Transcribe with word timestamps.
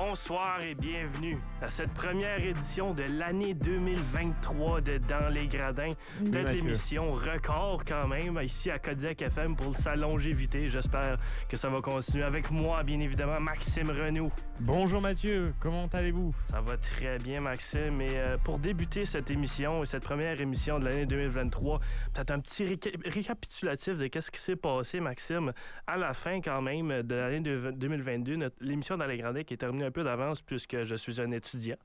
Bonsoir 0.00 0.60
et 0.64 0.76
bienvenue 0.76 1.36
à 1.60 1.66
cette 1.68 1.92
première 1.92 2.38
édition 2.40 2.94
de 2.94 3.02
l'année 3.18 3.52
2023 3.54 4.80
de 4.80 4.98
Dans 4.98 5.28
les 5.28 5.48
Gradins, 5.48 5.92
de 6.20 6.38
l'émission 6.38 7.10
record 7.10 7.82
quand 7.84 8.06
même, 8.06 8.38
ici 8.44 8.70
à 8.70 8.78
Kodiak 8.78 9.20
FM 9.20 9.56
pour 9.56 9.76
salon 9.76 10.12
longévité. 10.12 10.70
J'espère 10.70 11.16
que 11.48 11.56
ça 11.56 11.68
va 11.68 11.80
continuer 11.80 12.22
avec 12.22 12.48
moi, 12.52 12.84
bien 12.84 13.00
évidemment, 13.00 13.40
Maxime 13.40 13.90
Renaud. 13.90 14.30
Bonjour 14.60 15.00
Mathieu, 15.00 15.52
comment 15.58 15.88
allez-vous? 15.92 16.30
Ça 16.52 16.60
va 16.60 16.76
très 16.76 17.18
bien, 17.18 17.40
Maxime. 17.40 18.00
Et 18.00 18.16
euh, 18.18 18.36
pour 18.38 18.58
débuter 18.60 19.04
cette 19.04 19.32
émission, 19.32 19.84
cette 19.84 20.04
première 20.04 20.40
émission 20.40 20.78
de 20.78 20.84
l'année 20.84 21.06
2023, 21.06 21.80
peut-être 22.14 22.30
un 22.30 22.38
petit 22.38 22.64
réca- 22.64 22.96
récapitulatif 23.04 23.98
de 23.98 24.06
qu'est-ce 24.06 24.30
qui 24.30 24.40
s'est 24.40 24.54
passé, 24.56 25.00
Maxime, 25.00 25.52
à 25.88 25.96
la 25.96 26.14
fin 26.14 26.40
quand 26.40 26.62
même 26.62 27.02
de 27.02 27.14
l'année 27.16 27.40
de- 27.40 27.72
2022. 27.72 28.36
Notre- 28.36 28.56
L'émission 28.60 28.96
dans 28.96 29.06
les 29.06 29.18
Gradins 29.18 29.42
qui 29.42 29.54
est 29.54 29.58
terminée 29.58 29.87
un 29.88 29.90
peu 29.90 30.04
d'avance 30.04 30.40
puisque 30.42 30.84
je 30.84 30.94
suis 30.94 31.20
un 31.20 31.30
étudiant. 31.32 31.76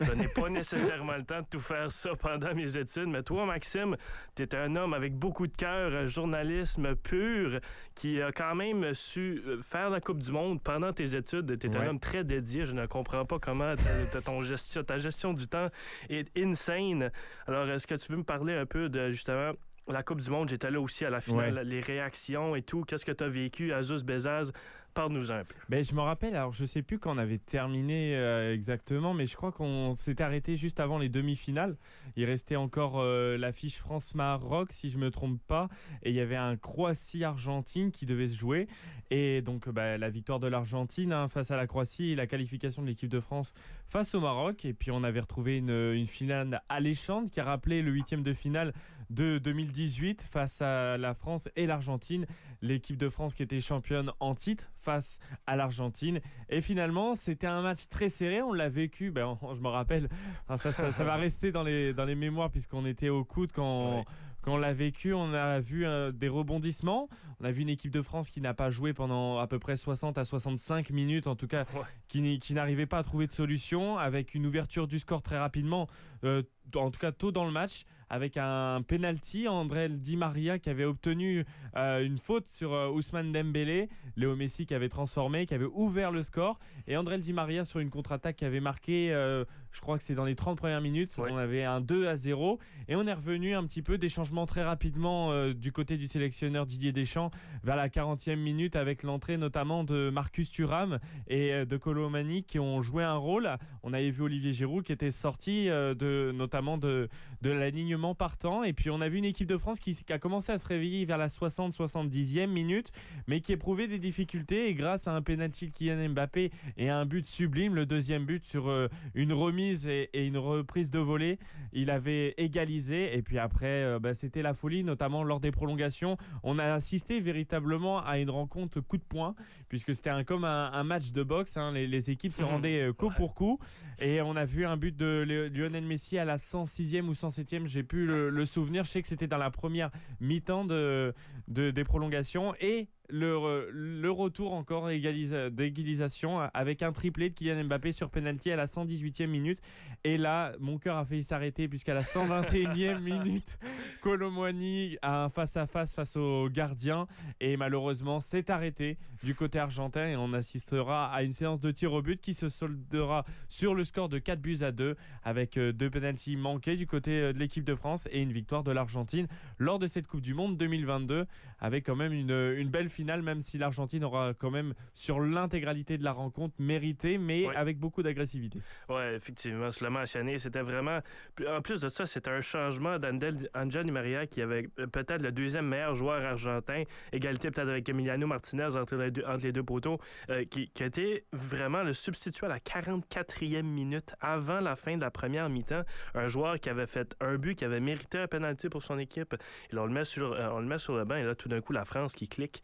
Je 0.00 0.12
n'ai 0.12 0.28
pas 0.28 0.48
nécessairement 0.50 1.16
le 1.16 1.24
temps 1.24 1.40
de 1.40 1.46
tout 1.50 1.60
faire 1.60 1.90
ça 1.92 2.10
pendant 2.16 2.54
mes 2.54 2.76
études. 2.76 3.06
Mais 3.08 3.22
toi, 3.22 3.46
Maxime, 3.46 3.96
tu 4.34 4.42
es 4.42 4.54
un 4.54 4.74
homme 4.76 4.94
avec 4.94 5.14
beaucoup 5.14 5.46
de 5.46 5.56
cœur, 5.56 5.94
un 5.94 6.06
journalisme 6.06 6.94
pur, 6.96 7.60
qui 7.94 8.20
a 8.22 8.32
quand 8.32 8.54
même 8.54 8.94
su 8.94 9.42
euh, 9.46 9.60
faire 9.62 9.90
la 9.90 10.00
Coupe 10.00 10.18
du 10.22 10.32
Monde 10.32 10.62
pendant 10.62 10.92
tes 10.92 11.14
études. 11.14 11.58
Tu 11.58 11.66
es 11.66 11.76
un 11.76 11.86
homme 11.88 12.00
très 12.00 12.24
dédié. 12.24 12.66
Je 12.66 12.72
ne 12.72 12.86
comprends 12.86 13.24
pas 13.24 13.38
comment 13.38 13.74
ta, 14.12 14.20
ton 14.22 14.42
gestion, 14.42 14.82
ta 14.82 14.98
gestion 14.98 15.32
du 15.34 15.46
temps 15.46 15.68
est 16.08 16.28
insane. 16.36 17.10
Alors, 17.46 17.68
est-ce 17.68 17.86
que 17.86 17.94
tu 17.94 18.10
veux 18.10 18.18
me 18.18 18.24
parler 18.24 18.54
un 18.54 18.66
peu 18.66 18.88
de 18.88 19.10
justement 19.10 19.52
la 19.86 20.02
Coupe 20.02 20.20
du 20.22 20.30
Monde? 20.30 20.48
J'étais 20.48 20.70
là 20.70 20.80
aussi 20.80 21.04
à 21.04 21.10
la 21.10 21.20
finale, 21.20 21.54
Ouais. 21.56 21.64
les 21.64 21.80
réactions 21.80 22.56
et 22.56 22.62
tout. 22.62 22.84
Qu'est-ce 22.84 23.04
que 23.04 23.12
tu 23.12 23.24
as 23.24 23.28
vécu? 23.28 23.72
Azus 23.74 24.02
Bezaz, 24.02 24.50
parle-nous 24.94 25.30
un 25.30 25.44
peu. 25.44 25.54
ben, 25.68 25.84
Je 25.84 25.94
me 25.94 26.00
rappelle, 26.00 26.34
alors 26.34 26.52
je 26.52 26.64
sais 26.64 26.82
plus 26.82 26.98
quand 26.98 27.14
on 27.14 27.18
avait 27.18 27.38
terminé 27.38 28.14
euh, 28.16 28.54
exactement, 28.54 29.14
mais 29.14 29.26
je 29.26 29.36
crois 29.36 29.52
qu'on 29.52 29.96
s'était 29.98 30.22
arrêté 30.22 30.56
juste 30.56 30.80
avant 30.80 30.98
les 30.98 31.08
demi-finales. 31.08 31.76
Il 32.16 32.24
restait 32.24 32.56
encore 32.56 33.00
euh, 33.00 33.36
l'affiche 33.36 33.78
France-Maroc, 33.78 34.72
si 34.72 34.90
je 34.90 34.98
me 34.98 35.10
trompe 35.10 35.40
pas, 35.46 35.68
et 36.02 36.10
il 36.10 36.16
y 36.16 36.20
avait 36.20 36.36
un 36.36 36.56
Croatie-Argentine 36.56 37.90
qui 37.90 38.06
devait 38.06 38.28
se 38.28 38.36
jouer. 38.36 38.68
Et 39.10 39.42
donc 39.42 39.68
bah, 39.68 39.98
la 39.98 40.10
victoire 40.10 40.38
de 40.38 40.46
l'Argentine 40.46 41.12
hein, 41.12 41.28
face 41.28 41.50
à 41.50 41.56
la 41.56 41.66
Croatie 41.66 42.10
et 42.10 42.14
la 42.14 42.26
qualification 42.26 42.82
de 42.82 42.86
l'équipe 42.86 43.08
de 43.08 43.20
France 43.20 43.52
face 43.88 44.14
au 44.14 44.20
Maroc. 44.20 44.64
Et 44.64 44.72
puis 44.72 44.90
on 44.90 45.02
avait 45.02 45.20
retrouvé 45.20 45.58
une, 45.58 45.70
une 45.70 46.06
finale 46.06 46.62
alléchante 46.68 47.30
qui 47.30 47.40
a 47.40 47.44
rappelé 47.44 47.82
le 47.82 47.90
huitième 47.90 48.22
de 48.22 48.32
finale 48.32 48.72
de 49.10 49.38
2018 49.38 50.22
face 50.22 50.62
à 50.62 50.96
la 50.96 51.14
France 51.14 51.48
et 51.56 51.66
l'Argentine. 51.66 52.26
L'équipe 52.62 52.96
de 52.96 53.08
France 53.08 53.34
qui 53.34 53.42
était 53.42 53.60
championne 53.60 54.12
en 54.20 54.34
titre 54.34 54.70
face 54.82 55.18
à 55.46 55.56
l'Argentine. 55.56 56.20
Et 56.48 56.60
finalement, 56.60 57.14
c'était 57.16 57.46
un 57.46 57.62
match 57.62 57.88
très 57.90 58.08
serré. 58.08 58.40
On 58.42 58.52
l'a 58.52 58.68
vécu, 58.68 59.10
ben, 59.10 59.36
on- 59.42 59.54
je 59.54 59.60
me 59.60 59.68
rappelle, 59.68 60.08
ça, 60.48 60.56
ça, 60.72 60.92
ça 60.92 61.04
va 61.04 61.16
rester 61.16 61.52
dans 61.52 61.62
les, 61.62 61.92
dans 61.92 62.04
les 62.04 62.14
mémoires 62.14 62.50
puisqu'on 62.50 62.86
était 62.86 63.08
au 63.08 63.24
coude 63.24 63.50
quand, 63.52 63.98
Ouais. 63.98 64.04
quand 64.42 64.54
on 64.54 64.58
l'a 64.58 64.72
vécu. 64.72 65.12
On 65.14 65.32
a 65.34 65.58
vu 65.60 65.86
euh, 65.86 66.12
des 66.12 66.28
rebondissements. 66.28 67.08
On 67.40 67.44
a 67.44 67.50
vu 67.50 67.62
une 67.62 67.68
équipe 67.70 67.90
de 67.92 68.02
France 68.02 68.28
qui 68.30 68.40
n'a 68.42 68.52
pas 68.54 68.68
joué 68.70 68.92
pendant 68.92 69.38
à 69.38 69.46
peu 69.46 69.58
près 69.58 69.76
60 69.76 70.18
à 70.18 70.24
65 70.24 70.90
minutes, 70.90 71.26
en 71.26 71.34
tout 71.36 71.46
cas, 71.48 71.64
Ouais. 71.74 71.80
qui, 72.08 72.20
n'y- 72.20 72.38
qui 72.38 72.52
n'arrivait 72.54 72.86
pas 72.86 72.98
à 72.98 73.02
trouver 73.02 73.26
de 73.26 73.32
solution, 73.32 73.96
avec 73.98 74.34
une 74.34 74.44
ouverture 74.46 74.86
du 74.86 74.98
score 74.98 75.22
très 75.22 75.38
rapidement, 75.38 75.88
euh, 76.24 76.42
en 76.76 76.90
tout 76.90 77.00
cas 77.00 77.10
tôt 77.12 77.32
dans 77.32 77.44
le 77.46 77.50
match, 77.50 77.84
avec 78.10 78.36
un 78.36 78.82
penalty, 78.82 79.46
André 79.48 79.88
Di 79.88 80.16
Maria 80.16 80.58
qui 80.58 80.68
avait 80.68 80.84
obtenu 80.84 81.46
euh, 81.76 82.04
une 82.04 82.18
faute 82.18 82.46
sur 82.48 82.74
euh, 82.74 82.90
Ousmane 82.90 83.32
Dembélé, 83.32 83.88
Léo 84.16 84.34
Messi 84.34 84.66
qui 84.66 84.74
avait 84.74 84.88
transformé, 84.88 85.46
qui 85.46 85.54
avait 85.54 85.68
ouvert 85.72 86.10
le 86.10 86.24
score, 86.24 86.58
et 86.88 86.96
André 86.96 87.18
Di 87.18 87.32
Maria 87.32 87.64
sur 87.64 87.78
une 87.78 87.88
contre-attaque 87.88 88.36
qui 88.36 88.44
avait 88.44 88.60
marqué, 88.60 89.12
euh, 89.12 89.44
je 89.72 89.80
crois 89.80 89.98
que 89.98 90.04
c'est 90.04 90.14
dans 90.14 90.24
les 90.24 90.34
30 90.34 90.56
premières 90.58 90.80
minutes, 90.80 91.16
Ouais. 91.18 91.30
on 91.32 91.36
avait 91.36 91.64
un 91.64 91.80
2 91.80 92.06
à 92.08 92.16
0, 92.16 92.58
et 92.88 92.96
on 92.96 93.06
est 93.06 93.12
revenu 93.12 93.54
un 93.54 93.64
petit 93.64 93.82
peu 93.82 93.98
des 93.98 94.08
changements 94.08 94.46
très 94.46 94.62
rapidement 94.64 95.30
euh, 95.32 95.52
du 95.54 95.70
côté 95.72 95.96
du 95.96 96.06
sélectionneur 96.06 96.66
Didier 96.66 96.92
Deschamps 96.92 97.30
vers 97.62 97.76
la 97.76 97.88
40e 97.88 98.36
minute 98.36 98.74
avec 98.76 99.02
l'entrée 99.02 99.36
notamment 99.36 99.84
de 99.84 100.10
Marcus 100.10 100.50
Thuram 100.50 100.98
et 101.28 101.52
euh, 101.52 101.64
de 101.64 101.76
Colomani 101.76 102.42
qui 102.42 102.58
ont 102.58 102.80
joué 102.82 103.04
un 103.04 103.16
rôle. 103.16 103.48
On 103.82 103.92
avait 103.92 104.10
vu 104.10 104.22
Olivier 104.22 104.52
Giroud 104.52 104.82
qui 104.84 104.92
était 104.92 105.10
sorti 105.10 105.68
euh, 105.68 105.94
de 105.94 106.32
notamment 106.34 106.78
de, 106.78 107.08
de 107.42 107.50
l'alignement 107.50 108.14
partant 108.14 108.64
et 108.64 108.72
puis 108.72 108.90
on 108.90 109.00
a 109.00 109.08
vu 109.08 109.18
une 109.18 109.24
équipe 109.24 109.46
de 109.48 109.56
France 109.56 109.78
qui, 109.78 109.94
qui 109.94 110.12
a 110.12 110.18
commencé 110.18 110.50
à 110.52 110.58
se 110.58 110.66
réveiller 110.66 111.04
vers 111.04 111.18
la 111.18 111.28
60-70e 111.28 112.46
minute 112.46 112.92
mais 113.26 113.40
qui 113.40 113.52
éprouvait 113.52 113.86
des 113.88 113.98
difficultés 113.98 114.68
et 114.68 114.74
grâce 114.74 115.06
à 115.06 115.12
un 115.14 115.22
pénalty 115.22 115.68
de 115.68 115.72
Kylian 115.72 116.08
Mbappé 116.10 116.50
et 116.76 116.88
à 116.88 116.98
un 116.98 117.06
but 117.06 117.26
sublime, 117.26 117.74
le 117.74 117.86
deuxième 117.86 118.24
but 118.24 118.44
sur 118.44 118.68
euh, 118.68 118.88
une 119.14 119.32
remise 119.32 119.59
et, 119.64 120.10
et 120.12 120.26
une 120.26 120.38
reprise 120.38 120.90
de 120.90 120.98
volée, 120.98 121.38
il 121.72 121.90
avait 121.90 122.34
égalisé 122.36 123.16
et 123.16 123.22
puis 123.22 123.38
après 123.38 123.66
euh, 123.84 123.98
bah, 123.98 124.14
c'était 124.14 124.42
la 124.42 124.54
folie 124.54 124.82
notamment 124.84 125.22
lors 125.22 125.40
des 125.40 125.50
prolongations. 125.50 126.16
On 126.42 126.58
a 126.58 126.72
assisté 126.74 127.20
véritablement 127.20 128.04
à 128.04 128.18
une 128.18 128.30
rencontre 128.30 128.80
coup 128.80 128.96
de 128.96 129.02
poing 129.02 129.34
puisque 129.68 129.94
c'était 129.94 130.10
un, 130.10 130.24
comme 130.24 130.44
un, 130.44 130.72
un 130.72 130.84
match 130.84 131.12
de 131.12 131.22
boxe. 131.22 131.56
hein. 131.56 131.72
Les, 131.72 131.86
les 131.86 132.10
équipes 132.10 132.32
se 132.32 132.42
Mhm. 132.42 132.48
rendaient 132.48 132.80
euh, 132.88 132.92
coup 132.92 133.08
Ouais. 133.08 133.14
pour 133.16 133.34
coup 133.34 133.58
et 134.00 134.20
on 134.22 134.34
a 134.36 134.44
vu 134.44 134.64
un 134.66 134.76
but 134.76 134.96
de 134.96 135.50
Lionel 135.52 135.84
Messi 135.84 136.16
à 136.18 136.24
la 136.24 136.36
106e 136.38 137.02
ou 137.08 137.12
107e, 137.12 137.66
j'ai 137.66 137.82
pu 137.82 138.06
le, 138.06 138.30
le 138.30 138.46
souvenir. 138.46 138.84
Je 138.84 138.90
sais 138.90 139.02
que 139.02 139.08
c'était 139.08 139.26
dans 139.26 139.36
la 139.38 139.50
première 139.50 139.90
mi-temps 140.20 140.64
de, 140.64 141.14
de- 141.48 141.70
des 141.70 141.84
prolongations 141.84 142.54
et 142.60 142.88
le, 143.12 143.34
re- 143.36 143.66
le 143.70 144.10
retour 144.10 144.52
encore 144.54 144.88
égalisa- 144.90 145.50
d'égalisation 145.50 146.40
avec 146.54 146.82
un 146.82 146.92
triplé 146.92 147.30
de 147.30 147.34
Kylian 147.34 147.64
Mbappé 147.64 147.92
sur 147.92 148.10
penalty 148.10 148.50
à 148.50 148.56
la 148.56 148.66
118e 148.66 149.26
minute. 149.26 149.58
Et 150.04 150.16
là, 150.16 150.52
mon 150.60 150.78
cœur 150.78 150.96
a 150.96 151.04
failli 151.04 151.22
s'arrêter 151.22 151.68
puisqu'à 151.68 151.92
la 151.94 152.02
121e 152.02 152.98
minute, 153.02 153.58
Colomwani 154.00 154.96
a 155.02 155.24
un 155.24 155.28
face-à-face 155.28 155.94
face 155.94 156.16
au 156.16 156.48
gardien 156.48 157.06
et 157.40 157.56
malheureusement 157.56 158.20
c'est 158.20 158.50
arrêté 158.50 158.96
du 159.22 159.34
côté 159.34 159.58
argentin 159.58 160.06
et 160.06 160.16
on 160.16 160.32
assistera 160.32 161.12
à 161.12 161.22
une 161.22 161.34
séance 161.34 161.60
de 161.60 161.70
tir 161.70 161.92
au 161.92 162.00
but 162.00 162.20
qui 162.20 162.32
se 162.34 162.48
soldera 162.48 163.24
sur 163.50 163.74
le 163.74 163.84
score 163.84 164.08
de 164.08 164.18
4 164.18 164.40
buts 164.40 164.58
à 164.62 164.72
2 164.72 164.96
avec 165.22 165.58
euh, 165.58 165.72
deux 165.72 165.90
penalties 165.90 166.36
manqués 166.36 166.76
du 166.76 166.86
côté 166.86 167.10
euh, 167.20 167.32
de 167.34 167.38
l'équipe 167.38 167.64
de 167.64 167.74
France 167.74 168.08
et 168.10 168.20
une 168.22 168.32
victoire 168.32 168.64
de 168.64 168.72
l'Argentine 168.72 169.26
lors 169.58 169.78
de 169.78 169.86
cette 169.86 170.06
Coupe 170.06 170.22
du 170.22 170.32
Monde 170.34 170.56
2022 170.56 171.26
avec 171.60 171.84
quand 171.84 171.96
même 171.96 172.12
une, 172.14 172.30
une 172.56 172.68
belle 172.68 172.88
finale 172.88 172.99
même 173.04 173.42
si 173.42 173.58
l'Argentine 173.58 174.04
aura 174.04 174.34
quand 174.34 174.50
même 174.50 174.74
sur 174.94 175.20
l'intégralité 175.20 175.98
de 175.98 176.04
la 176.04 176.12
rencontre 176.12 176.54
mérité 176.58 177.18
mais 177.18 177.46
avec 177.56 177.78
beaucoup 177.78 178.02
d'agressivité. 178.02 178.60
Oui, 178.88 179.02
effectivement, 179.14 179.70
je 179.70 179.84
l'ai 179.84 179.90
mentionné. 179.90 180.38
C'était 180.38 180.62
vraiment. 180.62 181.00
En 181.48 181.60
plus 181.60 181.80
de 181.80 181.88
ça, 181.88 182.06
c'était 182.06 182.30
un 182.30 182.40
changement 182.40 182.98
d'Angel 182.98 183.48
Angel 183.54 183.84
Di 183.84 183.90
Maria 183.90 184.26
qui 184.26 184.42
avait 184.42 184.68
peut-être 184.92 185.22
le 185.22 185.32
deuxième 185.32 185.66
meilleur 185.66 185.94
joueur 185.94 186.24
argentin, 186.24 186.84
égalité 187.12 187.50
peut-être 187.50 187.68
avec 187.68 187.88
Emiliano 187.88 188.26
Martinez 188.26 188.76
entre 188.76 188.96
les 188.96 189.10
deux, 189.10 189.24
entre 189.26 189.44
les 189.44 189.52
deux 189.52 189.62
poteaux, 189.62 189.98
euh, 190.30 190.44
qui, 190.44 190.68
qui 190.70 190.82
a 190.82 190.86
été 190.86 191.24
vraiment 191.32 191.82
le 191.82 191.92
substitut 191.92 192.44
à 192.44 192.48
la 192.48 192.58
44e 192.58 193.62
minute 193.62 194.14
avant 194.20 194.60
la 194.60 194.76
fin 194.76 194.96
de 194.96 195.00
la 195.00 195.10
première 195.10 195.48
mi-temps. 195.48 195.82
Un 196.14 196.28
joueur 196.28 196.60
qui 196.60 196.68
avait 196.68 196.86
fait 196.86 197.16
un 197.20 197.36
but, 197.36 197.56
qui 197.56 197.64
avait 197.64 197.80
mérité 197.80 198.18
un 198.18 198.26
penalty 198.26 198.68
pour 198.68 198.82
son 198.82 198.98
équipe. 198.98 199.34
Et 199.70 199.76
là, 199.76 199.82
on 199.82 199.86
le 199.86 199.92
met 199.92 200.04
sur, 200.04 200.32
euh, 200.32 200.48
on 200.52 200.60
le 200.60 200.66
met 200.66 200.78
sur 200.78 200.96
le 200.96 201.04
banc 201.04 201.16
et 201.16 201.24
là, 201.24 201.34
tout 201.34 201.48
d'un 201.48 201.60
coup, 201.60 201.72
la 201.72 201.84
France 201.84 202.12
qui 202.12 202.28
clique. 202.28 202.62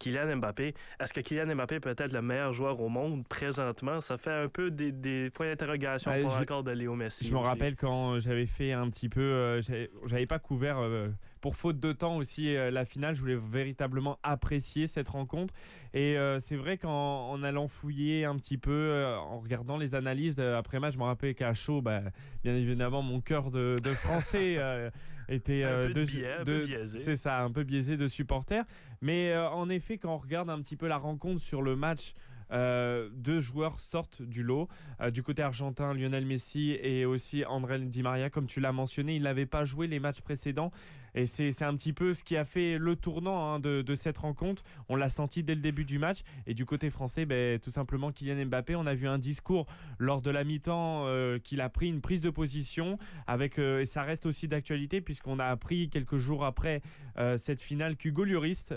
Kylian 0.00 0.36
Mbappé. 0.38 0.74
Est-ce 0.98 1.12
que 1.12 1.20
Kylian 1.20 1.54
Mbappé 1.54 1.78
peut 1.78 1.94
être 1.96 2.12
le 2.12 2.22
meilleur 2.22 2.52
joueur 2.52 2.80
au 2.80 2.88
monde 2.88 3.24
présentement? 3.28 4.00
Ça 4.00 4.18
fait 4.18 4.32
un 4.32 4.48
peu 4.48 4.72
des, 4.72 4.90
des 4.90 5.30
points 5.30 5.46
d'interrogation 5.46 6.10
pour 6.22 6.30
je- 6.30 6.42
encore 6.42 6.64
de 6.64 6.72
Léo 6.72 6.96
Messi. 6.96 7.28
Je 7.28 7.32
me 7.32 7.38
rappelle 7.38 7.76
quand 7.76 8.18
j'avais 8.18 8.46
fait 8.46 8.72
un 8.72 8.90
petit 8.90 9.08
peu, 9.08 9.20
euh, 9.20 9.60
j'avais 10.06 10.26
pas 10.26 10.38
couvert 10.40 10.78
euh, 10.80 11.08
pour 11.40 11.54
faute 11.54 11.78
de 11.78 11.92
temps 11.92 12.16
aussi 12.16 12.56
euh, 12.56 12.70
la 12.72 12.84
finale. 12.84 13.14
Je 13.14 13.20
voulais 13.20 13.38
véritablement 13.38 14.18
apprécier 14.22 14.86
cette 14.88 15.08
rencontre 15.08 15.54
et 15.94 16.16
euh, 16.16 16.40
c'est 16.40 16.56
vrai 16.56 16.78
qu'en 16.78 17.28
en 17.30 17.42
allant 17.42 17.68
fouiller 17.68 18.24
un 18.24 18.36
petit 18.36 18.58
peu, 18.58 18.70
euh, 18.72 19.16
en 19.16 19.38
regardant 19.40 19.76
les 19.76 19.94
analyses 19.94 20.36
euh, 20.38 20.58
après 20.58 20.80
match, 20.80 20.94
je 20.94 20.98
me 20.98 21.04
rappelle 21.04 21.34
qu'à 21.34 21.52
chaud, 21.54 21.82
bah, 21.82 22.00
bien 22.42 22.54
évidemment, 22.56 23.02
mon 23.02 23.20
cœur 23.20 23.50
de, 23.50 23.76
de 23.82 23.94
français 23.94 24.54
euh, 24.58 24.90
était 25.30 25.62
Un 25.64 25.68
euh, 25.68 25.86
peu 25.86 25.94
de 25.94 26.04
biais, 26.04 26.32
un 26.40 26.44
peu 26.44 26.64
biaisé. 26.64 27.00
c'est 27.00 27.16
ça, 27.16 27.40
un 27.40 27.50
peu 27.50 27.62
biaisé 27.62 27.96
de 27.96 28.06
supporters. 28.06 28.64
Mais 29.00 29.32
euh, 29.32 29.48
en 29.48 29.68
effet, 29.70 29.96
quand 29.98 30.14
on 30.14 30.18
regarde 30.18 30.50
un 30.50 30.60
petit 30.60 30.76
peu 30.76 30.86
la 30.88 30.98
rencontre 30.98 31.40
sur 31.40 31.62
le 31.62 31.76
match. 31.76 32.14
euh, 32.52 33.08
deux 33.12 33.40
joueurs 33.40 33.78
sortent 33.80 34.22
du 34.22 34.42
lot. 34.42 34.68
Euh, 35.00 35.10
du 35.10 35.22
côté 35.22 35.40
argentin, 35.42 35.94
Lionel 35.94 36.26
Messi 36.26 36.76
et 36.82 37.04
aussi 37.04 37.44
André 37.44 37.78
Di 37.78 38.02
Maria, 38.02 38.28
comme 38.28 38.46
tu 38.46 38.60
l'as 38.60 38.72
mentionné, 38.72 39.14
il 39.14 39.22
n'avait 39.22 39.46
pas 39.46 39.64
joué 39.64 39.86
les 39.86 40.00
matchs 40.00 40.20
précédents. 40.20 40.72
Et 41.14 41.26
c'est 41.26 41.62
un 41.62 41.76
petit 41.76 41.92
peu 41.92 42.14
ce 42.14 42.22
qui 42.22 42.36
a 42.36 42.44
fait 42.44 42.78
le 42.78 42.96
tournant 42.96 43.54
hein, 43.54 43.60
de, 43.60 43.94
cette 43.94 44.18
rencontre. 44.18 44.62
On 44.88 44.96
l'a 44.96 45.08
senti 45.08 45.42
dès 45.42 45.54
le 45.54 45.60
début 45.60 45.84
du 45.84 45.98
match. 45.98 46.22
Et 46.46 46.54
du 46.54 46.64
côté 46.64 46.90
français, 46.90 47.26
ben, 47.26 47.58
tout 47.58 47.70
simplement 47.70 48.12
Kylian 48.12 48.46
Mbappé, 48.46 48.76
on 48.76 48.86
a 48.86 48.94
vu 48.94 49.08
un 49.08 49.18
discours 49.18 49.66
lors 49.98 50.22
de 50.22 50.30
la 50.30 50.44
mi-temps 50.44 51.06
euh, 51.06 51.38
qu'il 51.38 51.60
a 51.60 51.68
pris 51.68 51.88
une 51.88 52.00
prise 52.00 52.20
de 52.20 52.30
position. 52.30 52.98
Avec, 53.26 53.58
euh, 53.58 53.80
et 53.80 53.86
ça 53.86 54.02
reste 54.02 54.26
aussi 54.26 54.48
d'actualité 54.48 55.00
puisqu'on 55.00 55.38
a 55.38 55.46
appris 55.46 55.90
quelques 55.90 56.18
jours 56.18 56.44
après 56.44 56.82
euh, 57.18 57.36
cette 57.36 57.60
finale 57.60 57.96
qu'Hugo 57.96 58.24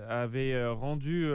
avait 0.10 0.68
rendu, 0.68 1.30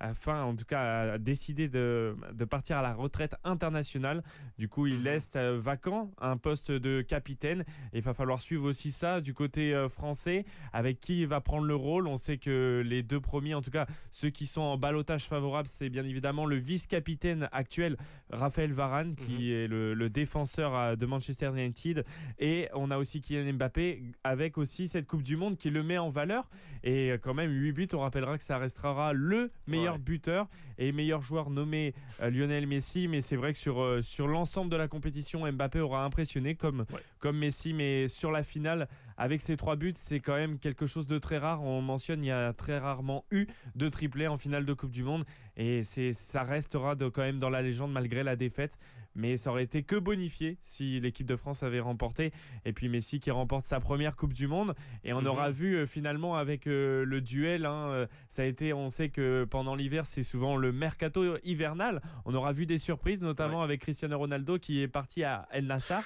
enfin 0.00 0.42
en 0.44 0.54
tout 0.54 0.64
cas 0.64 1.12
a 1.12 1.18
décidé 1.18 1.68
de, 1.68 2.16
de, 2.32 2.44
partir 2.44 2.78
à 2.78 2.82
la 2.82 2.94
retraite 2.94 3.34
internationale. 3.44 4.22
Du 4.58 4.68
coup, 4.68 4.86
il 4.86 4.98
mhm. 4.98 5.04
laisse 5.04 5.30
vacant 5.36 6.10
un 6.20 6.36
poste 6.36 6.70
de 6.70 7.02
capitaine. 7.02 7.64
Et 7.92 7.98
il 7.98 8.02
va 8.02 8.14
falloir 8.14 8.40
suivre 8.40 8.64
aussi 8.68 8.92
ça 8.92 9.20
du 9.20 9.34
côté 9.34 9.74
français 9.90 10.37
avec 10.72 11.00
qui 11.00 11.24
va 11.24 11.40
prendre 11.40 11.66
le 11.66 11.74
rôle. 11.74 12.06
On 12.06 12.18
sait 12.18 12.38
que 12.38 12.82
les 12.84 13.02
deux 13.02 13.20
premiers, 13.20 13.54
en 13.54 13.62
tout 13.62 13.70
cas 13.70 13.86
ceux 14.10 14.30
qui 14.30 14.46
sont 14.46 14.60
en 14.60 14.76
balotage 14.76 15.24
favorable, 15.24 15.68
c'est 15.72 15.88
bien 15.88 16.04
évidemment 16.04 16.46
le 16.46 16.56
vice-capitaine 16.56 17.48
actuel, 17.52 17.96
Raphaël 18.30 18.72
Varane, 18.72 19.14
qui 19.14 19.48
mhm. 19.48 19.52
est 19.52 19.68
le, 19.68 20.08
défenseur 20.08 20.96
de 20.96 21.06
Manchester 21.06 21.50
United. 21.54 22.04
Et 22.38 22.68
on 22.74 22.90
a 22.90 22.98
aussi 22.98 23.20
Kylian 23.20 23.54
Mbappé 23.54 24.02
avec 24.24 24.58
aussi 24.58 24.88
cette 24.88 25.06
Coupe 25.06 25.22
du 25.22 25.36
Monde 25.36 25.56
qui 25.56 25.70
le 25.70 25.82
met 25.82 25.98
en 25.98 26.10
valeur. 26.10 26.48
Et 26.84 27.12
quand 27.22 27.34
même, 27.34 27.50
8 27.50 27.72
buts, 27.72 27.88
on 27.92 28.00
rappellera 28.00 28.38
que 28.38 28.44
ça 28.44 28.58
restera 28.58 29.12
le 29.12 29.50
meilleur 29.66 29.98
buteur 29.98 30.48
et 30.78 30.92
meilleur 30.92 31.20
joueur 31.20 31.50
nommé 31.50 31.94
euh, 32.22 32.30
Lionel 32.30 32.66
Messi. 32.66 33.08
Mais 33.08 33.20
c'est 33.20 33.36
vrai 33.36 33.52
que 33.52 33.58
sur, 33.58 33.80
euh, 33.80 34.02
sur 34.02 34.28
l'ensemble 34.28 34.70
de 34.70 34.76
la 34.76 34.88
compétition, 34.88 35.50
Mbappé 35.50 35.80
aura 35.80 36.04
impressionné 36.04 36.54
comme, 36.54 36.86
comme 37.18 37.38
Messi. 37.38 37.72
Mais 37.72 38.08
sur 38.08 38.30
la 38.30 38.42
finale, 38.42 38.88
avec 39.16 39.40
ces 39.40 39.56
trois 39.56 39.76
buts, 39.76 39.94
c'est 39.96 40.20
quand 40.20 40.36
même 40.36 40.58
quelque 40.58 40.86
chose 40.86 41.06
de 41.06 41.18
très 41.18 41.38
rare. 41.38 41.62
On 41.62 41.82
mentionne, 41.82 42.22
il 42.22 42.28
y 42.28 42.32
a 42.32 42.52
très 42.52 42.78
rarement 42.78 43.24
eu 43.30 43.46
de 43.74 43.88
triplé 43.88 44.28
en 44.28 44.38
finale 44.38 44.64
de 44.64 44.72
Coupe 44.72 44.92
du 44.92 45.02
Monde. 45.02 45.24
Et 45.58 45.82
ça 45.84 46.44
restera 46.44 46.94
de, 46.94 47.08
quand 47.08 47.22
même 47.22 47.40
dans 47.40 47.50
la 47.50 47.62
légende 47.62 47.92
malgré 47.92 48.22
la 48.22 48.36
défaite. 48.36 48.78
Mais 49.14 49.36
ça 49.36 49.50
aurait 49.50 49.64
été 49.64 49.82
que 49.82 49.96
bonifié 49.96 50.58
si 50.62 51.00
l'équipe 51.00 51.26
de 51.26 51.34
France 51.34 51.64
avait 51.64 51.80
remporté. 51.80 52.32
Et 52.64 52.72
puis 52.72 52.88
Messi 52.88 53.18
qui 53.18 53.32
remporte 53.32 53.66
sa 53.66 53.80
première 53.80 54.14
Coupe 54.14 54.32
du 54.32 54.46
Monde. 54.46 54.76
Et 55.02 55.12
on 55.12 55.22
mhm. 55.22 55.26
aura 55.26 55.50
vu 55.50 55.74
euh, 55.74 55.86
finalement 55.86 56.36
avec 56.36 56.68
euh, 56.68 57.04
le 57.04 57.20
duel, 57.20 57.66
hein, 57.66 57.88
euh, 57.88 58.06
ça 58.28 58.42
a 58.42 58.44
été, 58.44 58.72
on 58.72 58.90
sait 58.90 59.08
que 59.08 59.44
pendant 59.50 59.74
l'hiver, 59.74 60.06
c'est 60.06 60.22
souvent 60.22 60.56
le 60.56 60.70
mercato 60.70 61.36
hivernal. 61.42 62.00
On 62.26 62.34
aura 62.34 62.52
vu 62.52 62.64
des 62.64 62.78
surprises, 62.78 63.20
notamment 63.20 63.62
avec 63.62 63.80
Cristiano 63.80 64.16
Ronaldo 64.16 64.58
qui 64.58 64.82
est 64.82 64.88
parti 64.88 65.24
à 65.24 65.48
El 65.50 65.66
Nassr. 65.66 66.04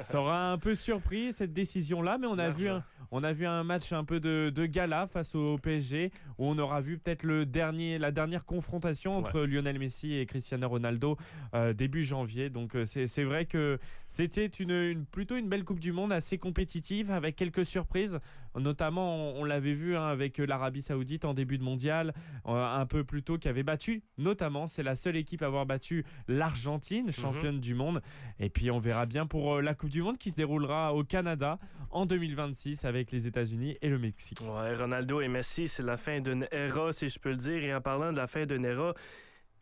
Ça 0.00 0.20
aura 0.20 0.52
un 0.52 0.58
peu 0.58 0.74
surpris 0.74 1.32
cette 1.32 1.52
décision-là, 1.52 2.18
mais 2.18 2.26
on 2.26 2.38
a, 2.38 2.50
vu 2.50 2.68
un, 2.68 2.84
on 3.10 3.22
a 3.24 3.32
vu 3.32 3.46
un 3.46 3.64
match 3.64 3.92
un 3.92 4.04
peu 4.04 4.20
de, 4.20 4.66
gala 4.66 5.06
face 5.06 5.34
au 5.34 5.58
PSG 5.58 6.10
où 6.38 6.46
on 6.46 6.58
aura 6.58 6.80
vu 6.80 6.98
peut-être 6.98 7.22
le 7.22 7.46
dernier, 7.46 7.98
la 7.98 8.10
dernière 8.10 8.44
confrontation 8.44 9.16
entre 9.16 9.40
Lionel 9.42 9.78
Messi 9.78 10.14
et 10.14 10.26
Cristiano 10.26 10.68
Ronaldo 10.68 11.16
euh, 11.54 11.72
début 11.72 12.04
janvier. 12.04 12.50
Donc 12.50 12.74
euh, 12.74 12.84
c'est 12.86 13.24
vrai 13.24 13.46
que 13.46 13.78
c'était 14.08 14.46
une, 14.46 15.04
plutôt 15.04 15.36
une 15.36 15.48
belle 15.48 15.64
Coupe 15.64 15.80
du 15.80 15.92
Monde 15.92 16.12
assez 16.12 16.38
compétitive 16.38 17.10
avec 17.10 17.36
quelques 17.36 17.66
surprises. 17.66 18.18
Notamment, 18.54 19.34
on, 19.34 19.44
l'avait 19.44 19.74
vu 19.74 19.96
hein, 19.96 20.06
avec 20.06 20.38
l'Arabie 20.38 20.80
Saoudite 20.80 21.26
en 21.26 21.34
début 21.34 21.58
de 21.58 21.62
mondial, 21.62 22.14
euh, 22.46 22.52
un 22.52 22.86
peu 22.86 23.04
plus 23.04 23.22
tôt, 23.22 23.36
qui 23.36 23.48
avait 23.48 23.62
battu, 23.62 24.02
notamment, 24.16 24.66
c'est 24.66 24.82
la 24.82 24.94
seule 24.94 25.16
équipe 25.16 25.42
à 25.42 25.46
avoir 25.46 25.66
battu 25.66 26.06
l'Argentine, 26.26 27.12
championne 27.12 27.56
mhm. 27.56 27.60
du 27.60 27.74
monde. 27.74 28.00
Et 28.40 28.48
puis 28.48 28.70
on 28.70 28.78
verra 28.78 29.04
bien 29.04 29.26
pour 29.26 29.60
la 29.60 29.74
Coupe 29.74 29.90
du 29.90 30.02
Monde 30.02 30.16
qui 30.16 30.30
se 30.30 30.36
déroulera 30.36 30.94
au 30.94 31.04
Canada 31.04 31.58
en 31.90 32.06
2026 32.06 32.84
avec 32.86 33.12
les 33.12 33.26
États-Unis 33.26 33.76
et 33.82 33.88
le 33.88 33.98
Mexique. 33.98 34.40
Ouais, 34.40 34.74
Ronaldo 34.74 35.20
et 35.20 35.28
Messi, 35.28 35.68
c'est 35.68 35.82
la 35.82 35.96
fin 35.96 36.20
d'une 36.20 36.46
era, 36.50 36.92
si 36.92 37.08
je 37.08 37.18
peux 37.18 37.30
le 37.30 37.36
dire. 37.36 37.62
Et 37.62 37.74
en 37.74 37.80
parlant 37.80 38.12
de 38.12 38.16
la 38.16 38.26
fin 38.26 38.46
d'une 38.46 38.64
era, 38.64 38.94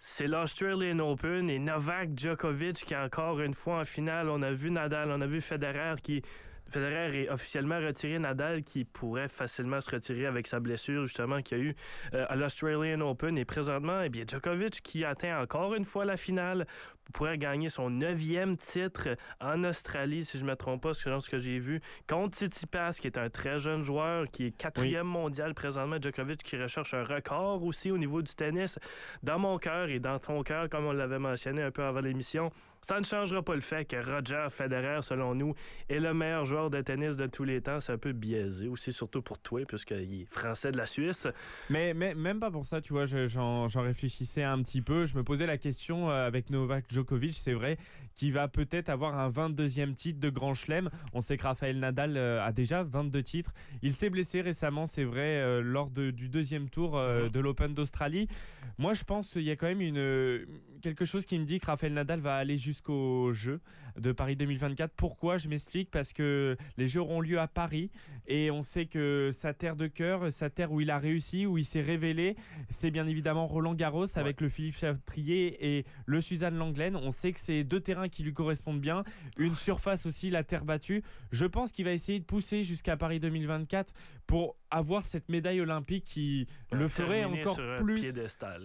c'est 0.07 0.27
l'Australian 0.27 0.99
Open 0.99 1.49
et 1.49 1.59
Novak 1.59 2.11
Djokovic 2.15 2.85
qui 2.85 2.95
encore 2.95 3.41
une 3.41 3.55
fois 3.55 3.81
en 3.81 3.85
finale. 3.87 4.29
On 4.29 4.43
a 4.43 4.53
vu 4.53 4.71
Nadal, 4.71 5.11
on 5.11 5.21
a 5.23 5.27
vu 5.27 5.41
Federer 5.41 5.95
qui 6.03 6.23
Federer 6.71 7.23
est 7.23 7.31
officiellement 7.31 7.79
retiré. 7.79 8.19
Nadal 8.19 8.63
qui 8.63 8.85
pourrait 8.85 9.29
facilement 9.29 9.81
se 9.81 9.91
retirer 9.91 10.27
avec 10.27 10.47
sa 10.47 10.61
blessure 10.61 11.07
justement 11.07 11.43
qu'il 11.43 11.59
y 11.59 11.61
a 11.61 11.65
eu 11.65 11.77
euh, 12.15 12.27
à 12.29 12.37
l'Australian 12.37 13.01
Open. 13.01 13.39
Et 13.39 13.45
présentement, 13.45 14.03
eh 14.03 14.09
bien, 14.09 14.25
Djokovic 14.27 14.83
qui 14.83 15.05
atteint 15.05 15.41
encore 15.41 15.75
une 15.75 15.85
fois 15.85 16.05
la 16.05 16.17
finale 16.17 16.67
pourrait 17.13 17.39
gagner 17.39 17.69
son 17.69 17.91
neuvième 17.91 18.57
titre 18.57 19.17
en 19.41 19.63
Australie, 19.65 20.25
si 20.25 20.39
je 20.39 20.43
ne 20.43 20.49
me 20.49 20.57
trompe 20.57 20.83
pas, 20.83 20.95
selon 20.95 21.21
ce 21.21 21.29
que 21.29 21.39
j'ai 21.39 21.59
vu, 21.59 21.83
contre 22.09 22.39
Tsitsipas, 22.39 22.93
qui 22.93 23.07
est 23.07 23.19
un 23.19 23.29
très 23.29 23.61
jeune 23.61 23.83
joueur, 23.83 24.27
qui 24.31 24.47
est 24.47 24.51
quatrième 24.51 25.07
mondial 25.07 25.55
présentement. 25.55 25.97
Djokovic 26.01 26.43
qui 26.43 26.57
recherche 26.57 26.95
un 26.95 27.05
record 27.05 27.63
aussi 27.63 27.91
au 27.91 27.99
niveau 27.99 28.23
du 28.23 28.35
tennis. 28.35 28.79
Dans 29.23 29.39
mon 29.39 29.59
cœur 29.59 29.89
et 29.89 29.99
dans 29.99 30.19
ton 30.19 30.43
cœur, 30.43 30.69
comme 30.69 30.87
on 30.87 30.93
l'avait 30.93 31.19
mentionné 31.19 31.63
un 31.63 31.71
peu 31.71 31.85
avant 31.85 32.01
l'émission, 32.01 32.51
ça 32.87 33.01
ne 33.01 33.05
changera 33.05 33.43
pas 33.43 33.55
le 33.55 33.63
fait 33.63 33.87
que 33.87 33.97
Roger 33.97 34.49
Federer, 34.51 35.01
selon 35.01 35.35
nous, 35.35 35.55
est 35.89 36.01
le 36.01 36.13
meilleur 36.13 36.45
joueur 36.45 36.69
de 36.69 36.83
tennis 36.83 37.17
de 37.17 37.27
tous 37.27 37.45
les 37.45 37.63
temps. 37.63 37.81
C'est 37.81 37.93
un 37.93 37.99
peu 37.99 38.13
biaisé 38.13 38.69
aussi, 38.69 38.93
surtout 38.93 39.23
pour 39.23 39.39
toi, 39.39 39.63
puisqu'il 39.67 40.23
est 40.23 40.27
français 40.27 40.71
de 40.71 40.77
la 40.77 40.85
Suisse. 40.85 41.27
Mais, 41.71 41.95
mais 41.95 42.15
même 42.15 42.41
pas 42.41 42.51
pour 42.51 42.67
ça, 42.67 42.83
tu 42.83 42.93
vois, 42.93 43.07
j'en 43.07 43.69
réfléchissais 43.69 44.43
un 44.43 44.63
petit 44.63 44.83
peu. 44.83 45.07
Je 45.07 45.17
me 45.17 45.25
posais 45.25 45.47
la 45.47 45.57
question 45.57 46.11
euh, 46.11 46.27
avec 46.27 46.51
Novak 46.51 46.85
Djokovic, 46.91 47.33
c'est 47.33 47.55
vrai, 47.55 47.79
qui 48.15 48.31
va 48.31 48.49
peut-être 48.49 48.91
avoir 48.91 49.19
un 49.19 49.31
22e 49.31 49.95
titre 49.95 50.21
de 50.21 50.29
Grand 50.29 50.55
Chelem. 50.55 50.91
On 51.15 51.23
sait 51.23 51.39
que 51.39 51.45
Rafael 51.45 51.79
Nadal 51.79 52.19
euh, 52.19 52.45
a 52.45 52.53
déjà 52.53 52.83
22 52.83 53.23
titres. 53.23 53.55
Il 53.83 53.95
s'est 53.95 54.11
blessé 54.11 54.43
récemment, 54.43 54.87
c'est 54.87 55.05
vrai, 55.05 55.41
euh, 55.41 55.63
lors 55.63 55.89
du 55.89 56.29
deuxième 56.29 56.69
tour 56.69 56.99
mhm. 56.99 57.31
de 57.31 57.41
l'Open 57.41 57.73
d'Australie. 57.73 58.29
Moi, 58.77 58.93
je 58.93 59.05
pense 59.05 59.33
qu'il 59.33 59.43
y 59.43 59.51
a 59.51 59.57
quand 59.57 59.67
même 59.67 59.81
une, 59.81 60.47
quelque 60.83 61.05
chose 61.07 61.25
qui 61.25 61.39
me 61.39 61.45
dit 61.45 61.61
que 61.61 61.67
Rafael 61.67 61.95
Nadal 61.95 62.21
va 62.21 62.37
aller 62.37 62.59
jusqu'au 62.75 63.33
jeu 63.33 63.61
de 63.97 64.11
Paris 64.11 64.35
2024. 64.35 64.93
Pourquoi? 64.97 65.39
Je 65.39 65.49
m'explique 65.49 65.93
parce 65.93 66.13
que 66.13 66.57
les 66.77 66.89
Jeux 66.89 67.01
auront 67.01 67.21
lieu 67.21 67.39
à 67.39 67.47
Paris 67.47 67.93
et 68.27 68.51
on 68.51 68.65
sait 68.65 68.87
que 68.87 69.31
sa 69.33 69.55
terre 69.55 69.77
de 69.77 69.87
cœur, 69.87 70.33
sa 70.33 70.51
terre 70.51 70.73
où 70.73 70.81
il 70.81 70.91
a 70.91 70.99
réussi, 70.99 71.47
où 71.47 71.57
il 71.57 71.65
s'est 71.65 71.81
révélé, 71.81 72.35
c'est 72.71 72.91
bien 72.91 73.07
évidemment 73.07 73.47
Roland 73.47 73.75
Garros 73.75 74.07
avec 74.17 74.41
le 74.41 74.49
Philippe 74.49 74.77
Chatrier 74.77 75.79
et 75.79 75.85
le 76.07 76.21
Suzanne 76.21 76.57
Langlaine. 76.57 76.97
On 76.97 77.13
sait 77.13 77.33
que 77.33 77.39
c'est 77.39 77.63
deux 77.63 77.81
terrains 77.81 78.09
qui 78.09 78.25
lui 78.25 78.35
correspondent 78.35 78.81
bien, 78.81 79.05
une 79.39 79.55
surface 79.55 80.05
aussi, 80.05 80.31
la 80.31 80.43
terre 80.43 80.65
battue. 80.65 81.05
Je 81.31 81.47
pense 81.47 81.71
qu'il 81.71 81.85
va 81.85 81.93
essayer 81.93 82.19
de 82.19 82.25
pousser 82.25 82.65
jusqu'à 82.65 82.97
Paris 82.97 83.21
2024 83.21 83.95
pour 84.27 84.57
avoir 84.75 85.03
cette 85.03 85.29
médaille 85.29 85.61
olympique 85.61 86.05
qui 86.05 86.47
le 86.73 86.89
ferait 86.89 87.25
encore 87.25 87.57
plus. 87.83 88.01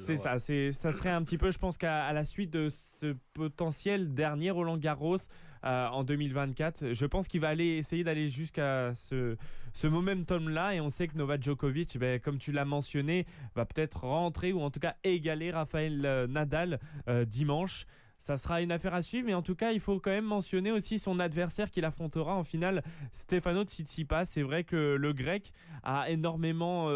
C'est 0.01 0.17
ça, 0.17 0.39
c'est 0.39 0.71
ça 0.71 0.91
serait 0.91 1.11
un 1.11 1.23
petit 1.23 1.37
peu, 1.37 1.51
je 1.51 1.59
pense 1.59 1.77
qu'à 1.77 2.11
la 2.13 2.25
suite 2.25 2.51
de 2.51 2.69
ce 2.99 3.15
potentiel 3.33 4.13
dernier 4.13 4.51
Roland 4.51 4.77
Garros 4.77 5.17
euh, 5.65 5.87
en 5.87 6.03
2024. 6.03 6.93
Je 6.93 7.05
pense 7.05 7.27
qu'il 7.27 7.41
va 7.41 7.49
aller 7.49 7.77
essayer 7.77 8.03
d'aller 8.03 8.29
jusqu'à 8.29 8.93
ce, 8.95 9.37
ce 9.73 9.87
momentum-là. 9.87 10.75
Et 10.75 10.81
on 10.81 10.89
sait 10.89 11.07
que 11.07 11.17
Novak 11.17 11.43
Djokovic, 11.43 11.97
ben, 11.97 12.19
comme 12.19 12.37
tu 12.37 12.51
l'as 12.51 12.65
mentionné, 12.65 13.25
va 13.55 13.65
peut-être 13.65 14.05
rentrer 14.05 14.51
ou 14.53 14.61
en 14.61 14.71
tout 14.71 14.79
cas 14.79 14.95
égaler 15.03 15.51
Rafael 15.51 16.05
euh, 16.05 16.27
Nadal 16.27 16.79
euh, 17.07 17.25
dimanche. 17.25 17.85
Ça 18.19 18.37
sera 18.37 18.61
une 18.61 18.71
affaire 18.71 18.93
à 18.93 19.01
suivre, 19.01 19.25
mais 19.27 19.33
en 19.33 19.41
tout 19.41 19.55
cas, 19.55 19.71
il 19.71 19.79
faut 19.79 19.99
quand 19.99 20.11
même 20.11 20.25
mentionner 20.25 20.71
aussi 20.71 20.99
son 20.99 21.19
adversaire 21.19 21.71
qu'il 21.71 21.85
affrontera 21.85 22.35
en 22.35 22.43
finale, 22.43 22.83
Stefano 23.13 23.63
Tsitsipas. 23.63 24.25
C'est 24.25 24.43
vrai 24.43 24.63
que 24.63 24.95
le 24.95 25.13
grec 25.13 25.51
a 25.83 26.09
énormément 26.09 26.89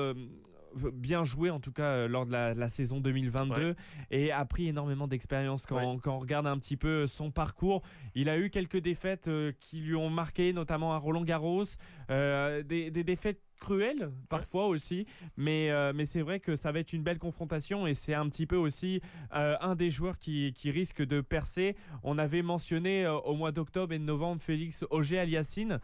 bien 0.76 1.24
joué 1.24 1.50
en 1.50 1.60
tout 1.60 1.72
cas 1.72 1.84
euh, 1.84 2.08
lors 2.08 2.26
de 2.26 2.32
la, 2.32 2.70
saison 2.70 3.00
2022 3.00 3.76
et 4.12 4.32
a 4.32 4.44
pris 4.46 4.68
énormément 4.68 5.08
d'expérience 5.08 5.66
quand, 5.66 6.00
on 6.06 6.20
regarde 6.20 6.48
un 6.48 6.58
petit 6.58 6.78
peu 6.78 7.08
son 7.08 7.32
parcours. 7.32 7.82
Il 8.16 8.30
a 8.30 8.38
eu 8.38 8.50
quelques 8.50 8.80
défaites 8.80 9.28
euh, 9.28 9.52
qui 9.60 9.80
lui 9.80 9.96
ont 9.96 10.10
marqué, 10.10 10.54
notamment 10.54 10.94
à 10.94 10.98
Roland 10.98 11.24
Garros, 11.24 11.64
euh, 12.10 12.64
des, 12.64 12.92
défaites 12.92 13.42
cruelles 13.64 14.12
parfois 14.30 14.68
aussi, 14.68 15.06
mais, 15.38 15.72
mais 15.94 16.06
c'est 16.06 16.22
vrai 16.22 16.40
que 16.40 16.56
ça 16.56 16.72
va 16.72 16.80
être 16.80 16.94
une 16.94 17.04
belle 17.04 17.18
confrontation 17.18 17.88
et 17.88 17.94
c'est 17.94 18.14
un 18.14 18.28
petit 18.30 18.46
peu 18.46 18.58
aussi 18.58 19.02
un 19.32 19.76
des 19.76 19.90
joueurs 19.90 20.20
qui, 20.20 20.54
qui, 20.54 20.70
risque 20.72 21.02
de 21.02 21.22
percer. 21.22 21.76
On 22.04 22.18
avait 22.18 22.42
mentionné 22.42 23.08
au 23.08 23.36
mois 23.36 23.52
d'octobre 23.52 23.94
et 23.94 24.00
de 24.00 24.04
novembre 24.04 24.42
Félix 24.42 24.84
Auger-Aliassine 24.90 25.80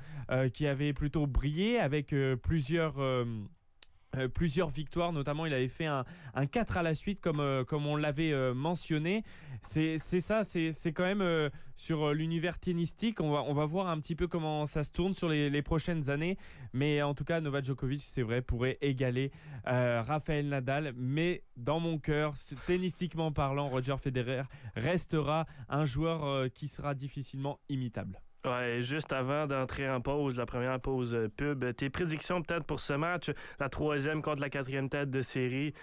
qui 0.53 0.67
avait 0.67 0.93
plutôt 0.93 1.25
brillé 1.25 1.79
avec 1.79 2.13
plusieurs 2.43 2.95
euh, 4.17 4.27
plusieurs 4.27 4.69
victoires, 4.69 5.13
notamment 5.13 5.45
il 5.45 5.53
avait 5.53 5.67
fait 5.67 5.85
un, 5.85 6.03
4 6.51 6.77
à 6.77 6.83
la 6.83 6.95
suite 6.95 7.21
comme, 7.21 7.39
euh, 7.39 7.63
comme 7.63 7.85
on 7.85 7.95
l'avait 7.95 8.31
euh, 8.31 8.55
mentionné. 8.55 9.23
C'est 9.69 9.99
ça, 9.99 10.43
c'est 10.43 10.93
quand 10.93 11.03
même 11.03 11.51
sur 11.75 12.13
l'univers 12.13 12.57
tennistique, 12.59 13.21
on 13.21 13.31
va, 13.31 13.43
on 13.43 13.53
va 13.53 13.65
voir 13.65 13.87
un 13.87 13.99
petit 13.99 14.15
peu 14.15 14.27
comment 14.27 14.65
ça 14.65 14.83
se 14.83 14.91
tourne 14.91 15.13
sur 15.13 15.29
les, 15.29 15.49
les 15.49 15.61
prochaines 15.61 16.09
années. 16.09 16.37
Mais 16.73 17.01
en 17.01 17.13
tout 17.13 17.23
cas, 17.23 17.39
Novak 17.39 17.65
Djokovic, 17.65 18.01
c'est 18.01 18.23
vrai, 18.23 18.41
pourrait 18.41 18.77
égaler 18.81 19.31
Rafael 19.65 20.47
Nadal. 20.47 20.93
Mais 20.95 21.43
dans 21.55 21.79
mon 21.79 21.99
cœur, 21.99 22.33
tennistiquement 22.65 23.31
parlant, 23.31 23.69
Roger 23.69 23.97
Federer 24.01 24.43
restera 24.75 25.45
un 25.67 25.85
joueur 25.85 26.49
qui 26.51 26.67
sera 26.67 26.95
difficilement 26.95 27.59
imitable. 27.69 28.19
Ouais, 28.45 28.81
juste 28.83 29.11
avant 29.11 29.47
d'entrer 29.47 29.89
en 29.89 29.99
pause, 29.99 30.37
la 30.37 30.45
première 30.45 30.79
pause 30.79 31.13
euh, 31.13 31.27
pub, 31.27 31.75
tes 31.75 31.89
prédictions 31.89 32.41
peut-être 32.41 32.63
pour 32.63 32.79
ce 32.79 32.93
match, 32.93 33.29
la 33.59 33.67
troisième 33.67 34.21
contre 34.21 34.39
la 34.39 34.49
quatrième 34.49 34.87
tête 34.87 35.11
de 35.11 35.21
série. 35.21 35.73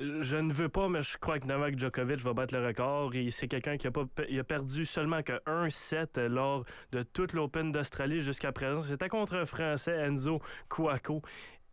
Je 0.00 0.36
ne 0.36 0.52
veux 0.52 0.68
pas, 0.68 0.88
mais 0.88 1.02
je 1.02 1.18
crois 1.18 1.38
que 1.38 1.46
Novak 1.46 1.78
Djokovic 1.78 2.20
va 2.20 2.32
battre 2.32 2.56
le 2.56 2.66
record. 2.66 3.14
Et 3.14 3.30
c'est 3.30 3.46
quelqu'un 3.48 3.76
qui 3.76 3.86
a, 3.86 3.90
pas, 3.90 4.06
il 4.28 4.40
a 4.40 4.44
perdu 4.44 4.86
seulement 4.86 5.22
que 5.22 5.40
un 5.46 5.68
set 5.70 6.16
lors 6.16 6.64
de 6.90 7.02
toute 7.02 7.32
l'Open 7.34 7.70
d'Australie 7.70 8.22
jusqu'à 8.22 8.50
présent. 8.50 8.82
C'était 8.82 9.10
contre 9.10 9.34
un 9.34 9.44
Français, 9.44 9.92
Enzo 9.92 10.40
Kouako. 10.68 11.22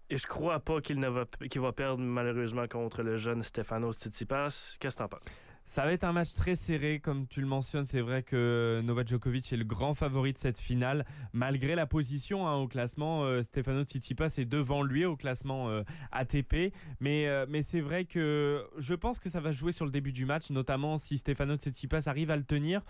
Et 0.10 0.17
je 0.17 0.27
crois 0.27 0.60
pas 0.60 0.82
qu'il 0.82 1.00
va, 1.00 1.25
qu'il 1.50 1.62
va 1.62 1.72
perdre 1.72 2.03
malheureusement 2.03 2.67
contre 2.67 3.01
le 3.01 3.17
jeune 3.17 3.44
Stefanos 3.44 3.98
Tsitsipas. 3.98 4.75
Qu'est-ce 4.79 4.98
que 4.98 5.03
t'en 5.03 5.08
penses? 5.08 5.46
Ça 5.67 5.83
va 5.83 5.91
être 5.91 6.05
un 6.05 6.13
match 6.13 6.33
très 6.33 6.55
serré, 6.55 7.00
comme 7.00 7.27
tu 7.27 7.41
le 7.41 7.45
mentionnes. 7.45 7.86
C'est 7.86 8.00
vrai 8.00 8.24
que 8.24 8.81
Novak 8.86 9.09
Djokovic 9.09 9.51
est 9.51 9.57
le 9.57 9.65
grand 9.65 9.93
favori 9.93 10.31
de 10.31 10.38
cette 10.38 10.59
finale, 10.59 11.05
malgré 11.33 11.75
la 11.75 11.86
position 11.86 12.47
hein, 12.47 12.55
au 12.55 12.67
classement. 12.67 13.25
Euh, 13.25 13.43
Stefano 13.43 13.83
Tsitsipas 13.83 14.29
est 14.38 14.45
devant 14.45 14.81
lui 14.81 15.03
au 15.03 15.17
classement 15.17 15.69
euh, 15.69 15.83
ATP, 16.13 16.74
mais, 17.01 17.27
euh, 17.27 17.45
mais 17.50 17.63
c'est 17.63 17.81
vrai 17.81 18.05
que 18.05 18.65
je 18.77 18.93
pense 18.95 19.19
que 19.19 19.29
ça 19.29 19.41
va 19.41 19.51
jouer 19.51 19.74
sur 19.74 19.86
le 19.86 19.91
début 19.91 20.13
du 20.13 20.25
match, 20.25 20.50
notamment 20.51 20.97
si 20.97 21.17
Stefano 21.17 21.57
Tsitsipas 21.57 22.03
arrive 22.07 22.31
à 22.31 22.38
le 22.38 22.43
tenir. 22.43 22.81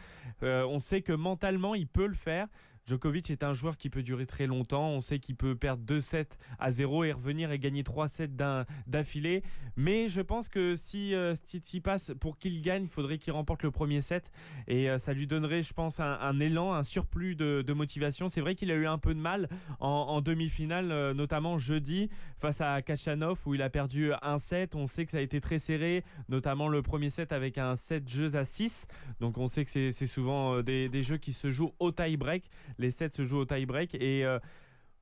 on 0.43 0.79
sait 0.79 1.01
que 1.01 1.13
mentalement, 1.13 1.74
il 1.74 1.88
peut 1.88 2.07
le 2.07 2.13
faire. 2.13 2.48
Djokovic 2.88 3.29
est 3.29 3.44
un 3.44 3.53
joueur 3.53 3.75
qui 3.75 3.89
peut 3.89 4.01
durer 4.01 4.25
très 4.25 4.48
longtemps. 4.48 4.89
On 4.89 5.01
sait 5.01 5.20
qu'il 5.20 5.36
peut 5.36 5.56
perdre 5.56 5.84
2-7 5.84 6.25
à 6.58 6.72
0 6.72 7.03
et 7.03 7.12
revenir 7.12 7.51
et 7.51 7.60
gagner 7.60 7.84
3-7 7.84 8.65
d'affilée. 8.88 9.44
Mais 9.75 10.08
je 10.08 10.22
pense 10.22 10.48
que 10.48 10.77
si 10.77 11.13
euh, 11.13 11.36
passe 11.84 12.13
pour 12.22 12.38
qu'il 12.38 12.62
gagne, 12.62 12.84
il 12.84 12.89
faudrait 12.89 13.17
qu'il 13.17 13.34
remporte 13.34 13.63
le 13.63 13.72
premier 13.72 14.01
set. 14.01 14.32
Et 14.70 14.89
euh, 14.89 15.00
ça 15.00 15.12
lui 15.12 15.27
donnerait, 15.27 15.63
je 15.63 15.74
pense, 15.74 16.00
un, 16.00 16.39
élan, 16.39 16.74
un 16.74 16.84
surplus 16.84 17.36
de, 17.36 17.74
motivation. 17.74 18.29
C'est 18.29 18.41
vrai 18.41 18.56
qu'il 18.56 18.72
a 18.72 18.75
eu 18.75 18.88
un 18.88 18.98
peu 18.98 19.13
de 19.13 19.20
mal 19.20 19.50
en, 19.82 20.22
demi-finale, 20.22 20.91
euh, 20.91 21.13
notamment 21.13 21.60
jeudi, 21.60 22.10
face 22.39 22.62
à 22.62 22.82
Kachanov, 22.82 23.39
où 23.46 23.53
il 23.53 23.62
a 23.62 23.70
perdu 23.70 24.12
un 24.22 24.39
set. 24.39 24.75
On 24.75 24.88
sait 24.88 25.06
que 25.06 25.12
ça 25.12 25.17
a 25.17 25.22
été 25.22 25.41
très 25.41 25.60
serré, 25.60 26.06
notamment 26.29 26.70
le 26.70 26.82
premier 26.82 27.10
set 27.10 27.34
avec 27.34 27.58
un 27.58 27.75
7 27.75 28.08
jeux 28.08 28.34
à 28.36 28.46
6. 28.46 28.88
Donc 29.20 29.38
on 29.38 29.50
sait 29.50 29.65
que 29.65 29.91
c'est 29.91 30.08
souvent 30.08 30.56
euh, 30.56 30.63
des, 30.63 30.88
des 30.88 31.03
jeux 31.03 31.17
qui 31.17 31.34
se 31.34 31.51
jouent 31.51 31.74
au 31.79 31.91
tie-break. 31.91 32.50
Les 32.77 32.91
sets 32.91 33.10
se 33.10 33.25
jouent 33.25 33.39
au 33.39 33.46
tie-break 33.46 33.96
et 33.96 34.25
euh, 34.25 34.39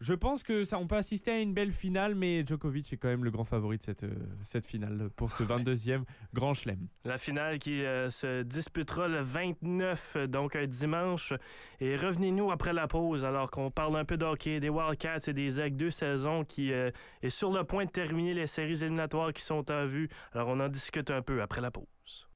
je 0.02 0.14
pense 0.14 0.44
que 0.44 0.66
ça, 0.66 0.78
on 0.78 0.88
peut 0.88 0.98
assister 0.98 1.32
à 1.32 1.40
une 1.40 1.54
belle 1.54 1.72
finale, 1.72 2.16
mais 2.16 2.46
Djokovic 2.46 2.92
est 2.92 2.98
quand 2.98 3.08
même 3.08 3.24
le 3.24 3.32
grand 3.32 3.46
favori 3.46 3.78
de 3.78 3.84
cette, 3.84 4.04
euh, 4.04 4.14
cette 4.44 4.66
finale 4.66 5.10
pour 5.16 5.32
ce 5.32 5.44
22e 5.44 6.04
Grand 6.34 6.54
Chelem. 6.54 6.88
La 7.06 7.18
finale 7.18 7.60
qui 7.60 7.84
euh, 7.86 8.10
se 8.10 8.44
disputera 8.44 9.08
le 9.08 9.22
29, 9.22 10.18
donc 10.28 10.56
un 10.56 10.68
dimanche. 10.68 11.34
Et 11.80 11.96
revenez-nous 11.96 12.52
après 12.52 12.74
la 12.74 12.88
pause, 12.88 13.24
alors 13.24 13.50
qu'on 13.50 13.72
parle 13.72 13.96
un 13.96 14.06
peu 14.06 14.18
d'hockey, 14.18 14.60
des 14.60 14.70
Wildcats 14.70 15.28
et 15.28 15.34
des 15.34 15.62
Aigles, 15.62 15.78
deux 15.78 15.92
saisons 15.92 16.44
qui 16.44 16.72
est 16.72 16.94
sur 17.30 17.52
le 17.52 17.64
point 17.64 17.86
de 17.86 17.92
terminer 17.92 18.34
les 18.34 18.48
séries 18.48 18.84
éliminatoires 18.84 19.32
qui 19.32 19.44
sont 19.44 19.72
en 19.72 19.86
vue. 19.86 20.10
Alors 20.34 20.50
on 20.50 20.60
en 20.60 20.70
discute 20.70 21.10
un 21.10 21.22
peu 21.22 21.42
après 21.42 21.62
la 21.62 21.72
pause. 21.72 22.28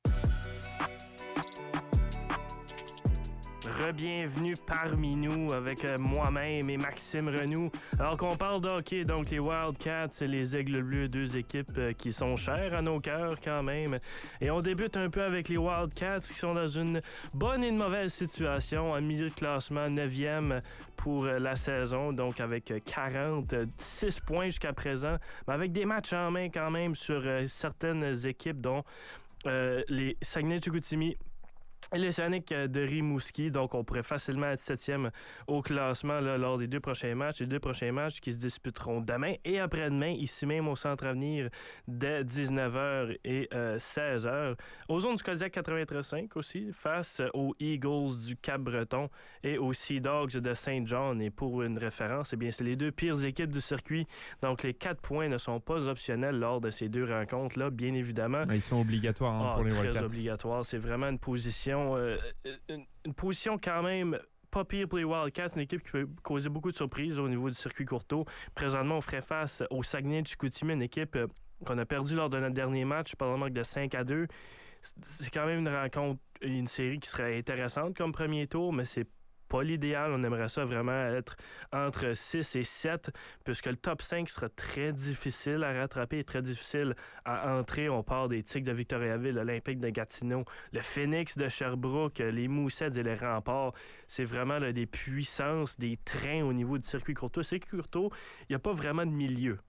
Rebienvenue 3.79 4.55
parmi 4.67 5.15
nous 5.15 5.53
avec 5.53 5.86
euh, 5.86 5.98
moi-même 5.98 6.69
et 6.69 6.75
Maxime 6.75 7.29
Renou. 7.29 7.71
Alors 7.98 8.17
qu'on 8.17 8.36
parle 8.36 8.59
d'hockey, 8.59 9.05
donc 9.05 9.29
les 9.29 9.39
Wildcats 9.39 10.09
et 10.19 10.27
les 10.27 10.53
Aigles 10.53 10.83
Bleus, 10.83 11.07
deux 11.07 11.38
équipes 11.38 11.77
euh, 11.77 11.93
qui 11.93 12.12
sont 12.12 12.36
chères 12.36 12.74
à 12.74 12.81
nos 12.81 13.00
cœurs 13.00 13.39
quand 13.41 13.63
même. 13.63 14.00
Et 14.41 14.51
on 14.51 14.59
débute 14.59 14.98
un 14.98 15.09
peu 15.09 15.24
avec 15.24 15.48
les 15.48 15.55
Wildcats 15.55 16.19
qui 16.27 16.33
sont 16.33 16.53
dans 16.53 16.67
une 16.67 17.01
bonne 17.33 17.63
et 17.63 17.69
une 17.69 17.77
mauvaise 17.77 18.13
situation, 18.13 18.91
en 18.91 19.01
milieu 19.01 19.29
de 19.29 19.33
classement 19.33 19.88
9e 19.88 20.62
pour 20.98 21.25
euh, 21.25 21.39
la 21.39 21.55
saison, 21.55 22.12
donc 22.12 22.41
avec 22.41 22.74
46 22.83 24.19
points 24.19 24.48
jusqu'à 24.48 24.74
présent, 24.74 25.15
mais 25.48 25.53
avec 25.53 25.71
des 25.71 25.86
matchs 25.86 26.12
en 26.12 26.31
main 26.31 26.50
quand 26.50 26.69
même 26.69 26.95
sur 26.95 27.24
certaines 27.48 28.25
équipes, 28.27 28.59
dont 28.59 28.83
les 29.45 30.17
Saguenay-Chicoutimi, 30.21 31.15
Sonics 32.12 32.53
de 32.53 32.81
Rimouski, 32.81 33.51
donc 33.51 33.74
on 33.74 33.83
pourrait 33.83 34.03
facilement 34.03 34.48
être 34.48 34.59
septième 34.59 35.12
au 35.48 35.62
classement 35.62 36.19
lors 36.19 36.57
des 36.57 36.67
deux 36.67 36.79
prochains 36.79 37.15
matchs. 37.15 37.39
Les 37.39 37.48
deux 37.48 37.59
prochains 37.59 37.91
matchs 37.91 38.19
qui 38.19 38.33
se 38.33 38.38
disputeront 38.38 39.01
demain 39.01 39.33
et 39.45 39.59
après-demain, 39.59 40.09
ici 40.09 40.45
même 40.45 40.67
au 40.67 40.75
Centre 40.75 41.05
Avenir, 41.05 41.50
dès 41.88 42.24
19h 42.24 43.17
et 43.24 43.50
16h. 43.51 44.27
Euh, 44.27 44.55
aux 44.88 45.00
zones 45.00 45.15
du 45.15 45.24
Kodiak 45.24 45.51
85 45.51 46.36
aussi, 46.36 46.71
face 46.74 47.21
aux 47.33 47.55
Eagles 47.59 48.19
du 48.25 48.36
Cap-Breton 48.36 49.09
et 49.43 49.57
aux 49.57 49.74
Sea 49.74 50.00
Dogs 50.00 50.38
de 50.38 50.53
Saint 50.53 50.83
John. 50.86 51.21
Et 51.21 51.29
pour 51.29 51.62
une 51.63 51.77
référence, 51.77 52.33
eh 52.33 52.38
bien, 52.38 52.51
c'est 52.51 52.63
les 52.63 52.75
deux 52.75 52.91
pires 52.91 53.24
équipes 53.24 53.51
du 53.51 53.62
circuit. 53.62 54.07
Donc 54.41 54.63
les 54.63 54.74
quatre 54.74 55.01
points 55.01 55.27
ne 55.27 55.38
sont 55.38 55.59
pas 55.59 55.88
optionnels 55.88 56.38
lors 56.38 56.62
de 56.62 56.69
ces 56.69 56.89
deux 56.89 57.05
rencontres-là, 57.05 57.69
bien 57.69 57.93
évidemment. 57.93 58.43
Ils 58.51 58.62
sont 58.62 58.81
obligatoires 58.81 59.33
hein, 59.33 59.55
pour 59.55 59.63
les 59.63 59.74
ah, 59.75 59.89
Très 59.89 60.03
obligatoires. 60.03 60.65
C'est 60.65 60.77
vraiment 60.77 61.07
une 61.07 61.19
position 61.19 61.68
euh, 61.73 62.17
une, 62.69 63.13
position 63.13 63.57
quand 63.57 63.83
même 63.83 64.19
pas 64.51 64.65
pire 64.65 64.88
pour 64.88 64.97
les 64.97 65.03
Wildcats, 65.03 65.49
une 65.55 65.61
équipe 65.61 65.83
qui 65.83 65.91
peut 65.91 66.07
causer 66.23 66.49
beaucoup 66.49 66.71
de 66.71 66.75
surprises 66.75 67.19
au 67.19 67.27
niveau 67.27 67.49
du 67.49 67.55
circuit 67.55 67.85
courto. 67.85 68.25
Présentement, 68.55 68.97
on 68.97 69.01
ferait 69.01 69.21
face 69.21 69.63
au 69.69 69.83
Saguenay 69.83 70.21
de 70.21 70.27
Chicoutimi, 70.27 70.73
une 70.73 70.81
équipe 70.81 71.15
euh, 71.15 71.27
qu'on 71.65 71.77
a 71.77 71.85
perdue 71.85 72.15
lors 72.15 72.29
de 72.29 72.39
notre 72.39 72.55
dernier 72.55 72.85
match 72.85 73.15
par 73.15 73.31
le 73.31 73.38
manque 73.38 73.53
de 73.53 73.63
5 73.63 73.93
à 73.95 74.03
2. 74.03 74.27
C'est 75.01 75.29
quand 75.29 75.45
même 75.45 75.59
une 75.59 75.69
rencontre, 75.69 76.21
une 76.41 76.67
série 76.67 76.99
qui 76.99 77.09
serait 77.09 77.38
intéressante 77.38 77.97
comme 77.97 78.13
premier 78.13 78.47
tour, 78.47 78.71
mais 78.71 78.85
c'est 78.85 79.05
pas 79.50 79.63
l'idéal. 79.63 80.12
On 80.13 80.24
aimerait 80.24 80.48
ça 80.48 80.63
vraiment 80.63 80.91
être 80.91 81.36
entre 81.74 82.13
6 82.13 82.56
et 82.56 82.63
7, 82.63 83.12
puisque 83.44 83.65
le 83.65 83.75
top 83.75 84.01
5 84.01 84.29
sera 84.29 84.48
très 84.50 84.94
difficile 84.94 85.63
à 85.63 85.74
rattraper 85.74 86.20
et 86.20 86.24
très 86.24 86.41
difficile 86.41 86.96
à 87.25 87.58
entrer. 87.58 87.89
On 87.89 88.03
parle 88.03 88.29
des 88.29 88.44
Tigres 88.44 88.68
de 88.68 88.74
Victoriaville, 88.74 89.36
l'Olympique 89.36 89.79
de 89.79 89.89
Gatineau, 89.89 90.46
le 90.72 90.82
Phoenix 90.82 91.38
de 91.38 91.50
Sherbrooke, 91.50 92.20
les 92.20 92.48
Moussets 92.48 92.91
et 92.96 93.03
les 93.03 93.15
Remparts. 93.15 93.74
C'est 94.08 94.24
vraiment 94.24 94.60
des 94.60 94.86
puissances, 94.86 95.77
des 95.77 95.98
trains 96.06 96.44
au 96.44 96.53
niveau 96.53 96.77
du 96.77 96.88
circuit 96.88 97.13
courto. 97.13 97.44
Circuit 97.44 97.77
courto, 97.77 98.12
il 98.44 98.51
n'y 98.51 98.56
a 98.56 98.60
pas 98.60 98.74
vraiment 98.74 99.06
de 99.06 99.12
milieu. 99.12 99.60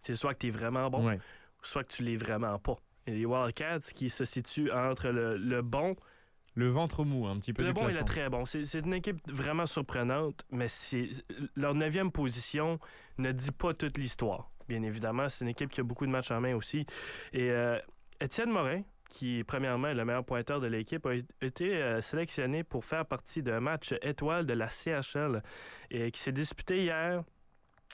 C'est 0.00 0.14
soit 0.14 0.34
que 0.34 0.40
tu 0.40 0.46
es 0.48 0.50
vraiment 0.50 0.88
bon, 0.90 1.18
soit 1.62 1.84
que 1.84 1.92
tu 1.92 2.02
l'es 2.02 2.16
vraiment 2.16 2.58
pas. 2.58 2.76
Et 3.06 3.12
les 3.12 3.26
Wildcats 3.26 3.92
qui 3.94 4.10
se 4.10 4.24
situent 4.24 4.70
entre 4.70 5.08
le 5.08 5.62
bon 5.62 5.96
le 6.54 6.68
ventre 6.68 7.04
mou, 7.04 7.26
un 7.26 7.38
petit 7.38 7.52
peu. 7.52 7.64
Le 7.64 7.72
bon, 7.72 7.88
il 7.88 7.96
est 7.96 8.04
très 8.04 8.28
bon. 8.28 8.44
C'est 8.44 8.74
une 8.74 8.94
équipe 8.94 9.18
vraiment 9.30 9.66
surprenante, 9.66 10.44
mais 10.50 10.66
leur 11.56 11.74
neuvième 11.74 12.10
position 12.10 12.78
ne 13.18 13.32
dit 13.32 13.52
pas 13.52 13.74
toute 13.74 13.98
l'histoire. 13.98 14.50
Bien 14.68 14.82
évidemment, 14.82 15.28
c'est 15.28 15.44
une 15.44 15.50
équipe 15.50 15.70
qui 15.70 15.80
a 15.80 15.84
beaucoup 15.84 16.06
de 16.06 16.10
matchs 16.10 16.30
en 16.30 16.40
main 16.40 16.54
aussi. 16.54 16.86
Et 17.32 17.50
euh, 17.50 17.78
Étienne 18.20 18.50
Morin, 18.50 18.82
qui 19.08 19.40
est 19.40 19.44
premièrement 19.44 19.92
le 19.92 20.04
meilleur 20.04 20.24
pointeur 20.24 20.60
de 20.60 20.66
l'équipe, 20.66 21.04
a 21.06 21.14
été 21.42 21.74
euh, 21.76 22.00
sélectionné 22.00 22.62
pour 22.62 22.84
faire 22.84 23.04
partie 23.06 23.42
d'un 23.42 23.60
match 23.60 23.94
étoile 24.02 24.46
de 24.46 24.52
la 24.52 24.68
CHL 24.68 25.42
et 25.90 26.10
qui 26.10 26.20
s'est 26.20 26.32
disputé 26.32 26.84
hier 26.84 27.24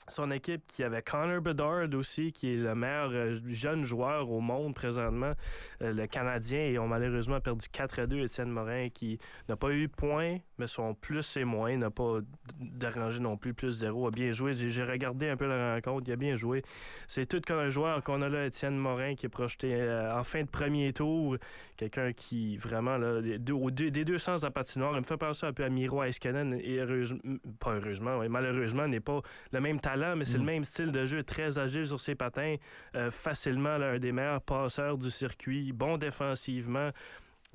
son 0.09 0.31
équipe 0.31 0.61
qui 0.67 0.83
avait 0.83 1.01
Connor 1.01 1.41
Bedard 1.41 1.93
aussi, 1.93 2.31
qui 2.31 2.53
est 2.53 2.57
le 2.57 2.75
meilleur 2.75 3.11
euh, 3.11 3.39
jeune 3.47 3.83
joueur 3.83 4.29
au 4.29 4.39
monde 4.39 4.73
présentement, 4.73 5.33
euh, 5.81 5.93
le 5.93 6.07
Canadien, 6.07 6.59
et 6.59 6.79
ont 6.79 6.87
malheureusement 6.87 7.39
perdu 7.41 7.67
4 7.71 7.99
à 7.99 8.07
2. 8.07 8.23
Étienne 8.23 8.49
Morin 8.49 8.89
qui 8.89 9.19
n'a 9.49 9.55
pas 9.55 9.71
eu 9.71 9.89
point, 9.89 10.37
mais 10.57 10.67
son 10.67 10.93
plus 10.93 11.37
et 11.37 11.43
moins 11.43 11.75
n'a 11.75 11.89
pas 11.89 12.19
dérangé 12.59 13.19
non 13.19 13.37
plus, 13.37 13.53
plus 13.53 13.71
zéro, 13.71 14.07
a 14.07 14.11
bien 14.11 14.31
joué. 14.31 14.55
J'ai 14.55 14.83
regardé 14.83 15.29
un 15.29 15.37
peu 15.37 15.47
la 15.47 15.75
rencontre, 15.75 16.05
il 16.07 16.13
a 16.13 16.15
bien 16.15 16.35
joué. 16.35 16.63
C'est 17.07 17.25
tout 17.25 17.41
comme 17.45 17.59
un 17.59 17.69
joueur 17.69 18.03
qu'on 18.03 18.21
a 18.21 18.29
là, 18.29 18.45
Étienne 18.45 18.77
Morin, 18.77 19.15
qui 19.15 19.25
est 19.25 19.29
projeté 19.29 19.75
euh, 19.75 20.17
en 20.17 20.23
fin 20.23 20.41
de 20.41 20.49
premier 20.49 20.93
tour. 20.93 21.37
Quelqu'un 21.75 22.11
qui 22.13 22.57
vraiment, 22.57 22.97
là, 22.97 23.21
des 23.21 23.37
deux, 23.37 23.71
des 23.71 24.05
deux 24.05 24.17
sens 24.17 24.41
de 24.41 24.47
la 24.47 24.51
patinoire, 24.51 24.93
il 24.93 24.99
me 24.99 25.05
fait 25.05 25.17
penser 25.17 25.45
un 25.45 25.53
peu 25.53 25.63
à 25.63 25.69
Miro 25.69 26.01
Iskanen, 26.01 26.59
et 26.59 26.79
heureusement, 26.79 27.19
pas 27.59 27.73
heureusement, 27.73 28.19
malheureusement, 28.29 28.87
n'est 28.87 28.99
pas 28.99 29.21
le 29.51 29.59
même 29.59 29.79
talent 29.87 30.15
mais 30.15 30.25
c'est 30.25 30.37
le 30.37 30.43
mm. 30.43 30.45
même 30.45 30.63
style 30.63 30.91
de 30.91 31.05
jeu, 31.05 31.23
très 31.23 31.57
agile 31.57 31.87
sur 31.87 32.01
ses 32.01 32.15
patins, 32.15 32.55
euh, 32.95 33.11
facilement 33.11 33.69
un 33.69 33.99
des 33.99 34.11
meilleurs 34.11 34.41
passeurs 34.41 34.97
du 34.97 35.09
circuit, 35.09 35.71
bon 35.71 35.97
défensivement 35.97 36.91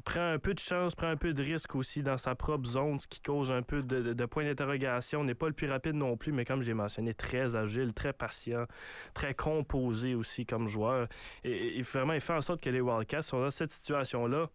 prend 0.05 0.33
un 0.33 0.39
peu 0.39 0.55
de 0.55 0.59
chance, 0.59 0.95
prend 0.95 1.09
un 1.09 1.17
peu 1.17 1.33
de 1.33 1.43
risque 1.43 1.75
aussi 1.75 2.03
dans 2.03 2.19
sa 2.19 2.35
propre 2.35 2.67
zone, 2.67 2.99
ce 2.99 3.07
qui 3.07 3.21
cause 3.21 3.51
un 3.51 3.63
peu 3.63 3.83
de, 3.83 4.25
points 4.27 4.45
d'interrogation. 4.45 5.23
N'est 5.23 5.35
pas 5.35 5.47
le 5.47 5.53
plus 5.53 5.71
rapide 5.71 5.95
non 5.95 6.17
plus, 6.17 6.33
mais 6.33 6.45
comme 6.45 6.63
j'ai 6.63 6.75
mentionné, 6.75 7.15
très 7.15 7.55
agile, 7.55 7.93
très 7.93 8.13
patient, 8.13 8.65
très 9.15 9.35
composé 9.35 10.15
aussi 10.15 10.45
comme 10.45 10.69
joueur. 10.69 11.09
Et, 11.45 11.83
vraiment, 11.83 12.15
il 12.15 12.21
fait 12.21 12.33
en 12.33 12.41
sorte 12.41 12.61
que 12.61 12.71
les 12.71 12.81
Wildcats 12.81 13.23
sont 13.23 13.41
dans 13.41 13.51
cette 13.51 13.73
situation-là. 13.73 14.49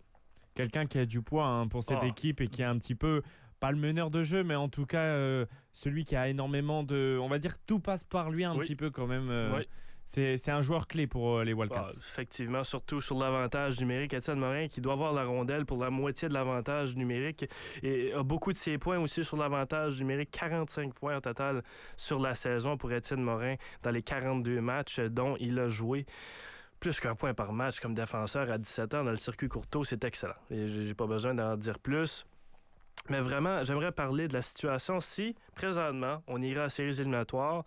Quelqu'un 0.55 0.85
qui 0.85 0.97
a 0.97 1.05
du 1.05 1.21
poids 1.21 1.45
hein, 1.45 1.67
pour 1.67 1.83
cette 1.83 1.99
ah. 2.01 2.07
équipe 2.07 2.41
et 2.41 2.47
qui 2.47 2.63
a 2.63 2.69
un 2.69 2.77
petit 2.77 2.95
peu 2.95 3.21
pas 3.59 3.71
le 3.71 3.77
meneur 3.77 4.09
de 4.09 4.23
jeu, 4.23 4.43
mais 4.43 4.55
en 4.55 4.69
tout 4.69 4.85
cas 4.85 5.01
euh, 5.01 5.45
celui 5.73 6.05
qui 6.05 6.15
a 6.15 6.27
énormément 6.27 6.83
de. 6.83 7.17
On 7.21 7.27
va 7.27 7.39
dire 7.39 7.57
tout 7.65 7.79
passe 7.79 8.03
par 8.03 8.29
lui 8.29 8.43
un 8.43 8.55
petit 8.57 8.75
peu 8.75 8.89
quand 8.89 9.07
même. 9.07 9.29
Euh, 9.29 9.61
c'est 10.09 10.49
un 10.49 10.61
joueur 10.61 10.87
clé 10.87 11.05
pour 11.05 11.37
euh, 11.37 11.43
les 11.43 11.51
Wildcats. 11.51 11.89
Ah, 11.89 11.99
effectivement, 12.11 12.63
surtout 12.63 13.01
sur 13.01 13.17
l'avantage 13.17 13.79
numérique. 13.81 14.13
Étienne 14.13 14.39
Morin 14.39 14.67
qui 14.69 14.79
doit 14.79 14.93
avoir 14.93 15.11
la 15.11 15.25
rondelle 15.25 15.65
pour 15.65 15.77
la 15.77 15.89
moitié 15.89 16.29
de 16.29 16.33
l'avantage 16.33 16.95
numérique 16.95 17.45
et 17.83 18.13
a 18.13 18.23
beaucoup 18.23 18.53
de 18.53 18.57
ses 18.57 18.77
points 18.77 18.99
aussi 18.99 19.25
sur 19.25 19.35
l'avantage 19.35 19.99
numérique. 19.99 20.31
45 20.31 20.93
points 20.93 21.17
au 21.17 21.19
total 21.19 21.61
sur 21.97 22.19
la 22.19 22.35
saison 22.35 22.77
pour 22.77 22.91
Étienne 22.93 23.21
Morin 23.21 23.55
dans 23.83 23.91
les 23.91 24.01
42 24.01 24.61
matchs 24.61 24.99
dont 25.01 25.35
il 25.39 25.59
a 25.59 25.67
joué 25.67 26.05
plus 26.79 26.99
qu'un 26.99 27.15
point 27.15 27.33
par 27.33 27.51
match 27.53 27.79
comme 27.79 27.93
défenseur 27.93 28.49
à 28.51 28.57
17 28.57 28.93
ans 28.93 29.03
dans 29.03 29.11
le 29.11 29.17
circuit 29.17 29.49
courto, 29.49 29.83
c'est 29.83 30.03
excellent. 30.03 30.35
Et 30.51 30.67
j'ai 30.67 30.93
pas 30.93 31.07
besoin 31.07 31.33
d'en 31.33 31.57
dire 31.57 31.79
plus. 31.79 32.25
Mais 33.09 33.21
vraiment, 33.21 33.63
j'aimerais 33.63 33.91
parler 33.91 34.27
de 34.27 34.33
la 34.33 34.41
situation 34.41 34.99
si, 34.99 35.35
présentement, 35.55 36.23
on 36.27 36.41
ira 36.41 36.63
à 36.63 36.69
séries 36.69 36.99
éliminatoires, 36.99 37.63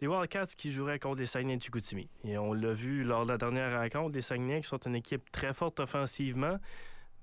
les 0.00 0.08
Wildcats 0.08 0.46
qui 0.56 0.72
joueraient 0.72 0.98
contre 0.98 1.20
les 1.20 1.26
Saguenay 1.26 1.58
de 1.58 1.62
Chicoutimi. 1.62 2.08
Et 2.24 2.38
on 2.38 2.52
l'a 2.54 2.72
vu 2.72 3.04
lors 3.04 3.24
de 3.24 3.32
la 3.32 3.38
dernière 3.38 3.78
rencontre, 3.78 4.14
les 4.14 4.22
Saguenay 4.22 4.62
qui 4.62 4.68
sont 4.68 4.78
une 4.78 4.96
équipe 4.96 5.30
très 5.30 5.52
forte 5.52 5.78
offensivement, 5.78 6.58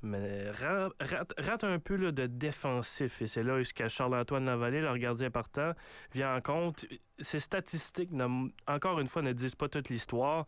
mais 0.03 0.51
rate, 0.51 1.63
un 1.63 1.79
peu 1.79 1.97
de 1.97 2.27
défensif. 2.27 3.21
Et 3.21 3.27
c'est 3.27 3.43
là 3.43 3.59
que 3.75 3.87
Charles-Antoine 3.87 4.45
Lavallée, 4.45 4.81
leur 4.81 4.97
gardien 4.99 5.31
partant, 5.31 5.71
vient 6.13 6.35
en 6.35 6.41
compte. 6.41 6.85
Ces 7.19 7.39
statistiques, 7.39 8.11
encore 8.67 8.99
une 8.99 9.07
fois, 9.07 9.23
ne 9.23 9.33
disent 9.33 9.55
pas 9.55 9.69
toute 9.69 9.89
l'histoire 9.89 10.45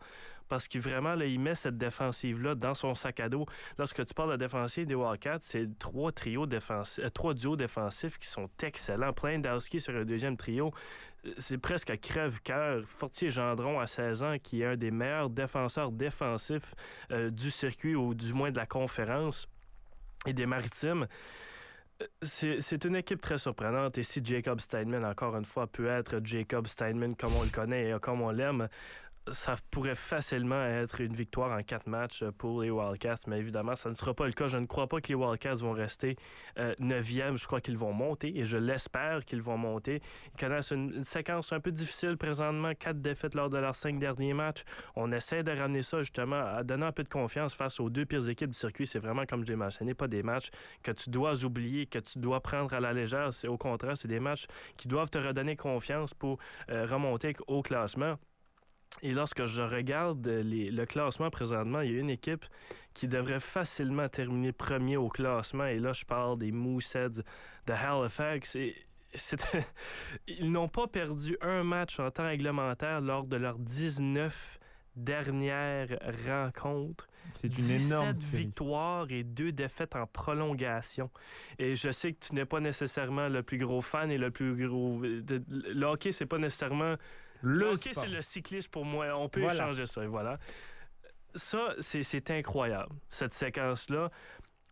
parce 0.50 0.66
qu'il 0.66 0.80
vraiment, 0.80 1.14
là, 1.14 1.24
il 1.26 1.38
met 1.38 1.54
cette 1.54 1.78
défensive-là 1.78 2.56
dans 2.56 2.74
son 2.74 2.96
sac 2.96 3.20
à 3.20 3.28
dos. 3.28 3.46
Lorsque 3.78 4.04
tu 4.04 4.12
parles 4.12 4.32
de 4.32 4.36
défensive 4.36 4.84
des 4.84 4.96
Wildcats, 4.96 5.38
c'est 5.42 5.78
trois 5.78 6.10
trios 6.10 6.44
défensifs, 6.44 7.04
euh, 7.04 7.08
trois 7.08 7.34
duos 7.34 7.54
défensifs 7.54 8.18
qui 8.18 8.26
sont 8.26 8.50
excellents. 8.60 9.12
Plein 9.12 9.38
d'Owski 9.38 9.80
sur 9.80 9.94
un 9.94 10.04
deuxième 10.04 10.36
trio. 10.36 10.74
Euh, 11.24 11.32
c'est 11.38 11.56
presque 11.56 11.90
à 11.90 11.96
crève-cœur. 11.96 12.82
Fortier 12.84 13.30
Gendron, 13.30 13.78
à 13.78 13.86
16 13.86 14.22
ans, 14.24 14.36
qui 14.42 14.62
est 14.62 14.66
un 14.66 14.76
des 14.76 14.90
meilleurs 14.90 15.30
défenseurs 15.30 15.92
défensifs 15.92 16.74
euh, 17.12 17.30
du 17.30 17.52
circuit 17.52 17.94
ou 17.94 18.12
du 18.12 18.32
moins 18.32 18.50
de 18.50 18.56
la 18.56 18.66
conférence 18.66 19.48
et 20.26 20.32
des 20.32 20.46
maritimes. 20.46 21.06
C'est 22.22 22.84
une 22.86 22.96
équipe 22.96 23.20
très 23.20 23.38
surprenante. 23.38 23.98
Et 23.98 24.02
si 24.02 24.24
Jacob 24.24 24.58
Steinman, 24.60 25.04
encore 25.04 25.36
une 25.36 25.44
fois, 25.44 25.66
peut 25.68 25.86
être 25.86 26.20
Jacob 26.24 26.66
Steinman 26.66 27.14
comme 27.14 27.36
on 27.36 27.44
le 27.44 27.50
connaît 27.50 27.90
et 27.90 28.00
comme 28.00 28.22
on 28.22 28.30
l'aime, 28.30 28.68
ça 29.32 29.56
pourrait 29.70 29.94
facilement 29.94 30.62
être 30.64 31.00
une 31.00 31.14
victoire 31.14 31.56
en 31.56 31.62
quatre 31.62 31.86
matchs 31.86 32.24
pour 32.38 32.62
les 32.62 32.70
Wildcats, 32.70 33.20
mais 33.26 33.38
évidemment, 33.38 33.76
ça 33.76 33.90
ne 33.90 33.94
sera 33.94 34.14
pas 34.14 34.26
le 34.26 34.32
cas. 34.32 34.46
Je 34.46 34.56
ne 34.56 34.66
crois 34.66 34.88
pas 34.88 35.00
que 35.00 35.08
les 35.08 35.14
Wildcats 35.14 35.56
vont 35.56 35.72
rester 35.72 36.16
euh, 36.58 36.74
neuvième. 36.78 37.36
Je 37.36 37.46
crois 37.46 37.60
qu'ils 37.60 37.78
vont 37.78 37.92
monter 37.92 38.36
et 38.38 38.44
je 38.44 38.56
l'espère 38.56 39.24
qu'ils 39.24 39.42
vont 39.42 39.58
monter. 39.58 40.00
Ils 40.34 40.40
connaissent 40.40 40.70
une, 40.70 41.04
séquence 41.04 41.52
un 41.52 41.60
peu 41.60 41.70
difficile 41.70 42.16
présentement, 42.16 42.72
quatre 42.74 43.00
défaites 43.00 43.34
lors 43.34 43.50
de 43.50 43.58
leurs 43.58 43.76
cinq 43.76 43.98
derniers 43.98 44.34
matchs. 44.34 44.64
On 44.96 45.12
essaie 45.12 45.42
de 45.42 45.52
ramener 45.52 45.82
ça 45.82 46.00
justement 46.00 46.40
à 46.40 46.62
donner 46.62 46.86
un 46.86 46.92
peu 46.92 47.04
de 47.04 47.08
confiance 47.08 47.54
face 47.54 47.78
aux 47.80 47.90
deux 47.90 48.06
pires 48.06 48.28
équipes 48.28 48.50
du 48.50 48.58
circuit. 48.58 48.86
C'est 48.86 48.98
vraiment, 48.98 49.26
comme 49.26 49.44
je 49.44 49.50
l'ai 49.50 49.56
mentionné, 49.56 49.94
pas 49.94 50.08
des 50.08 50.22
matchs 50.22 50.50
que 50.82 50.92
tu 50.92 51.10
dois 51.10 51.44
oublier, 51.44 51.86
que 51.86 51.98
tu 51.98 52.18
dois 52.18 52.40
prendre 52.40 52.72
à 52.72 52.80
la 52.80 52.92
légère. 52.92 53.32
C'est 53.32 53.48
au 53.48 53.58
contraire, 53.58 53.96
c'est 53.96 54.08
des 54.08 54.20
matchs 54.20 54.46
qui 54.76 54.88
doivent 54.88 55.10
te 55.10 55.18
redonner 55.18 55.56
confiance 55.56 56.14
pour 56.14 56.38
euh, 56.70 56.86
remonter 56.86 57.36
au 57.46 57.62
classement. 57.62 58.16
Et 59.02 59.12
lorsque 59.12 59.46
je 59.46 59.62
regarde 59.62 60.26
le 60.26 60.84
classement 60.84 61.30
présentement, 61.30 61.80
il 61.80 61.92
y 61.92 61.96
a 61.96 62.00
une 62.00 62.10
équipe 62.10 62.44
qui 62.94 63.08
devrait 63.08 63.40
facilement 63.40 64.08
terminer 64.08 64.52
premier 64.52 64.96
au 64.96 65.08
classement. 65.08 65.66
Et 65.66 65.78
là, 65.78 65.92
je 65.92 66.04
parle 66.04 66.38
des 66.38 66.52
Mooseheads 66.52 67.22
de 67.66 67.72
Halifax. 67.72 68.56
Et 68.56 68.76
ils 70.28 70.50
n'ont 70.50 70.68
pas 70.68 70.86
perdu 70.86 71.36
un 71.40 71.64
match 71.64 71.98
en 71.98 72.10
temps 72.10 72.26
réglementaire 72.26 73.00
lors 73.00 73.24
de 73.24 73.36
leurs 73.36 73.58
19 73.58 74.60
dernières 74.96 75.98
rencontres. 76.26 77.06
C'est 77.40 77.58
une 77.58 77.70
énorme 77.70 78.12
victoires 78.32 79.10
et 79.10 79.22
deux 79.22 79.52
défaites 79.52 79.94
en 79.94 80.06
prolongation. 80.06 81.10
Et 81.58 81.74
je 81.74 81.90
sais 81.90 82.12
que 82.12 82.26
tu 82.26 82.34
n'es 82.34 82.44
pas 82.44 82.60
nécessairement 82.60 83.28
le 83.28 83.42
plus 83.42 83.58
gros 83.58 83.82
fan 83.82 84.10
et 84.10 84.18
le 84.18 84.30
plus 84.30 84.66
gros. 84.66 85.00
Le 85.00 85.84
hockey, 85.84 86.12
c'est 86.12 86.26
pas 86.26 86.38
nécessairement 86.38 86.96
le 87.42 87.72
OK, 87.72 87.88
c'est 87.92 88.08
le 88.08 88.22
cycliste 88.22 88.68
pour 88.68 88.84
moi. 88.84 89.14
On 89.16 89.28
peut 89.28 89.42
échanger 89.42 89.86
ça. 89.86 90.06
Voilà. 90.06 90.38
Ça, 91.34 91.74
c'est 91.80 92.30
incroyable, 92.30 92.94
cette 93.08 93.34
séquence-là. 93.34 94.10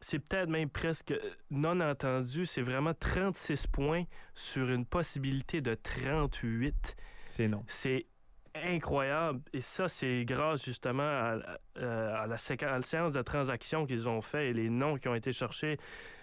C'est 0.00 0.18
peut-être 0.20 0.48
même 0.48 0.70
presque 0.70 1.12
non 1.50 1.80
entendu. 1.80 2.46
C'est 2.46 2.62
vraiment 2.62 2.94
36 2.94 3.66
points 3.66 4.04
sur 4.34 4.70
une 4.70 4.87
possibilité 4.87 5.60
de 5.60 5.75
38. 5.75 6.96
C'est 7.30 7.48
non. 7.48 7.64
C'est 7.66 8.06
incroyable. 8.54 9.40
Et 9.52 9.60
ça, 9.60 9.88
c'est 9.88 10.25
grâce 10.25 10.64
justement 10.64 11.02
à, 11.02 12.26
la, 12.26 12.36
séance 12.36 13.12
de 13.12 13.23
transactions 13.23 13.86
qu'ils 13.86 14.08
ont 14.08 14.21
fait 14.21 14.50
et 14.50 14.52
les 14.52 14.71
noms 14.71 14.97
qui 14.97 15.08
ont 15.08 15.14
été 15.14 15.32
cherchés. 15.32 15.78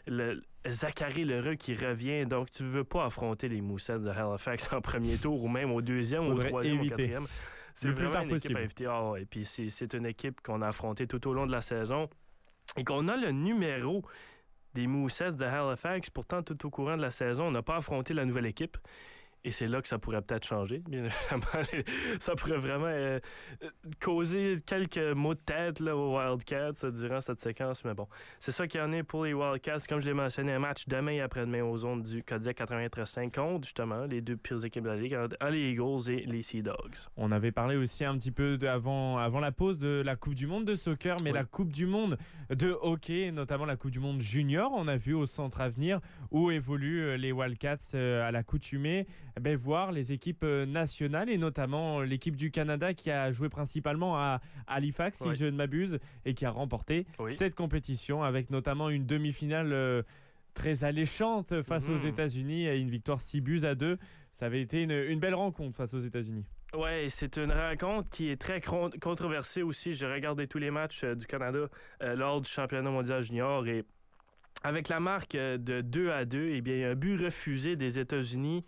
Le, 0.08 0.42
Zachary 0.68 1.26
Lheureux 1.26 1.56
qui 1.56 1.76
revient. 1.76 2.26
Donc, 2.26 2.52
tu 2.52 2.64
ne 2.64 2.70
veux 2.70 2.84
pas 2.84 3.06
affronter 3.06 3.48
les 3.48 3.62
Moussets 3.62 4.00
de 4.00 4.10
Halifax 4.10 4.72
en 4.74 4.82
premier 4.82 5.18
tour 5.18 5.44
ou 5.44 5.48
même 5.48 5.72
au 5.72 5.82
deuxième 5.82 6.28
ou 6.28 6.32
au 6.34 6.44
troisième 6.44 6.80
ou 6.80 6.86
au 6.86 6.90
quatrième. 6.90 7.28
C'est 7.74 7.90
vraiment 7.90 8.22
une 8.22 8.36
équipe 8.36 8.56
à 8.56 8.62
éviter. 8.62 8.86
Ah 8.88 9.14
et 9.20 9.26
puis, 9.26 9.46
c'est 9.46 9.94
une 9.94 10.06
équipe 10.06 10.42
qu'on 10.42 10.62
a 10.62 10.68
affrontée 10.68 11.08
tout 11.08 11.28
au 11.28 11.34
long 11.34 11.46
de 11.46 11.52
la 11.52 11.62
saison 11.62 12.10
et 12.78 12.84
qu'on 12.84 13.08
a 13.08 13.18
le 13.18 13.32
numéro 13.32 14.04
des 14.74 14.88
Moussets 14.88 15.34
de 15.34 15.44
Halifax. 15.44 16.10
Pourtant, 16.10 16.42
tout 16.42 16.66
au 16.66 16.70
courant 16.70 16.98
de 16.98 17.02
la 17.02 17.12
saison, 17.12 17.48
on 17.48 17.52
n'a 17.52 17.62
pas 17.62 17.78
affronté 17.78 18.14
la 18.14 18.26
nouvelle 18.26 18.46
équipe. 18.46 18.78
Et 19.46 19.52
c'est 19.52 19.68
là 19.68 19.80
que 19.80 19.88
ça 19.88 20.00
pourrait 20.00 20.24
peut-être 20.24 20.46
changer. 20.46 20.82
Bien 20.90 21.08
ça 22.20 22.36
pourrait 22.36 22.58
vraiment 22.58 22.88
euh, 22.88 23.20
causer 24.02 24.60
quelques 24.66 24.98
maux 24.98 25.36
de 25.36 25.40
tête 25.40 25.80
là, 25.80 25.96
aux 25.96 26.18
Wildcats 26.18 26.90
durant 26.92 27.22
cette 27.22 27.40
séquence. 27.40 27.86
Mais 27.86 27.94
bon, 27.94 28.08
c'est 28.40 28.52
ça 28.52 28.68
qu'il 28.68 28.82
y 28.82 28.84
en 28.84 28.92
a 28.92 29.04
pour 29.04 29.26
les 29.26 29.36
Wildcats. 29.36 29.86
Comme 29.88 30.02
je 30.02 30.08
l'ai 30.08 30.16
mentionné, 30.16 30.52
un 30.54 30.60
match 30.60 30.88
demain 30.88 31.12
et 31.12 31.22
après-demain 31.22 31.64
aux 31.64 31.78
zones 31.78 32.02
du 32.02 32.24
Kodiak 32.24 32.58
93 32.58 33.30
contre 33.34 33.66
justement 33.66 34.06
les 34.06 34.22
deux 34.22 34.36
pires 34.36 34.66
équipes 34.66 34.84
de 34.84 34.90
la 34.90 34.96
Ligue, 34.96 35.18
les 35.52 35.72
Eagles 35.72 36.10
et 36.10 36.26
les 36.26 36.42
Sea 36.42 36.64
Dogs. 36.64 36.96
On 37.16 37.32
avait 37.32 37.52
parlé 37.52 37.76
aussi 37.76 38.04
un 38.04 38.18
petit 38.18 38.32
peu 38.32 38.58
avant, 38.68 39.20
avant 39.20 39.40
la 39.40 39.52
pause 39.52 39.78
de 39.78 40.02
la 40.04 40.16
Coupe 40.16 40.34
du 40.34 40.48
Monde 40.48 40.66
de 40.66 40.76
soccer, 40.76 41.22
mais 41.22 41.32
la 41.32 41.44
Coupe 41.44 41.72
du 41.72 41.86
Monde 41.86 42.18
de 42.50 42.76
hockey, 42.82 43.32
notamment 43.32 43.66
la 43.66 43.76
Coupe 43.76 43.92
du 43.92 44.00
Monde 44.00 44.22
junior, 44.22 44.72
on 44.74 44.88
a 44.88 44.98
vu 44.98 45.14
au 45.14 45.28
centre 45.28 45.62
Avenir 45.62 46.00
où 46.32 46.50
évoluent 46.50 47.04
euh, 47.04 47.18
les 47.18 47.32
Wildcats 47.32 47.78
euh, 47.94 48.28
à 48.28 48.32
l'accoutumée. 48.32 49.06
Eh 49.38 49.42
ben, 49.42 49.58
voir 49.58 49.92
les 49.92 50.14
équipes 50.14 50.46
euh, 50.46 50.66
nationales 50.66 51.30
et 51.30 51.38
notamment 51.38 52.02
l'équipe 52.02 52.38
du 52.38 52.52
Canada 52.52 52.94
qui 52.94 53.12
a 53.12 53.34
joué 53.34 53.50
principalement 53.50 54.18
à 54.18 54.40
Halifax, 54.68 55.20
si 55.20 55.36
je 55.36 55.46
ne 55.46 55.52
m'abuse, 55.52 56.00
et 56.24 56.34
qui 56.34 56.46
a 56.46 56.52
remporté 56.52 57.06
cette 57.32 57.54
compétition 57.54 58.24
avec 58.24 58.50
notamment 58.50 58.90
une 58.90 59.06
demi-finale 59.06 59.74
euh, 59.74 60.04
très 60.54 60.86
alléchante 60.86 61.62
face 61.64 61.90
aux 61.90 61.98
mhm. 61.98 62.08
États-Unis 62.08 62.66
et 62.66 62.78
une 62.78 62.90
victoire 62.90 63.20
6 63.20 63.42
buts 63.42 63.66
à 63.66 63.76
2. 63.76 63.98
Ça 64.40 64.46
avait 64.46 64.62
été 64.62 64.84
une, 64.84 65.20
belle 65.20 65.36
rencontre 65.36 65.76
face 65.76 65.94
aux 65.94 66.02
États-Unis. 66.02 66.46
Oui, 66.74 67.10
c'est 67.10 67.38
une 67.38 67.52
rencontre 67.52 68.10
qui 68.10 68.30
est 68.30 68.40
très 68.40 68.62
controversée 68.62 69.64
aussi. 69.64 69.96
J'ai 69.96 70.08
regardé 70.08 70.48
tous 70.48 70.60
les 70.60 70.72
matchs 70.72 71.04
euh, 71.04 71.16
du 71.16 71.26
Canada 71.26 71.68
lors 72.02 72.40
du 72.40 72.50
championnat 72.50 72.90
mondial 72.90 73.24
junior 73.24 73.68
et 73.68 73.84
avec 74.64 74.88
la 74.88 75.02
marque 75.02 75.36
de 75.36 75.82
2 75.82 76.12
à 76.12 76.24
2, 76.24 76.52
eh 76.54 76.62
bien, 76.62 76.74
il 76.74 76.80
y 76.80 76.84
a 76.86 76.92
un 76.92 76.96
but 76.96 77.18
refusé 77.18 77.76
des 77.76 78.00
États-Unis 78.00 78.64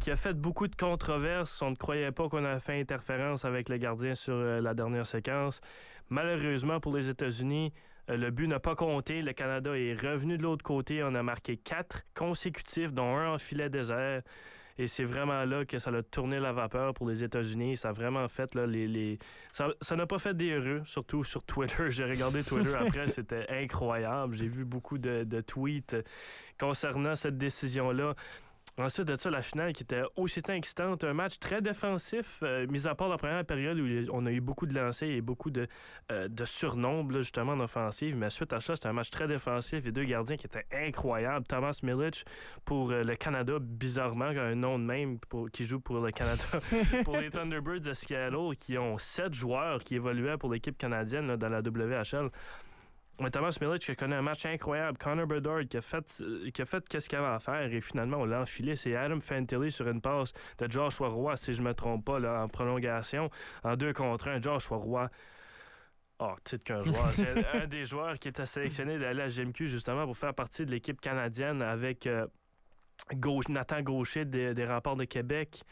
qui 0.00 0.10
a 0.10 0.16
fait 0.16 0.32
beaucoup 0.32 0.66
de 0.66 0.74
controverses. 0.74 1.60
On 1.62 1.70
ne 1.70 1.76
croyait 1.76 2.10
pas 2.10 2.28
qu'on 2.28 2.44
avait 2.44 2.60
fait 2.60 2.80
interférence 2.80 3.44
avec 3.44 3.68
le 3.68 3.76
gardien 3.76 4.14
sur 4.14 4.34
euh, 4.34 4.60
la 4.60 4.74
dernière 4.74 5.06
séquence. 5.06 5.60
Malheureusement 6.08 6.80
pour 6.80 6.96
les 6.96 7.10
États-Unis, 7.10 7.72
euh, 8.08 8.16
le 8.16 8.30
but 8.30 8.48
n'a 8.48 8.58
pas 8.58 8.74
compté. 8.74 9.20
Le 9.20 9.34
Canada 9.34 9.76
est 9.76 9.94
revenu 9.94 10.38
de 10.38 10.42
l'autre 10.42 10.64
côté. 10.64 11.04
On 11.04 11.14
a 11.14 11.22
marqué 11.22 11.58
quatre 11.58 12.02
consécutifs, 12.14 12.92
dont 12.92 13.14
un 13.14 13.34
en 13.34 13.38
filet 13.38 13.68
désert. 13.68 14.22
Et 14.78 14.86
c'est 14.86 15.04
vraiment 15.04 15.44
là 15.44 15.66
que 15.66 15.78
ça 15.78 15.90
a 15.90 16.02
tourné 16.02 16.40
la 16.40 16.52
vapeur 16.52 16.94
pour 16.94 17.06
les 17.06 17.22
États-Unis. 17.22 17.76
Ça 17.76 17.90
a 17.90 17.92
vraiment 17.92 18.26
fait 18.28 18.54
là, 18.54 18.66
les, 18.66 19.18
Ça 19.52 19.96
n'a 19.96 20.06
pas 20.06 20.18
fait 20.18 20.34
des 20.34 20.52
heureux, 20.52 20.80
surtout 20.86 21.22
sur 21.24 21.44
Twitter. 21.44 21.74
J'ai 21.90 22.04
regardé 22.04 22.42
Twitter 22.42 22.74
après, 22.74 23.08
c'était 23.08 23.46
incroyable. 23.50 24.34
J'ai 24.36 24.48
vu 24.48 24.64
beaucoup 24.64 24.96
de, 24.96 25.24
de 25.24 25.42
tweets 25.42 25.94
concernant 26.58 27.14
cette 27.14 27.36
décision-là. 27.36 28.14
Ensuite 28.78 29.08
de 29.08 29.16
ça, 29.16 29.30
la 29.30 29.42
finale 29.42 29.72
qui 29.72 29.82
était 29.82 30.02
aussi 30.16 30.40
excitante, 30.48 31.04
un 31.04 31.12
match 31.12 31.38
très 31.38 31.60
défensif, 31.60 32.38
euh, 32.42 32.66
mis 32.68 32.86
à 32.86 32.94
part 32.94 33.08
la 33.08 33.18
première 33.18 33.44
période 33.44 33.78
où 33.78 33.86
on 34.12 34.24
a 34.26 34.30
eu 34.30 34.40
beaucoup 34.40 34.66
de 34.66 34.74
lancers 34.74 35.10
et 35.10 35.20
beaucoup 35.20 35.50
de, 35.50 35.68
euh, 36.10 36.28
de 36.28 36.44
surnombre 36.44 37.18
justement 37.18 37.52
en 37.52 37.60
offensive. 37.60 38.16
Mais 38.16 38.30
suite 38.30 38.52
à 38.52 38.60
ça, 38.60 38.76
c'était 38.76 38.88
un 38.88 38.92
match 38.92 39.10
très 39.10 39.28
défensif 39.28 39.84
et 39.86 39.92
deux 39.92 40.04
gardiens 40.04 40.36
qui 40.36 40.46
étaient 40.46 40.66
incroyables. 40.72 41.46
Thomas 41.46 41.78
Milic 41.82 42.24
pour 42.64 42.90
euh, 42.90 43.02
le 43.02 43.16
Canada, 43.16 43.54
bizarrement, 43.60 44.26
un 44.26 44.54
nom 44.54 44.78
de 44.78 44.84
même 44.84 45.18
qui 45.52 45.64
joue 45.64 45.80
pour 45.80 46.00
le 46.00 46.10
Canada, 46.10 46.44
pour 47.04 47.16
les 47.16 47.30
Thunderbirds 47.30 47.80
de 47.80 47.92
Seattle, 47.92 48.56
qui 48.58 48.78
ont 48.78 48.96
sept 48.98 49.34
joueurs 49.34 49.84
qui 49.84 49.96
évoluaient 49.96 50.38
pour 50.38 50.52
l'équipe 50.52 50.78
canadienne 50.78 51.36
dans 51.36 51.48
la 51.48 51.60
WHL. 51.60 52.30
Thomas 53.28 53.56
Milic 53.60 53.82
qui 53.82 53.90
a 53.90 53.94
connu 53.94 54.14
un 54.14 54.22
match 54.22 54.46
incroyable. 54.46 54.96
Connor 54.96 55.26
Bedard 55.26 55.66
qui 55.68 55.76
a 55.76 55.82
fait, 55.82 56.22
qui 56.54 56.62
a 56.62 56.64
fait 56.64 56.88
qu'est-ce 56.88 57.08
qu'il 57.08 57.18
avait 57.18 57.28
à 57.28 57.38
faire 57.38 57.72
et 57.72 57.80
finalement 57.80 58.18
on 58.18 58.24
l'a 58.24 58.40
enfilé. 58.40 58.76
C'est 58.76 58.96
Adam 58.96 59.20
Fantilli 59.20 59.70
sur 59.70 59.86
une 59.88 60.00
passe 60.00 60.32
de 60.58 60.70
Joshua 60.70 61.08
Roy, 61.08 61.36
si 61.36 61.54
je 61.54 61.60
ne 61.60 61.68
me 61.68 61.74
trompe 61.74 62.04
pas, 62.04 62.18
là, 62.18 62.42
en 62.42 62.48
prolongation. 62.48 63.30
En 63.62 63.76
deux 63.76 63.92
contre 63.92 64.28
un, 64.28 64.40
Joshua 64.40 64.78
Roy. 64.78 65.10
Oh, 66.20 66.34
titre 66.44 66.64
qu'un 66.64 66.82
joueur. 66.84 67.10
C'est 67.12 67.46
un 67.54 67.66
des 67.66 67.84
joueurs 67.84 68.18
qui 68.18 68.28
était 68.28 68.46
sélectionné 68.46 68.98
de 68.98 69.04
la 69.04 69.28
GMQ 69.28 69.68
justement 69.68 70.06
pour 70.06 70.16
faire 70.16 70.34
partie 70.34 70.64
de 70.64 70.70
l'équipe 70.70 71.00
canadienne 71.00 71.62
avec 71.62 72.06
euh, 72.06 72.26
Nathan 73.48 73.82
Gaucher 73.82 74.24
des, 74.24 74.54
des 74.54 74.66
de 74.66 75.04
Québec 75.04 75.64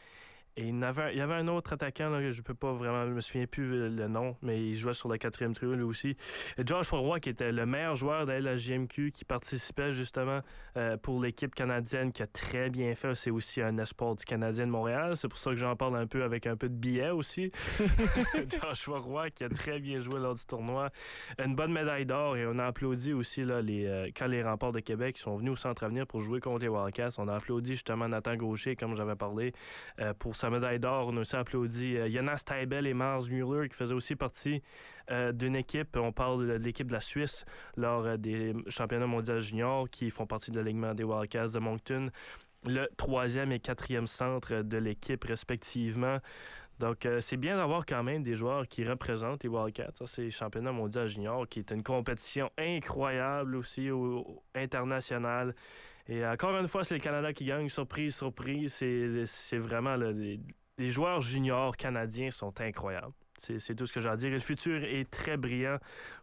et 0.58 0.62
il 0.62 0.76
y, 0.76 0.84
avait, 0.84 1.12
il 1.12 1.18
y 1.18 1.20
avait 1.20 1.34
un 1.34 1.46
autre 1.46 1.74
attaquant, 1.74 2.10
là, 2.10 2.32
je 2.32 2.42
peux 2.42 2.52
pas 2.52 2.72
vraiment, 2.72 3.06
je 3.06 3.12
me 3.12 3.20
souviens 3.20 3.46
plus 3.46 3.88
le 3.88 4.08
nom, 4.08 4.34
mais 4.42 4.60
il 4.60 4.76
jouait 4.76 4.92
sur 4.92 5.08
le 5.08 5.16
quatrième 5.16 5.54
trio 5.54 5.72
lui 5.72 5.84
aussi. 5.84 6.16
Josh 6.58 6.90
Roy, 6.90 7.20
qui 7.20 7.28
était 7.28 7.52
le 7.52 7.64
meilleur 7.64 7.94
joueur 7.94 8.26
de 8.26 8.32
la 8.32 8.56
GMQ, 8.56 9.12
qui 9.12 9.24
participait 9.24 9.94
justement 9.94 10.40
euh, 10.76 10.96
pour 10.96 11.22
l'équipe 11.22 11.54
canadienne, 11.54 12.10
qui 12.10 12.24
a 12.24 12.26
très 12.26 12.70
bien 12.70 12.96
fait. 12.96 13.14
C'est 13.14 13.30
aussi 13.30 13.62
un 13.62 13.78
espoir 13.78 14.16
du 14.16 14.24
Canadien 14.24 14.66
de 14.66 14.72
Montréal. 14.72 15.16
C'est 15.16 15.28
pour 15.28 15.38
ça 15.38 15.52
que 15.52 15.58
j'en 15.58 15.76
parle 15.76 15.96
un 15.96 16.08
peu 16.08 16.24
avec 16.24 16.44
un 16.48 16.56
peu 16.56 16.68
de 16.68 16.74
billets 16.74 17.10
aussi. 17.10 17.52
Josh 18.50 18.88
Roy, 18.88 19.30
qui 19.30 19.44
a 19.44 19.48
très 19.48 19.78
bien 19.78 20.00
joué 20.00 20.18
lors 20.18 20.34
du 20.34 20.44
tournoi. 20.44 20.90
Une 21.38 21.54
bonne 21.54 21.72
médaille 21.72 22.04
d'or 22.04 22.36
et 22.36 22.44
on 22.48 22.58
a 22.58 22.64
applaudi 22.66 23.12
aussi 23.12 23.44
là, 23.44 23.62
les, 23.62 23.86
euh, 23.86 24.08
quand 24.16 24.26
les 24.26 24.42
remparts 24.42 24.72
de 24.72 24.80
Québec 24.80 25.18
sont 25.18 25.36
venus 25.36 25.52
au 25.52 25.56
Centre 25.56 25.84
Avenir 25.84 26.04
pour 26.04 26.20
jouer 26.20 26.40
contre 26.40 26.62
les 26.62 26.68
Wildcats. 26.68 27.10
On 27.18 27.28
a 27.28 27.36
applaudi 27.36 27.74
justement 27.74 28.08
Nathan 28.08 28.34
Gaucher, 28.34 28.74
comme 28.74 28.96
j'avais 28.96 29.14
parlé, 29.14 29.52
euh, 30.00 30.12
pour 30.14 30.34
sa 30.34 30.47
médaille 30.50 30.78
d'or. 30.78 31.08
On 31.08 31.16
a 31.16 31.20
aussi 31.20 31.36
applaudi 31.36 31.96
euh, 31.96 32.10
Jonas 32.10 32.42
Taibel 32.44 32.86
et 32.86 32.94
Mars 32.94 33.28
Mueller 33.28 33.68
qui 33.68 33.74
faisaient 33.74 33.94
aussi 33.94 34.16
partie 34.16 34.62
euh, 35.10 35.32
d'une 35.32 35.56
équipe. 35.56 35.96
On 35.96 36.12
parle 36.12 36.46
de 36.46 36.52
l'équipe 36.54 36.86
de 36.86 36.92
la 36.92 37.00
Suisse 37.00 37.44
lors 37.76 38.04
euh, 38.04 38.16
des 38.16 38.54
championnats 38.68 39.06
mondiaux 39.06 39.40
juniors 39.40 39.88
qui 39.90 40.10
font 40.10 40.26
partie 40.26 40.50
de 40.50 40.58
l'alignement 40.58 40.94
des 40.94 41.04
Wildcats 41.04 41.48
de 41.48 41.58
Moncton. 41.58 42.10
Le 42.64 42.88
troisième 42.96 43.52
et 43.52 43.60
quatrième 43.60 44.06
centre 44.06 44.62
de 44.62 44.78
l'équipe 44.78 45.22
respectivement. 45.24 46.18
Donc, 46.80 47.08
c'est 47.20 47.36
bien 47.36 47.56
d'avoir 47.56 47.84
quand 47.84 48.04
même 48.04 48.22
des 48.22 48.36
joueurs 48.36 48.68
qui 48.68 48.84
représentent 48.84 49.42
les 49.42 49.48
Wildcats. 49.48 49.90
Ça, 49.94 50.06
c'est 50.06 50.24
le 50.24 50.30
championnat 50.30 50.70
mondial 50.70 51.08
junior, 51.08 51.48
qui 51.48 51.58
est 51.58 51.72
une 51.72 51.82
compétition 51.82 52.50
incroyable 52.56 53.56
aussi 53.56 53.90
au, 53.90 54.44
international. 54.54 55.56
Et 56.08 56.26
encore 56.26 56.56
une 56.58 56.68
fois, 56.68 56.84
c'est 56.84 56.94
le 56.94 57.00
Canada 57.00 57.32
qui 57.32 57.44
gagne. 57.44 57.68
Surprise, 57.68 58.16
surprise. 58.16 58.72
C'est 58.72 59.58
vraiment 59.58 59.96
le, 59.96 60.38
les 60.78 60.90
joueurs 60.90 61.20
juniors 61.20 61.76
canadiens 61.76 62.30
sont 62.30 62.60
incroyables. 62.60 63.12
C'est 63.38 63.74
tout 63.74 63.86
ce 63.86 63.92
que 63.92 64.00
j'ai 64.00 64.08
à 64.08 64.16
dire. 64.16 64.30
Et 64.30 64.34
le 64.34 64.40
futur 64.40 64.82
est 64.82 65.08
très 65.10 65.36
brillant 65.36 65.78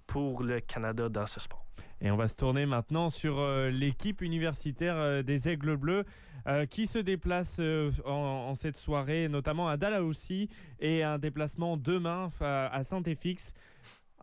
pour 0.07 0.43
le 0.43 0.59
Canada 0.59 1.07
dans 1.07 1.25
ce 1.25 1.39
sport. 1.39 1.65
Et 2.01 2.11
on 2.11 2.17
va 2.17 2.27
se 2.27 2.35
tourner 2.35 2.65
maintenant 2.65 3.09
sur 3.09 3.39
euh, 3.39 3.69
l'équipe 3.69 4.21
universitaire 4.21 4.95
euh, 4.97 5.23
des 5.23 5.47
Aigles 5.47 5.77
Bleus 5.77 6.03
euh, 6.45 6.65
qui 6.65 6.87
se 6.87 6.99
déplace 6.99 7.59
en, 8.05 8.53
cette 8.55 8.75
soirée, 8.75 9.29
notamment 9.29 9.69
à 9.69 9.77
Dalhousie 9.77 10.49
et 10.79 11.03
un 11.03 11.17
déplacement 11.17 11.77
demain 11.77 12.31
à 12.41 12.83
Saint-Efix. 12.83 13.53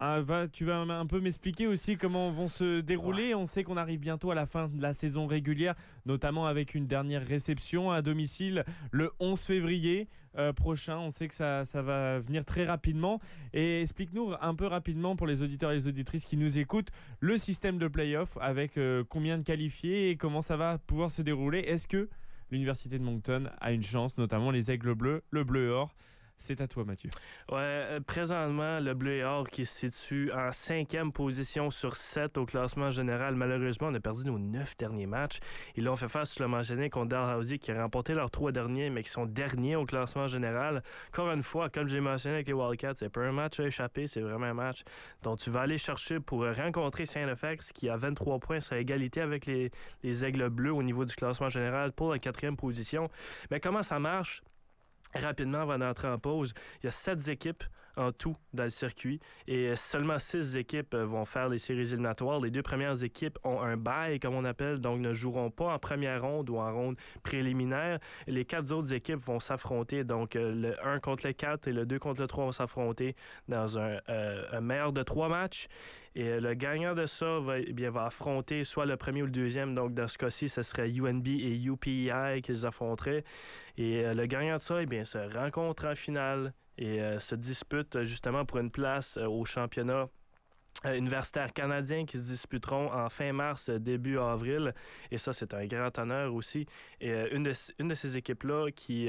Ah, 0.05 0.19
tu 0.53 0.65
vas 0.65 0.81
un 0.81 1.07
peu 1.07 1.21
m'expliquer 1.21 1.69
aussi 1.69 1.97
comment 1.97 2.33
vont 2.33 2.49
se 2.49 2.81
dérouler. 2.81 3.37
On 3.37 3.47
sait 3.47 3.63
qu'on 3.63 3.77
arrive 3.77 4.01
bientôt 4.01 4.33
à 4.33 4.35
la 4.35 4.47
fin 4.47 4.67
de 4.67 4.83
la 4.83 4.95
saison 4.95 5.29
régulière, 5.29 5.77
notamment 6.07 6.49
avec 6.49 6.75
une 6.75 6.89
dernière 6.89 7.25
réception 7.25 7.93
à 7.93 8.03
domicile 8.03 8.65
le 8.91 9.13
11 9.21 9.41
février 9.41 10.09
euh, 10.37 10.53
prochain. 10.53 10.99
On 10.99 11.13
sait 11.13 11.29
que 11.29 11.35
ça, 11.35 11.63
va 11.73 12.19
venir 12.19 12.45
très 12.45 12.65
rapidement. 12.65 13.21
Et 13.53 13.83
explique-nous 13.83 14.33
un 14.41 14.57
peu 14.57 14.67
rapidement 14.67 15.15
pour 15.15 15.29
les 15.29 15.41
auditeurs 15.41 15.71
et 15.71 15.77
les 15.77 15.87
auditrices 15.87 16.25
qui 16.25 16.37
nous 16.37 16.59
écoutent 16.59 16.91
le 17.21 17.39
système 17.39 17.79
de 17.79 17.87
playoff 17.87 18.37
avec 18.41 18.79
euh, 18.79 19.05
combien 19.09 19.39
de 19.39 19.45
qualifiés 19.45 20.11
et 20.11 20.17
comment 20.17 20.43
ça 20.43 20.57
va 20.57 20.79
pouvoir 20.79 21.13
se 21.13 21.23
dérouler. 21.23 21.61
Est-ce 21.61 21.87
que 21.87 22.09
l'Université 22.51 22.99
de 22.99 23.05
Moncton 23.05 23.45
a 23.61 23.71
une 23.71 23.85
chance, 23.85 24.19
notamment 24.19 24.51
les 24.51 24.69
aigles 24.69 24.97
bleus, 24.97 25.23
le 25.31 25.45
bleu 25.45 25.69
et 25.69 25.71
or 25.71 25.95
c'est 26.43 26.61
à 26.61 26.67
toi, 26.67 26.85
Mathieu. 26.85 27.11
Ouais, 27.51 27.59
euh, 27.59 28.01
présentement, 28.01 28.81
le 28.81 28.95
Bleu 28.95 29.13
et 29.13 29.25
Or 29.25 29.49
qui 29.49 29.65
se 29.65 29.89
situe 29.89 30.33
en 30.33 30.53
cinquième 30.53 31.13
position 31.13 31.71
sur 31.71 31.97
sept 31.97 32.37
au 32.37 32.45
classement 32.45 32.91
général. 32.91 33.37
Malheureusement, 33.37 33.89
on 33.89 33.95
a 33.95 34.01
perdu 34.01 34.25
nos 34.25 34.39
neuf 34.39 34.77
derniers 34.77 35.07
matchs. 35.07 35.39
Ils 35.77 35.85
l'ont 35.85 35.97
fait 35.97 36.09
face 36.09 36.33
sur 36.33 36.43
le 36.43 36.49
mentionné 36.49 36.91
contre 36.91 37.09
Dalhousie 37.11 37.59
qui 37.59 37.71
a 37.71 37.81
remporté 37.81 38.15
leurs 38.15 38.31
trois 38.31 38.53
derniers, 38.53 38.91
mais 38.91 39.03
qui 39.03 39.11
sont 39.11 39.27
derniers 39.27 39.77
au 39.77 39.87
classement 39.87 40.27
général. 40.27 40.83
Encore 41.09 41.31
une 41.31 41.43
fois, 41.43 41.71
comme 41.71 41.87
j'ai 41.87 42.01
mentionné 42.01 42.37
avec 42.37 42.49
les 42.49 42.53
Wildcats, 42.53 42.95
c'est 42.97 43.09
pas 43.09 43.21
un 43.21 43.33
match 43.33 43.61
à 43.61 43.65
échapper, 43.65 44.07
c'est 44.07 44.21
vraiment 44.21 44.47
un 44.47 44.55
match 44.55 44.83
dont 45.23 45.37
tu 45.37 45.51
vas 45.51 45.61
aller 45.61 45.79
chercher 45.79 46.21
pour 46.21 46.45
rencontrer 46.45 47.07
Saint-Effex 47.07 47.73
qui 47.73 47.89
a 47.89 47.97
23 47.97 48.39
points, 48.41 48.59
à 48.71 48.79
égalité 48.79 49.21
avec 49.21 49.47
les 49.47 50.25
Aigles 50.25 50.49
Bleus 50.49 50.73
au 50.73 50.83
niveau 50.83 51.05
du 51.05 51.15
classement 51.15 51.49
général 51.49 51.93
pour 51.93 52.13
la 52.13 52.19
quatrième 52.19 52.57
position. 52.57 53.09
Mais 53.51 53.61
comment 53.61 53.83
ça 53.83 53.99
marche? 53.99 54.43
Rapidement, 55.15 55.61
avant 55.63 55.79
d'entrer 55.79 56.09
en 56.09 56.19
pause, 56.19 56.55
il 56.83 56.87
y 56.87 56.89
a 56.89 56.91
sept 56.91 57.29
équipes 57.29 57.65
en 57.97 58.13
tout 58.13 58.37
dans 58.53 58.65
le 58.65 58.71
circuit 58.71 59.21
et 59.47 59.75
seulement 59.77 60.19
six 60.19 60.57
équipes 60.57 60.95
euh, 60.95 61.05
vont 61.05 61.25
faire 61.25 61.49
les 61.49 61.59
séries 61.59 61.81
éliminatoires. 61.81 62.41
Les 62.41 62.51
deux 62.51 62.63
premières 62.63 63.03
équipes 63.03 63.39
ont 63.45 63.61
un 63.61 63.77
bail, 63.77 64.21
comme 64.21 64.35
on 64.35 64.45
appelle, 64.45 64.79
donc 64.79 65.01
ne 65.01 65.13
joueront 65.13 65.51
pas 65.51 65.75
en 65.75 65.79
première 65.79 66.23
ronde 66.23 66.49
ou 66.51 66.57
en 66.57 66.73
ronde 66.73 66.97
préliminaire. 67.23 67.99
Les 68.27 68.45
quatre 68.45 68.73
autres 68.73 68.93
équipes 68.93 69.21
vont 69.21 69.41
s'affronter, 69.41 70.05
donc 70.05 70.37
euh, 70.37 70.55
le 70.55 70.87
1 70.87 71.01
contre 71.01 71.27
le 71.27 71.33
4 71.33 71.69
et 71.69 71.73
le 71.73 71.87
2 71.87 71.99
contre 71.99 72.21
le 72.21 72.27
3 72.27 72.45
vont 72.45 72.53
s'affronter 72.53 73.17
dans 73.49 73.79
un, 73.79 73.99
euh, 74.09 74.45
un 74.53 74.61
meilleur 74.61 74.93
de 74.93 75.03
trois 75.03 75.29
matchs. 75.29 75.69
Et 76.15 76.41
le 76.41 76.53
gagnant 76.53 76.95
de 76.95 77.07
ça 77.07 77.41
va, 77.41 77.59
eh 77.59 77.73
bien, 77.73 77.91
va 77.91 78.05
affronter 78.05 78.65
soit 78.65 78.85
le 78.85 78.99
premier 78.99 79.23
ou 79.23 79.27
le 79.27 79.33
deuxième. 79.33 79.75
Donc, 79.75 79.95
dans 79.95 80.09
ce 80.09 80.19
cas-ci, 80.19 80.51
ce 80.51 80.63
serait 80.63 80.91
UNB 80.91 81.27
et 81.27 81.59
UPI 81.65 82.43
qu'ils 82.43 82.67
affronteraient. 82.67 83.25
Et 83.79 84.03
le 84.13 84.27
gagnant 84.27 84.57
de 84.57 84.61
ça, 84.61 84.83
eh 84.83 84.87
bien, 84.87 85.07
se 85.07 85.17
rencontre 85.35 85.87
en 85.87 85.95
finale 85.95 86.53
et 86.79 87.01
euh, 87.01 87.19
se 87.19 87.35
disputent 87.35 87.97
euh, 87.97 88.05
justement 88.05 88.45
pour 88.45 88.59
une 88.59 88.71
place 88.71 89.17
euh, 89.17 89.27
au 89.27 89.45
championnat 89.45 90.09
universitaires 90.85 91.53
canadiens 91.53 92.05
qui 92.07 92.19
se 92.19 92.25
disputeront 92.25 92.93
en 92.93 93.09
fin 93.09 93.33
mars, 93.33 93.69
euh, 93.69 93.79
début 93.79 94.19
avril. 94.19 94.75
Et 95.11 95.19
ça, 95.19 95.33
c'est 95.33 95.55
un 95.55 95.67
grand 95.67 95.97
honneur 95.99 96.35
aussi. 96.35 96.67
Et 97.01 97.11
euh, 97.11 97.29
une, 97.33 97.45
de, 97.45 97.53
une 97.79 97.89
de 97.89 97.95
ces 97.95 98.17
équipes-là, 98.17 98.71
qui 98.75 99.09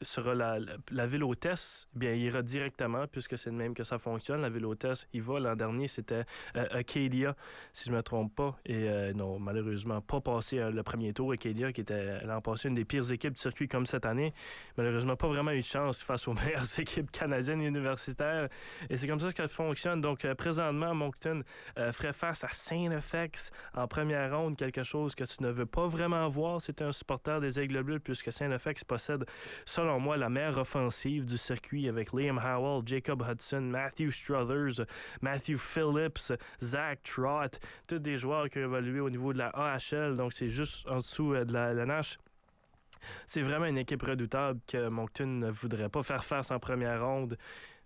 sera 0.00 0.34
la, 0.34 0.58
la, 0.90 1.06
ville 1.06 1.24
hôtesse, 1.24 1.88
eh 1.94 1.98
bien, 1.98 2.12
il 2.12 2.22
ira 2.22 2.42
directement, 2.42 3.06
puisque 3.06 3.38
c'est 3.38 3.50
le 3.50 3.56
même 3.56 3.74
que 3.74 3.84
ça 3.84 3.98
fonctionne. 3.98 4.42
La 4.42 4.48
ville 4.48 4.66
hôtesse, 4.66 5.06
il 5.12 5.22
va. 5.22 5.38
L'an 5.38 5.56
dernier, 5.56 5.88
c'était 5.88 6.24
Acadia, 6.54 7.36
si 7.72 7.86
je 7.86 7.90
ne 7.90 7.96
me 7.96 8.02
trompe 8.02 8.34
pas. 8.34 8.58
Et 8.66 9.12
non, 9.14 9.38
malheureusement, 9.38 10.00
pas 10.00 10.20
passé 10.20 10.58
le 10.58 10.82
premier 10.82 11.12
tour. 11.12 11.32
Acadia, 11.32 11.72
qui 11.72 11.82
était 11.82 12.24
l'an 12.24 12.40
passé 12.40 12.68
une 12.68 12.74
des 12.74 12.84
pires 12.84 13.10
équipes 13.10 13.34
du 13.34 13.40
circuit 13.40 13.68
comme 13.68 13.86
cette 13.86 14.06
année. 14.06 14.32
Malheureusement, 14.76 15.16
pas 15.16 15.28
vraiment 15.28 15.52
eu 15.52 15.60
de 15.60 15.66
chance 15.66 16.02
face 16.02 16.26
aux 16.28 16.34
meilleures 16.44 16.78
équipes 16.78 17.10
canadiennes 17.10 17.62
universitaires. 17.62 18.48
Et 18.90 18.96
c'est 18.96 19.06
comme 19.06 19.20
ça 19.20 19.30
que 19.30 19.36
ça 19.36 19.48
fonctionne. 19.48 20.00
Donc, 20.00 20.26
présentement, 20.34 20.94
Moncton 21.02 21.42
euh, 21.78 21.92
ferait 21.92 22.12
face 22.12 22.44
à 22.44 22.48
Saint-Effex 22.52 23.50
en 23.74 23.88
première 23.88 24.36
ronde, 24.36 24.56
quelque 24.56 24.84
chose 24.84 25.14
que 25.14 25.24
tu 25.24 25.42
ne 25.42 25.50
veux 25.50 25.66
pas 25.66 25.86
vraiment 25.86 26.28
voir. 26.28 26.60
C'est 26.60 26.80
un 26.82 26.92
supporter 26.92 27.40
des 27.40 27.58
Aigles 27.58 27.82
Bleus, 27.82 28.00
puisque 28.00 28.32
Saint-Effex 28.32 28.84
possède, 28.84 29.24
selon 29.64 29.98
moi, 29.98 30.16
la 30.16 30.28
meilleure 30.28 30.58
offensive 30.58 31.24
du 31.24 31.36
circuit 31.36 31.88
avec 31.88 32.12
Liam 32.12 32.38
Howell, 32.38 32.82
Jacob 32.86 33.24
Hudson, 33.28 33.62
Matthew 33.62 34.10
Struthers, 34.10 34.86
Matthew 35.20 35.58
Phillips, 35.58 36.32
Zach 36.62 37.00
Trott, 37.02 37.58
tous 37.86 37.98
des 37.98 38.18
joueurs 38.18 38.48
qui 38.48 38.58
ont 38.58 38.62
évolué 38.62 39.00
au 39.00 39.10
niveau 39.10 39.32
de 39.32 39.38
la 39.38 39.48
AHL, 39.48 40.16
donc 40.16 40.32
c'est 40.32 40.48
juste 40.50 40.86
en 40.88 40.98
dessous 40.98 41.34
euh, 41.34 41.44
de 41.44 41.52
la, 41.52 41.74
la 41.74 41.86
Nash. 41.86 42.18
C'est 43.26 43.42
vraiment 43.42 43.66
une 43.66 43.78
équipe 43.78 44.02
redoutable 44.02 44.60
que 44.66 44.88
Moncton 44.88 45.26
ne 45.26 45.50
voudrait 45.50 45.88
pas 45.88 46.02
faire 46.02 46.24
face 46.24 46.50
en 46.50 46.58
première 46.58 47.04
ronde. 47.04 47.36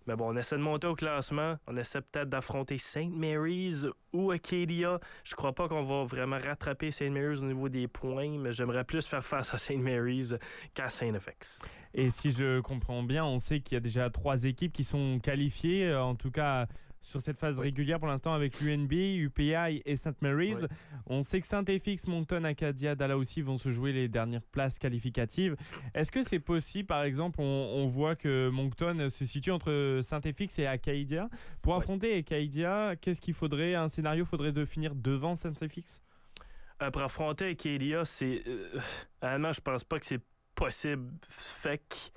Mais 0.06 0.14
bon, 0.14 0.32
on 0.32 0.36
essaie 0.36 0.56
de 0.56 0.62
monter 0.62 0.86
au 0.86 0.94
classement. 0.94 1.56
On 1.66 1.76
essaie 1.76 2.00
peut-être 2.00 2.28
d'affronter 2.28 2.78
St. 2.78 3.10
Mary's 3.10 3.86
ou 4.12 4.30
Acadia. 4.30 5.00
Je 5.24 5.34
crois 5.34 5.52
pas 5.52 5.68
qu'on 5.68 5.82
va 5.82 6.04
vraiment 6.04 6.38
rattraper 6.38 6.90
St. 6.92 7.10
Mary's 7.10 7.40
au 7.40 7.46
niveau 7.46 7.68
des 7.68 7.88
points, 7.88 8.38
mais 8.38 8.52
j'aimerais 8.52 8.84
plus 8.84 9.04
faire 9.06 9.24
face 9.24 9.52
à 9.52 9.58
St. 9.58 9.78
Mary's 9.78 10.34
qu'à 10.74 10.88
Saint 10.88 11.12
FX. 11.18 11.58
Et 11.94 12.10
si 12.10 12.30
je 12.30 12.60
comprends 12.60 13.02
bien, 13.02 13.24
on 13.24 13.38
sait 13.38 13.60
qu'il 13.60 13.74
y 13.74 13.78
a 13.78 13.80
déjà 13.80 14.08
trois 14.10 14.44
équipes 14.44 14.72
qui 14.72 14.84
sont 14.84 15.18
qualifiées, 15.18 15.94
en 15.94 16.14
tout 16.14 16.30
cas 16.30 16.66
sur 17.06 17.20
cette 17.20 17.38
phase 17.38 17.58
régulière 17.58 17.98
pour 17.98 18.08
l'instant 18.08 18.34
avec 18.34 18.60
l'UNB, 18.60 18.92
UPI 18.92 19.82
et 19.84 19.96
St. 19.96 20.20
Mary's. 20.20 20.66
On 21.06 21.22
sait 21.22 21.40
que 21.40 21.46
Saint-Efix, 21.46 22.06
Moncton, 22.06 22.44
Acadia, 22.44 22.94
aussi 23.16 23.42
vont 23.42 23.58
se 23.58 23.70
jouer 23.70 23.92
les 23.92 24.08
dernières 24.08 24.42
places 24.42 24.78
qualificatives. 24.78 25.56
Est-ce 25.94 26.10
que 26.10 26.22
c'est 26.22 26.40
possible, 26.40 26.86
par 26.86 27.04
exemple, 27.04 27.40
on, 27.40 27.86
voit 27.86 28.16
que 28.16 28.48
Moncton 28.50 29.08
se 29.10 29.24
situe 29.24 29.52
entre 29.52 30.00
Saint-Efix 30.02 30.58
et 30.58 30.66
Acadia? 30.66 31.28
Pour 31.62 31.76
affronter 31.76 32.18
Acadia, 32.18 32.96
qu'est-ce 33.00 33.20
qu'il 33.20 33.34
faudrait 33.34 33.74
Un 33.74 33.88
scénario 33.88 34.24
faudrait 34.24 34.52
de 34.52 34.64
finir 34.64 34.94
devant 34.94 35.36
Saint-Efix 35.36 36.02
euh, 36.82 36.90
Pour 36.90 37.02
affronter 37.02 37.50
Acadia, 37.50 38.04
c'est. 38.04 38.42
Euh, 38.46 39.52
je 39.52 39.60
pense 39.60 39.84
pas 39.84 40.00
que 40.00 40.06
c'est 40.06 40.20
possible. 40.56 41.12
Fait 41.28 41.80
qu'il 41.88 42.12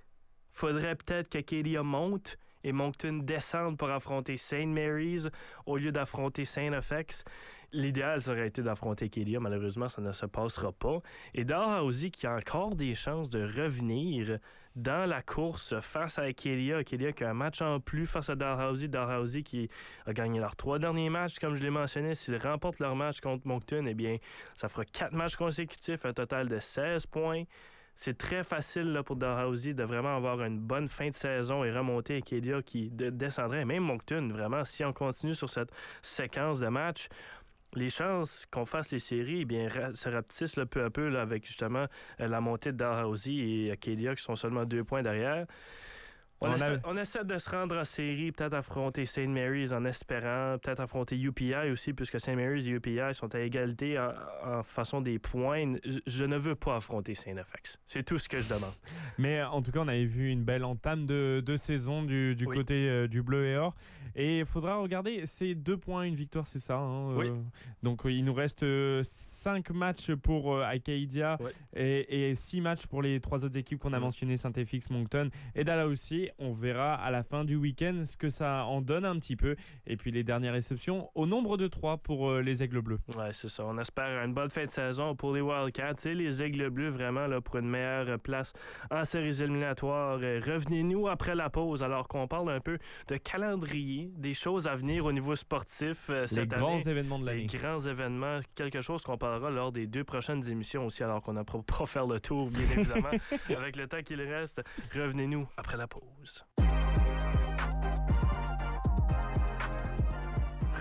faudrait 0.52 0.96
peut-être 0.96 1.30
qu'Acadia 1.30 1.84
monte 1.84 2.38
et 2.70 2.72
Moncton 2.72 3.22
descendent 3.24 3.78
pour 3.78 3.90
affronter 3.90 4.38
St. 4.38 4.68
Mary's 4.68 5.28
au 5.66 5.78
lieu 5.78 5.92
d'affronter 5.92 6.46
Saint 6.46 6.80
FX. 6.80 7.24
L'idéal, 7.72 8.22
ça 8.22 8.32
aurait 8.32 8.48
été 8.48 8.62
d'affronter 8.62 9.10
Kelia. 9.10 9.40
Malheureusement, 9.40 9.90
ça 9.90 10.02
ne 10.02 10.12
se 10.12 10.26
passera 10.28 10.72
pas. 10.72 11.02
Et 11.34 11.46
Dalhousie 11.46 12.12
qui 12.12 12.28
a 12.28 12.36
encore 12.36 12.76
des 12.76 12.94
chances 12.94 13.30
de 13.30 13.42
revenir 13.42 14.38
dans 14.76 15.10
la 15.10 15.24
course 15.24 15.80
face 15.82 16.20
à 16.20 16.32
Kelia. 16.32 16.84
Kelia 16.84 17.12
qui 17.12 17.24
a 17.24 17.32
un 17.32 17.34
match 17.34 17.62
en 17.62 17.80
plus 17.80 18.06
face 18.06 18.30
à 18.30 18.36
Dalhousie. 18.36 18.88
Dalhousie 18.88 19.44
qui 19.44 19.70
a 20.06 20.14
gagné 20.14 20.40
leurs 20.40 20.56
trois 20.56 20.78
derniers 20.78 21.10
matchs, 21.10 21.40
comme 21.40 21.56
je 21.56 21.64
l'ai 21.64 21.72
mentionné. 21.72 22.14
S'ils 22.14 22.38
remportent 22.38 22.80
leur 22.80 22.96
match 22.96 23.20
contre 23.20 23.48
Moncton, 23.48 23.86
eh 23.88 23.96
bien, 23.96 24.18
ça 24.56 24.70
fera 24.70 24.86
quatre 24.86 25.14
matchs 25.14 25.36
consécutifs, 25.36 26.06
un 26.06 26.14
total 26.14 26.50
de 26.50 26.60
16 26.60 27.08
points. 27.08 27.44
C'est 28.02 28.18
très 28.18 28.46
facile 28.46 28.94
là, 28.94 29.04
pour 29.04 29.18
Dalhousie 29.18 29.74
de 29.74 29.84
vraiment 29.84 30.16
avoir 30.16 30.42
une 30.42 30.58
bonne 30.58 30.88
fin 30.88 31.10
de 31.10 31.14
saison 31.14 31.66
et 31.66 31.72
remonter 31.74 32.16
Acadia 32.16 32.62
qui 32.62 32.90
descendrait. 32.90 33.66
Même 33.66 33.84
Moncton, 33.84 34.30
vraiment, 34.32 34.64
si 34.64 34.86
on 34.86 34.94
continue 34.94 35.36
sur 35.36 35.50
cette 35.50 35.70
séquence 36.02 36.62
de 36.62 36.70
matchs, 36.70 37.10
les 37.74 37.90
chances 37.90 38.46
qu'on 38.50 38.66
fasse 38.66 38.92
les 38.92 39.00
séries 39.00 39.42
eh 39.42 39.46
bien, 39.46 39.68
se 39.96 40.08
rapetissent 40.08 40.56
peu 40.72 40.86
à 40.86 40.90
peu 40.90 41.20
avec 41.20 41.46
justement 41.46 41.88
euh, 42.22 42.28
la 42.30 42.40
montée 42.40 42.72
de 42.72 42.78
Dalhousie 42.78 43.66
et 43.66 43.72
Acadia 43.72 44.16
qui 44.16 44.24
sont 44.24 44.38
seulement 44.38 44.64
deux 44.64 44.86
points 44.86 45.04
derrière. 45.04 45.46
On, 46.42 46.98
essaie, 46.98 47.26
de 47.26 47.38
se 47.38 47.50
rendre 47.50 47.78
en 47.78 47.84
série, 47.84 48.32
peut-être 48.32 48.54
affronter 48.54 49.06
St. 49.06 49.28
Mary's 49.28 49.74
en 49.74 49.84
espérant, 49.84 50.58
peut-être 50.58 50.80
affronter 50.80 51.20
UPI 51.20 51.70
aussi, 51.72 51.92
puisque 51.92 52.20
St. 52.20 52.36
Mary's 52.36 52.66
et 52.66 52.70
UPI 52.70 53.14
sont 53.14 53.34
à 53.36 53.40
égalité 53.40 54.00
en, 54.00 54.64
façon 54.64 55.02
des 55.02 55.20
points. 55.20 55.76
Je, 56.08 56.24
ne 56.24 56.38
veux 56.38 56.56
pas 56.56 56.78
affronter 56.78 57.14
St. 57.14 57.36
FX. 57.38 57.78
C'est 57.86 58.04
tout 58.04 58.18
ce 58.18 58.30
que 58.30 58.40
je 58.40 58.48
demande. 58.48 58.74
Mais 59.18 59.44
en 59.44 59.62
tout 59.62 59.72
cas, 59.72 59.80
on 59.80 59.88
avait 59.88 60.06
vu 60.06 60.30
une 60.30 60.44
belle 60.44 60.64
entame 60.64 61.06
de, 61.06 61.44
saison 61.62 62.04
du, 62.04 62.38
côté 62.46 62.88
euh, 62.90 63.08
du 63.08 63.22
bleu 63.22 63.46
et 63.46 63.58
or. 63.58 63.76
Et 64.16 64.40
il 64.40 64.46
faudra 64.46 64.78
regarder, 64.78 65.26
c'est 65.26 65.56
deux 65.56 65.78
points, 65.78 66.04
une 66.04 66.16
victoire, 66.16 66.48
c'est 66.48 66.60
ça. 66.60 66.78
Hein, 66.78 67.16
oui. 67.16 67.28
Euh, 67.30 67.36
donc 67.84 68.02
il 68.06 68.24
nous 68.24 68.34
reste 68.34 68.64
euh, 68.64 69.04
5 69.40 69.70
matchs 69.72 70.12
pour 70.16 70.54
euh, 70.54 70.64
Acadia 70.64 71.38
et, 71.74 72.34
6 72.36 72.62
matchs 72.62 72.86
pour 72.88 73.02
les 73.02 73.22
trois 73.22 73.46
autres 73.46 73.58
équipes 73.58 73.80
qu'on 73.80 73.94
a 73.94 74.00
mentionnées, 74.00 74.36
Saint-FX, 74.36 74.90
Moncton 74.90 75.30
et 75.56 75.70
aussi 75.84 76.30
On 76.40 76.52
verra 76.52 76.96
à 76.96 77.10
la 77.10 77.24
fin 77.24 77.46
du 77.46 77.56
week-end 77.56 78.04
ce 78.06 78.18
que 78.18 78.30
ça 78.30 78.66
en 78.66 78.82
donne 78.82 79.06
un 79.06 79.18
petit 79.18 79.38
peu. 79.38 79.56
Et 79.88 79.96
puis 79.96 80.12
les 80.12 80.24
dernières 80.24 80.54
réceptions 80.54 81.10
au 81.16 81.26
nombre 81.26 81.56
de 81.56 81.68
3 81.68 81.98
pour 81.98 82.30
euh, 82.30 82.42
les 82.42 82.64
Aigles 82.64 82.82
Bleus. 82.82 83.00
Ouais, 83.18 83.32
c'est 83.32 83.48
ça. 83.50 83.64
On 83.66 83.78
espère 83.78 84.24
une 84.26 84.34
bonne 84.34 84.50
fin 84.50 84.66
de 84.66 84.70
saison 84.70 85.16
pour 85.16 85.34
les 85.34 85.42
Wildcats 85.42 86.06
et 86.06 86.16
les 86.16 86.42
Aigles 86.42 86.70
Bleus 86.70 86.90
vraiment 86.90 87.28
là, 87.28 87.40
pour 87.40 87.58
une 87.58 87.70
meilleure 87.70 88.20
place 88.20 88.52
en 88.92 89.06
séries 89.06 89.42
éliminatoires. 89.42 90.20
Euh, 90.22 90.42
revenez-nous 90.46 91.08
après 91.08 91.36
la 91.36 91.50
pause 91.50 91.82
alors 91.82 92.10
qu'on 92.10 92.28
parle 92.28 92.52
un 92.52 92.60
peu 92.60 92.78
de 93.08 93.16
calendrier, 93.16 94.12
des 94.18 94.34
choses 94.34 94.68
à 94.68 94.76
venir 94.76 95.06
au 95.06 95.14
niveau 95.14 95.36
sportif 95.38 96.12
cette 96.26 96.32
les 96.38 96.48
grands 96.48 96.82
événements 96.82 97.20
de 97.20 97.26
l'année. 97.26 97.48
Les 97.50 97.58
grands 97.58 97.80
événements, 97.80 98.40
quelque 98.56 98.82
chose 98.82 99.02
qu'on 99.02 99.18
parle 99.18 99.29
lors 99.38 99.72
des 99.72 99.88
deux 99.88 100.04
prochaines 100.04 100.48
émissions 100.50 100.86
aussi, 100.86 101.04
alors 101.04 101.22
qu'on 101.22 101.34
n'a 101.34 101.44
pas 101.44 101.86
faire 101.86 102.08
le 102.08 102.20
tour, 102.20 102.50
bien 102.50 102.64
évidemment. 102.72 103.12
Avec 103.50 103.76
le 103.76 103.88
temps 103.88 104.02
qu'il 104.02 104.22
reste, 104.22 104.62
revenez-nous 104.94 105.48
après 105.58 105.78
la 105.78 105.88
pause. 105.88 106.46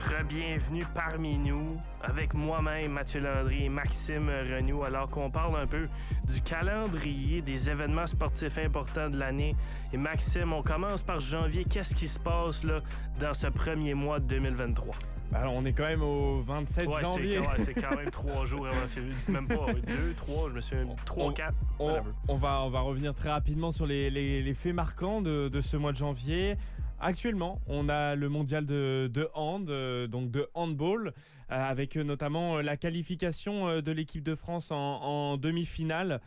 Bienvenue 0.09 0.85
parmi 0.95 1.37
nous 1.37 1.79
avec 2.03 2.33
moi-même, 2.33 2.93
Mathieu 2.93 3.21
Landry 3.21 3.67
et 3.67 3.69
Maxime 3.69 4.31
Renou, 4.31 4.83
alors 4.83 5.07
qu'on 5.09 5.31
parle 5.31 5.61
un 5.61 5.67
peu 5.67 5.83
du 6.27 6.41
calendrier 6.41 7.43
des 7.43 7.69
événements 7.69 8.07
sportifs 8.07 8.57
importants 8.57 9.11
de 9.11 9.19
l'année. 9.19 9.55
Et 9.93 9.99
Maxime, 9.99 10.55
on 10.55 10.63
commence 10.63 11.03
par 11.03 11.21
janvier. 11.21 11.65
Qu'est-ce 11.65 11.95
qui 11.95 12.09
se 12.09 12.19
passe 12.19 12.65
là, 12.65 12.81
dans 13.21 13.35
ce 13.35 13.49
premier 13.49 13.93
mois 13.93 14.19
de 14.19 14.25
2023? 14.25 14.95
Alors, 15.35 15.53
on 15.55 15.65
est 15.67 15.75
quand 15.75 15.85
même 15.87 16.03
au 16.03 16.41
27 16.41 16.91
janvier. 17.03 17.41
C'est 17.59 17.75
quand 17.75 17.95
même 17.95 18.11
trois 18.11 18.47
jours 18.47 18.67
avant 18.67 18.87
février. 18.89 19.15
Même 19.29 19.47
pas 19.47 19.73
deux, 19.87 20.15
trois, 20.17 20.49
je 20.49 20.55
me 20.55 20.61
suis 20.63 20.77
trois, 21.05 21.35
quatre. 21.35 21.55
On, 21.79 22.37
va, 22.37 22.63
on 22.63 22.71
va 22.71 22.81
revenir 22.81 23.15
très 23.15 23.31
rapidement 23.31 23.73
sur 23.73 23.87
les, 23.87 24.55
faits 24.55 24.75
marquants 24.75 25.21
de, 25.21 25.49
de, 25.49 25.61
ce 25.61 25.77
mois 25.77 25.93
de 25.93 25.99
janvier. 25.99 26.57
Actuellement, 27.01 27.61
on 27.69 27.89
a 27.89 28.17
le 28.17 28.29
mondial 28.29 28.67
de, 28.67 29.29
hand, 29.35 29.71
euh, 29.71 30.09
donc 30.09 30.33
de 30.33 30.49
handball, 30.55 31.09
euh, 31.09 31.13
avec 31.49 31.95
notamment 31.95 32.57
euh, 32.57 32.63
la 32.63 32.77
qualification 32.77 33.81
de 33.81 33.93
l'équipe 33.93 34.25
de 34.25 34.35
France 34.35 34.67
en, 34.71 35.37
demi-finale. 35.37 36.21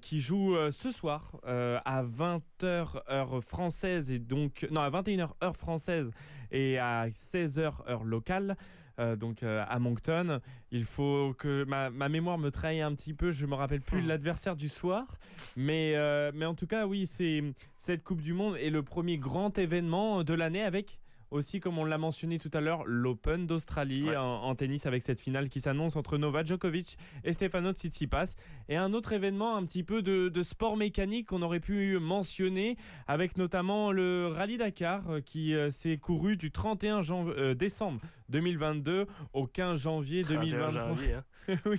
qui 0.00 0.20
joue 0.20 0.54
ce 0.70 0.92
soir 0.92 1.40
à 1.44 2.04
20h 2.04 3.02
heure 3.10 3.42
française 3.42 4.12
et 4.12 4.20
donc 4.20 4.64
non 4.70 4.80
à 4.80 4.90
21h 4.90 5.30
heure 5.42 5.56
française 5.56 6.08
et 6.52 6.78
à 6.78 7.08
16h 7.32 7.88
heure 7.88 8.04
locale. 8.04 8.56
Donc 8.98 9.42
à 9.42 9.78
Moncton. 9.78 10.40
Il 10.70 10.84
faut 10.84 11.34
que 11.38 11.64
ma, 11.64 11.90
mémoire 12.08 12.38
me 12.38 12.50
trahisse 12.50 12.82
un 12.82 12.94
petit 12.94 13.14
peu, 13.14 13.32
je 13.32 13.46
me 13.46 13.54
rappelle 13.54 13.80
plus 13.80 14.02
hmm. 14.02 14.08
l'adversaire 14.08 14.56
du 14.56 14.68
soir, 14.68 15.06
mais, 15.56 15.94
mais 16.34 16.44
en 16.44 16.54
tout 16.54 16.66
cas 16.66 16.86
oui 16.86 17.06
c'est 17.06 17.42
cette 17.84 18.04
Coupe 18.04 18.22
du 18.22 18.32
Monde 18.32 18.56
est 18.56 18.70
le 18.70 18.82
premier 18.82 19.18
grand 19.18 19.58
événement 19.58 20.22
de 20.22 20.34
l'année 20.34 20.62
avec 20.62 21.00
aussi, 21.32 21.60
comme 21.60 21.78
on 21.78 21.84
l'a 21.84 21.98
mentionné 21.98 22.38
tout 22.38 22.50
à 22.52 22.60
l'heure, 22.60 22.84
l'Open 22.86 23.46
d'Australie 23.46 24.16
en, 24.16 24.54
tennis 24.54 24.86
avec 24.86 25.04
cette 25.04 25.20
finale 25.20 25.48
qui 25.48 25.60
s'annonce 25.60 25.96
entre 25.96 26.18
Novak 26.18 26.46
Djokovic 26.46 26.98
et 27.24 27.32
Stefano 27.32 27.72
Tsitsipas. 27.72 28.36
Et 28.68 28.76
un 28.76 28.92
autre 28.92 29.12
événement 29.12 29.56
un 29.56 29.64
petit 29.64 29.82
peu 29.82 30.02
de, 30.02 30.42
sport 30.42 30.76
mécanique 30.76 31.28
qu'on 31.28 31.42
aurait 31.42 31.60
pu 31.60 31.98
mentionner 31.98 32.76
avec 33.06 33.36
notamment 33.36 33.92
le 33.92 34.26
Rallye 34.26 34.58
Dakar 34.58 35.08
euh, 35.08 35.20
qui 35.20 35.54
euh, 35.54 35.70
s'est 35.70 35.96
couru 35.96 36.36
du 36.36 36.50
31 36.50 37.02
euh, 37.10 37.54
décembre 37.54 38.00
2022 38.28 39.06
au 39.32 39.46
15 39.46 39.78
janvier 39.78 40.22
2023. 40.24 40.96
oui, 41.66 41.78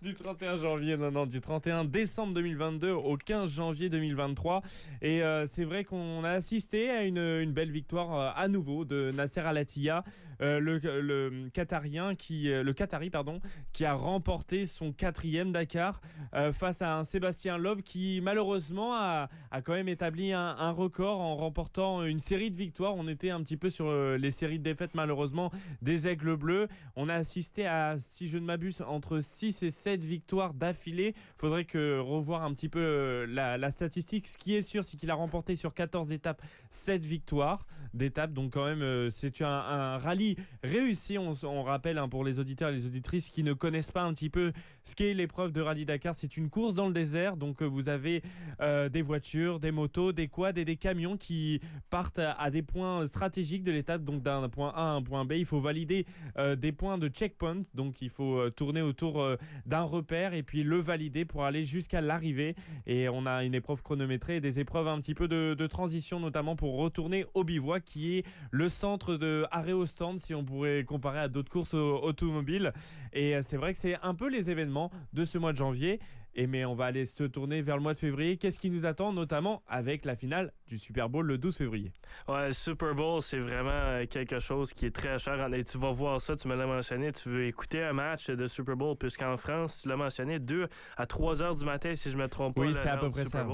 du 0.00 0.14
31 0.14 0.56
janvier, 0.56 0.96
non, 0.96 1.10
non, 1.10 1.26
du 1.26 1.40
31 1.40 1.84
décembre 1.84 2.34
2022 2.34 2.90
au 2.90 3.16
15 3.16 3.50
janvier 3.50 3.88
2023. 3.88 4.62
Et 5.02 5.22
euh, 5.22 5.46
c'est 5.46 5.64
vrai 5.64 5.84
qu'on 5.84 6.24
a 6.24 6.30
assisté 6.30 6.90
à 6.90 7.04
une, 7.04 7.18
une 7.18 7.52
belle 7.52 7.70
victoire 7.70 8.36
à 8.36 8.48
nouveau 8.48 8.84
de 8.84 8.91
Nasser 9.14 9.40
Al-Attiyah 9.40 10.04
euh, 10.42 10.58
le, 10.58 11.48
Qatarien 11.50 12.16
qui, 12.16 12.50
euh, 12.50 12.64
le 12.64 12.74
pardon, 13.10 13.40
qui 13.72 13.84
a 13.84 13.94
remporté 13.94 14.66
son 14.66 14.92
quatrième 14.92 15.52
Dakar 15.52 16.00
euh, 16.34 16.52
face 16.52 16.82
à 16.82 16.98
un 16.98 17.04
Sébastien 17.04 17.58
Loeb 17.58 17.82
qui 17.82 18.20
malheureusement 18.22 18.94
a, 18.94 19.28
quand 19.64 19.74
même 19.74 19.88
établi 19.88 20.32
un, 20.32 20.70
record 20.70 21.20
en 21.20 21.36
remportant 21.36 22.04
une 22.04 22.18
série 22.18 22.50
de 22.50 22.56
victoires. 22.56 22.94
On 22.96 23.06
était 23.06 23.30
un 23.30 23.40
petit 23.42 23.56
peu 23.56 23.70
sur 23.70 23.92
les 23.92 24.30
séries 24.30 24.58
de 24.58 24.64
défaites 24.64 24.94
malheureusement 24.94 25.52
des 25.82 26.08
Aigles 26.08 26.36
Bleus. 26.36 26.68
On 26.96 27.08
a 27.08 27.14
assisté 27.14 27.66
à, 27.66 27.96
si 28.10 28.26
je 28.26 28.38
ne 28.38 28.44
m'abuse, 28.44 28.82
entre 28.86 29.20
6 29.20 29.62
et 29.62 29.70
7 29.70 30.02
victoires 30.02 30.54
d'affilée. 30.54 31.14
Faudrait 31.36 31.64
que 31.64 31.98
revoir 32.00 32.42
un 32.42 32.52
petit 32.54 32.68
peu 32.68 33.26
la, 33.28 33.58
la 33.58 33.70
statistique. 33.70 34.28
Ce 34.28 34.38
qui 34.38 34.54
est 34.54 34.62
sûr, 34.62 34.82
c'est 34.84 34.96
qu'il 34.96 35.10
a 35.10 35.14
remporté 35.14 35.54
sur 35.54 35.74
14 35.74 36.10
étapes 36.12 36.42
7 36.72 37.04
victoires 37.04 37.66
d'étapes. 37.94 38.32
Donc 38.32 38.54
quand 38.54 38.64
même, 38.64 38.81
c'est 39.14 39.42
un, 39.42 39.48
un 39.48 39.98
rallye 39.98 40.36
réussi. 40.62 41.18
On, 41.18 41.62
rappelle 41.62 41.98
hein, 41.98 42.08
pour 42.08 42.24
les 42.24 42.38
auditeurs 42.38 42.70
et 42.70 42.74
les 42.74 42.86
auditrices 42.86 43.28
qui 43.28 43.42
ne 43.42 43.52
connaissent 43.52 43.90
pas 43.90 44.02
un 44.02 44.12
petit 44.12 44.30
peu 44.30 44.52
ce 44.84 44.94
qu'est 44.94 45.14
l'épreuve 45.14 45.52
de 45.52 45.60
Rallye 45.60 45.84
Dakar. 45.84 46.14
C'est 46.16 46.36
une 46.36 46.50
course 46.50 46.74
dans 46.74 46.86
le 46.86 46.92
désert. 46.92 47.36
Donc 47.36 47.62
euh, 47.62 47.66
vous 47.66 47.88
avez 47.88 48.22
euh, 48.60 48.88
des 48.88 49.02
voitures, 49.02 49.60
des 49.60 49.70
motos, 49.70 50.12
des 50.12 50.28
quads 50.28 50.52
et 50.56 50.64
des 50.64 50.76
camions 50.76 51.16
qui 51.16 51.60
partent 51.90 52.18
à, 52.18 52.50
des 52.50 52.62
points 52.62 53.06
stratégiques 53.06 53.64
de 53.64 53.72
l'étape. 53.72 54.02
Donc 54.02 54.22
d'un 54.22 54.48
point 54.48 54.72
A 54.74 54.82
à 54.82 54.94
un 54.94 55.02
point 55.02 55.24
B, 55.24 55.32
il 55.32 55.46
faut 55.46 55.60
valider 55.60 56.06
euh, 56.38 56.56
des 56.56 56.72
points 56.72 56.98
de 56.98 57.08
checkpoint. 57.08 57.62
Donc 57.74 58.02
il 58.02 58.10
faut 58.10 58.50
tourner 58.50 58.82
autour 58.82 59.26
d'un 59.66 59.82
repère 59.82 60.34
et 60.34 60.42
puis 60.42 60.62
le 60.62 60.80
valider 60.80 61.24
pour 61.24 61.44
aller 61.44 61.64
jusqu'à 61.64 62.00
l'arrivée. 62.00 62.54
Et 62.86 63.08
on 63.08 63.26
a 63.26 63.44
une 63.44 63.54
épreuve 63.54 63.82
chronométrée 63.82 64.36
et 64.36 64.40
des 64.40 64.58
épreuves 64.60 64.88
un 64.88 65.00
petit 65.00 65.14
peu 65.14 65.28
de, 65.28 65.54
de 65.54 65.66
transition, 65.66 66.20
notamment 66.20 66.56
pour 66.56 66.76
retourner 66.76 67.24
au 67.34 67.44
bivouac 67.44 67.84
qui 67.84 68.16
est 68.16 68.24
le 68.50 68.68
centre 68.72 69.16
de 69.16 69.46
arrêt 69.50 69.72
au 69.72 69.86
stand 69.86 70.20
si 70.20 70.34
on 70.34 70.44
pourrait 70.44 70.84
comparer 70.84 71.20
à 71.20 71.28
d'autres 71.28 71.50
courses 71.50 71.74
automobiles. 71.74 72.72
Et 73.12 73.36
euh, 73.36 73.42
c'est 73.46 73.56
vrai 73.56 73.74
que 73.74 73.78
c'est 73.78 73.96
un 74.02 74.14
peu 74.14 74.28
les 74.28 74.50
événements 74.50 74.90
de 75.12 75.24
ce 75.24 75.38
mois 75.38 75.52
de 75.52 75.58
janvier. 75.58 76.00
Et 76.34 76.46
mais 76.46 76.64
on 76.64 76.74
va 76.74 76.86
aller 76.86 77.04
se 77.04 77.24
tourner 77.24 77.60
vers 77.60 77.76
le 77.76 77.82
mois 77.82 77.92
de 77.92 77.98
février. 77.98 78.38
Qu'est-ce 78.38 78.58
qui 78.58 78.70
nous 78.70 78.86
attend, 78.86 79.12
notamment 79.12 79.62
avec 79.68 80.06
la 80.06 80.16
finale 80.16 80.52
du 80.66 80.78
Super 80.78 81.10
Bowl 81.10 81.26
le 81.26 81.36
12 81.36 81.58
février? 81.58 81.92
Ouais, 82.26 82.54
Super 82.54 82.94
Bowl, 82.94 83.20
c'est 83.20 83.38
vraiment 83.38 83.68
euh, 83.70 84.06
quelque 84.06 84.40
chose 84.40 84.72
qui 84.72 84.86
est 84.86 84.96
très 84.96 85.18
cher. 85.18 85.52
Et 85.52 85.64
tu 85.64 85.76
vas 85.76 85.92
voir 85.92 86.22
ça, 86.22 86.34
tu 86.34 86.48
me 86.48 86.56
l'as 86.56 86.66
mentionné. 86.66 87.12
Tu 87.12 87.28
veux 87.28 87.46
écouter 87.46 87.82
un 87.82 87.92
match 87.92 88.30
de 88.30 88.46
Super 88.46 88.76
Bowl, 88.76 88.96
puisqu'en 88.96 89.36
France, 89.36 89.80
tu 89.82 89.88
l'as 89.88 89.96
mentionné, 89.96 90.38
2 90.38 90.68
à 90.96 91.06
3 91.06 91.42
heures 91.42 91.54
du 91.54 91.66
matin, 91.66 91.94
si 91.94 92.10
je 92.10 92.16
me 92.16 92.26
trompe 92.28 92.56
pas. 92.56 92.62
Oui, 92.62 92.74
c'est 92.74 92.88
à 92.88 92.96
peu 92.96 93.10
près 93.10 93.26
ça. 93.26 93.46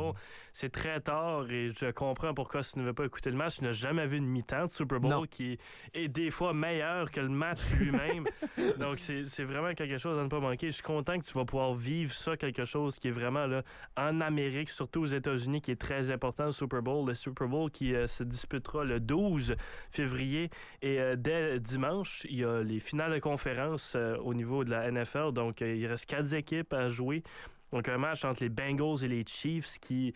C'est 0.60 0.70
très 0.70 0.98
tard 0.98 1.48
et 1.52 1.70
je 1.70 1.92
comprends 1.92 2.34
pourquoi 2.34 2.64
tu 2.64 2.80
ne 2.80 2.84
veux 2.84 2.92
pas 2.92 3.04
écouter 3.04 3.30
le 3.30 3.36
match. 3.36 3.58
Tu 3.58 3.62
n'as 3.62 3.70
jamais 3.70 4.08
vu 4.08 4.16
une 4.16 4.26
mi-temps 4.26 4.66
de 4.66 4.72
Super 4.72 4.98
Bowl 4.98 5.28
qui 5.28 5.56
est 5.94 6.08
des 6.08 6.32
fois 6.32 6.52
meilleur 6.52 7.12
que 7.12 7.20
le 7.20 7.28
match 7.28 7.60
lui-même. 7.78 8.24
Donc, 8.80 8.98
c'est 8.98 9.44
vraiment 9.44 9.72
quelque 9.74 9.98
chose 9.98 10.18
à 10.18 10.24
ne 10.24 10.28
pas 10.28 10.40
manquer. 10.40 10.66
Je 10.66 10.72
suis 10.72 10.82
content 10.82 11.16
que 11.20 11.24
tu 11.24 11.32
vas 11.34 11.44
pouvoir 11.44 11.74
vivre 11.74 12.12
ça, 12.12 12.36
quelque 12.36 12.64
chose 12.64 12.98
qui 12.98 13.06
est 13.06 13.12
vraiment 13.12 13.46
là, 13.46 13.62
en 13.96 14.20
Amérique, 14.20 14.70
surtout 14.70 15.02
aux 15.02 15.06
États-Unis, 15.06 15.60
qui 15.60 15.70
est 15.70 15.80
très 15.80 16.10
important, 16.10 16.46
le 16.46 16.50
Super 16.50 16.82
Bowl. 16.82 17.06
Le 17.06 17.14
Super 17.14 17.46
Bowl 17.46 17.70
qui 17.70 17.94
euh, 17.94 18.08
se 18.08 18.24
disputera 18.24 18.82
le 18.82 18.98
12 18.98 19.54
février. 19.92 20.50
Et 20.82 20.98
euh, 20.98 21.14
dès 21.14 21.60
dimanche, 21.60 22.26
il 22.28 22.38
y 22.38 22.44
a 22.44 22.64
les 22.64 22.80
finales 22.80 23.12
de 23.12 23.20
conférence 23.20 23.92
euh, 23.94 24.16
au 24.16 24.34
niveau 24.34 24.64
de 24.64 24.70
la 24.70 24.90
NFL. 24.90 25.30
Donc, 25.34 25.60
il 25.60 25.86
reste 25.86 26.06
quatre 26.06 26.34
équipes 26.34 26.72
à 26.72 26.88
jouer. 26.88 27.22
Donc, 27.72 27.88
un 27.88 27.98
match 27.98 28.24
entre 28.24 28.42
les 28.42 28.48
Bengals 28.48 29.04
et 29.04 29.08
les 29.08 29.24
Chiefs 29.26 29.78
qui 29.80 30.14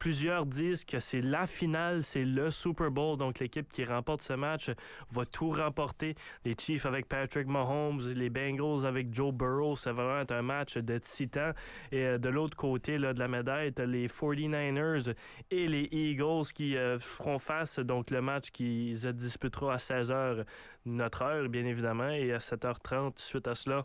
Plusieurs 0.00 0.46
disent 0.46 0.86
que 0.86 0.98
c'est 0.98 1.20
la 1.20 1.46
finale, 1.46 2.02
c'est 2.02 2.24
le 2.24 2.50
Super 2.50 2.90
Bowl. 2.90 3.18
Donc, 3.18 3.38
l'équipe 3.38 3.70
qui 3.70 3.84
remporte 3.84 4.22
ce 4.22 4.32
match 4.32 4.70
va 5.12 5.26
tout 5.26 5.50
remporter. 5.50 6.14
Les 6.46 6.54
Chiefs 6.58 6.86
avec 6.86 7.06
Patrick 7.06 7.46
Mahomes, 7.46 8.10
les 8.16 8.30
Bengals 8.30 8.86
avec 8.86 9.12
Joe 9.12 9.30
Burrow, 9.30 9.76
ça 9.76 9.92
va 9.92 10.04
vraiment 10.04 10.22
être 10.22 10.32
un 10.32 10.40
match 10.40 10.78
de 10.78 10.96
titan. 10.96 11.50
Et 11.92 12.02
euh, 12.02 12.16
de 12.16 12.30
l'autre 12.30 12.56
côté 12.56 12.96
là, 12.96 13.12
de 13.12 13.18
la 13.18 13.28
médaille, 13.28 13.74
les 13.76 14.08
49ers 14.08 15.14
et 15.50 15.68
les 15.68 15.86
Eagles 15.92 16.46
qui 16.54 16.78
euh, 16.78 16.98
feront 16.98 17.38
face. 17.38 17.78
Donc, 17.78 18.10
le 18.10 18.22
match 18.22 18.50
qui 18.52 18.96
se 18.96 19.08
disputera 19.08 19.74
à 19.74 19.76
16h, 19.76 20.46
notre 20.86 21.20
heure, 21.20 21.46
bien 21.50 21.66
évidemment, 21.66 22.08
et 22.08 22.32
à 22.32 22.38
7h30 22.38 23.18
suite 23.18 23.46
à 23.46 23.54
cela 23.54 23.84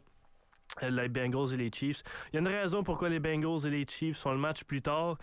les 0.82 1.10
Bengals 1.10 1.54
et 1.54 1.58
les 1.58 1.72
Chiefs. 1.72 2.04
Il 2.32 2.36
y 2.36 2.38
a 2.38 2.42
une 2.42 2.48
raison 2.48 2.84
pourquoi 2.84 3.10
les 3.10 3.20
Bengals 3.20 3.66
et 3.66 3.70
les 3.70 3.86
Chiefs 3.86 4.18
sont 4.18 4.32
le 4.32 4.38
match 4.38 4.64
plus 4.64 4.82
tard. 4.82 5.18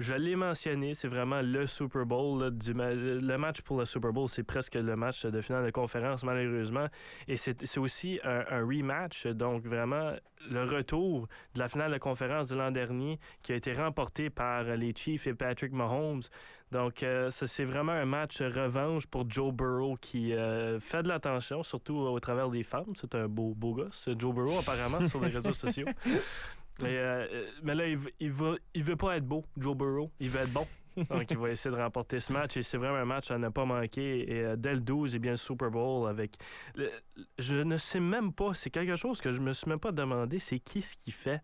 Je 0.00 0.14
l'ai 0.14 0.34
mentionné, 0.34 0.94
c'est 0.94 1.06
vraiment 1.06 1.40
le 1.40 1.68
Super 1.68 2.04
Bowl. 2.04 2.50
du 2.50 2.72
le 2.72 3.36
match 3.36 3.60
pour 3.60 3.78
le 3.78 3.84
Super 3.84 4.12
Bowl, 4.12 4.28
c'est 4.28 4.42
presque 4.42 4.74
le 4.74 4.96
match 4.96 5.24
de 5.24 5.40
finale 5.40 5.64
de 5.66 5.70
conférence, 5.70 6.24
malheureusement. 6.24 6.88
Et 7.28 7.36
c'est 7.36 7.78
aussi 7.78 8.18
un, 8.24 8.66
rematch, 8.66 9.28
donc 9.28 9.64
vraiment 9.64 10.12
le 10.50 10.64
retour 10.64 11.28
de 11.54 11.60
la 11.60 11.68
finale 11.68 11.92
de 11.92 11.98
conférence 11.98 12.48
de 12.48 12.56
l'an 12.56 12.72
dernier 12.72 13.20
qui 13.44 13.52
a 13.52 13.54
été 13.54 13.72
remporté 13.72 14.30
par 14.30 14.64
les 14.64 14.92
Chiefs 14.96 15.28
et 15.28 15.34
Patrick 15.34 15.72
Mahomes. 15.72 16.22
Donc, 16.72 17.04
euh, 17.04 17.30
c'est 17.30 17.64
vraiment 17.64 17.92
un 17.92 18.04
match 18.04 18.40
revanche 18.40 19.06
pour 19.06 19.30
Joe 19.30 19.52
Burrow 19.52 19.96
qui 20.00 20.32
euh, 20.32 20.80
fait 20.80 21.04
de 21.04 21.08
l'attention, 21.08 21.62
surtout 21.62 21.98
au 21.98 22.18
travers 22.18 22.50
des 22.50 22.64
femmes. 22.64 22.94
C'est 23.00 23.14
un 23.14 23.28
beau, 23.28 23.54
beau 23.54 23.74
gosse, 23.74 24.08
Joe 24.18 24.34
Burrow, 24.34 24.58
apparemment, 24.58 25.08
sur 25.08 25.20
les 25.20 25.30
réseaux 25.30 25.52
sociaux. 25.52 25.86
Mais, 26.80 26.96
euh, 26.96 27.26
euh, 27.30 27.50
mais 27.62 27.74
là, 27.74 27.86
il, 27.86 27.98
il, 28.20 28.32
va, 28.32 28.54
il 28.74 28.82
veut 28.82 28.96
pas 28.96 29.16
être 29.16 29.26
beau, 29.26 29.44
Joe 29.56 29.76
Burrow. 29.76 30.10
Il 30.20 30.30
veut 30.30 30.40
être 30.40 30.52
bon. 30.52 30.66
Donc, 31.10 31.30
il 31.30 31.38
va 31.38 31.50
essayer 31.50 31.74
de 31.74 31.80
remporter 31.80 32.20
ce 32.20 32.32
match. 32.32 32.56
Et 32.56 32.62
c'est 32.62 32.78
vraiment 32.78 32.98
un 32.98 33.04
match 33.04 33.30
à 33.30 33.38
ne 33.38 33.48
pas 33.48 33.64
manquer. 33.64 34.30
Et 34.30 34.44
euh, 34.44 34.56
dès 34.56 34.74
le 34.74 34.80
12, 34.80 35.14
et 35.14 35.18
bien 35.18 35.32
le 35.32 35.36
Super 35.36 35.70
Bowl 35.70 36.08
avec. 36.08 36.36
je 37.38 37.56
ne 37.56 37.76
sais 37.76 38.00
même 38.00 38.32
pas, 38.32 38.54
c'est 38.54 38.70
quelque 38.70 38.96
chose 38.96 39.20
que 39.20 39.32
je 39.32 39.40
me 39.40 39.52
suis 39.52 39.68
même 39.68 39.80
pas 39.80 39.92
demandé, 39.92 40.38
c'est 40.38 40.58
qui 40.58 40.82
ce 40.82 40.94
qui 41.04 41.10
fait 41.10 41.40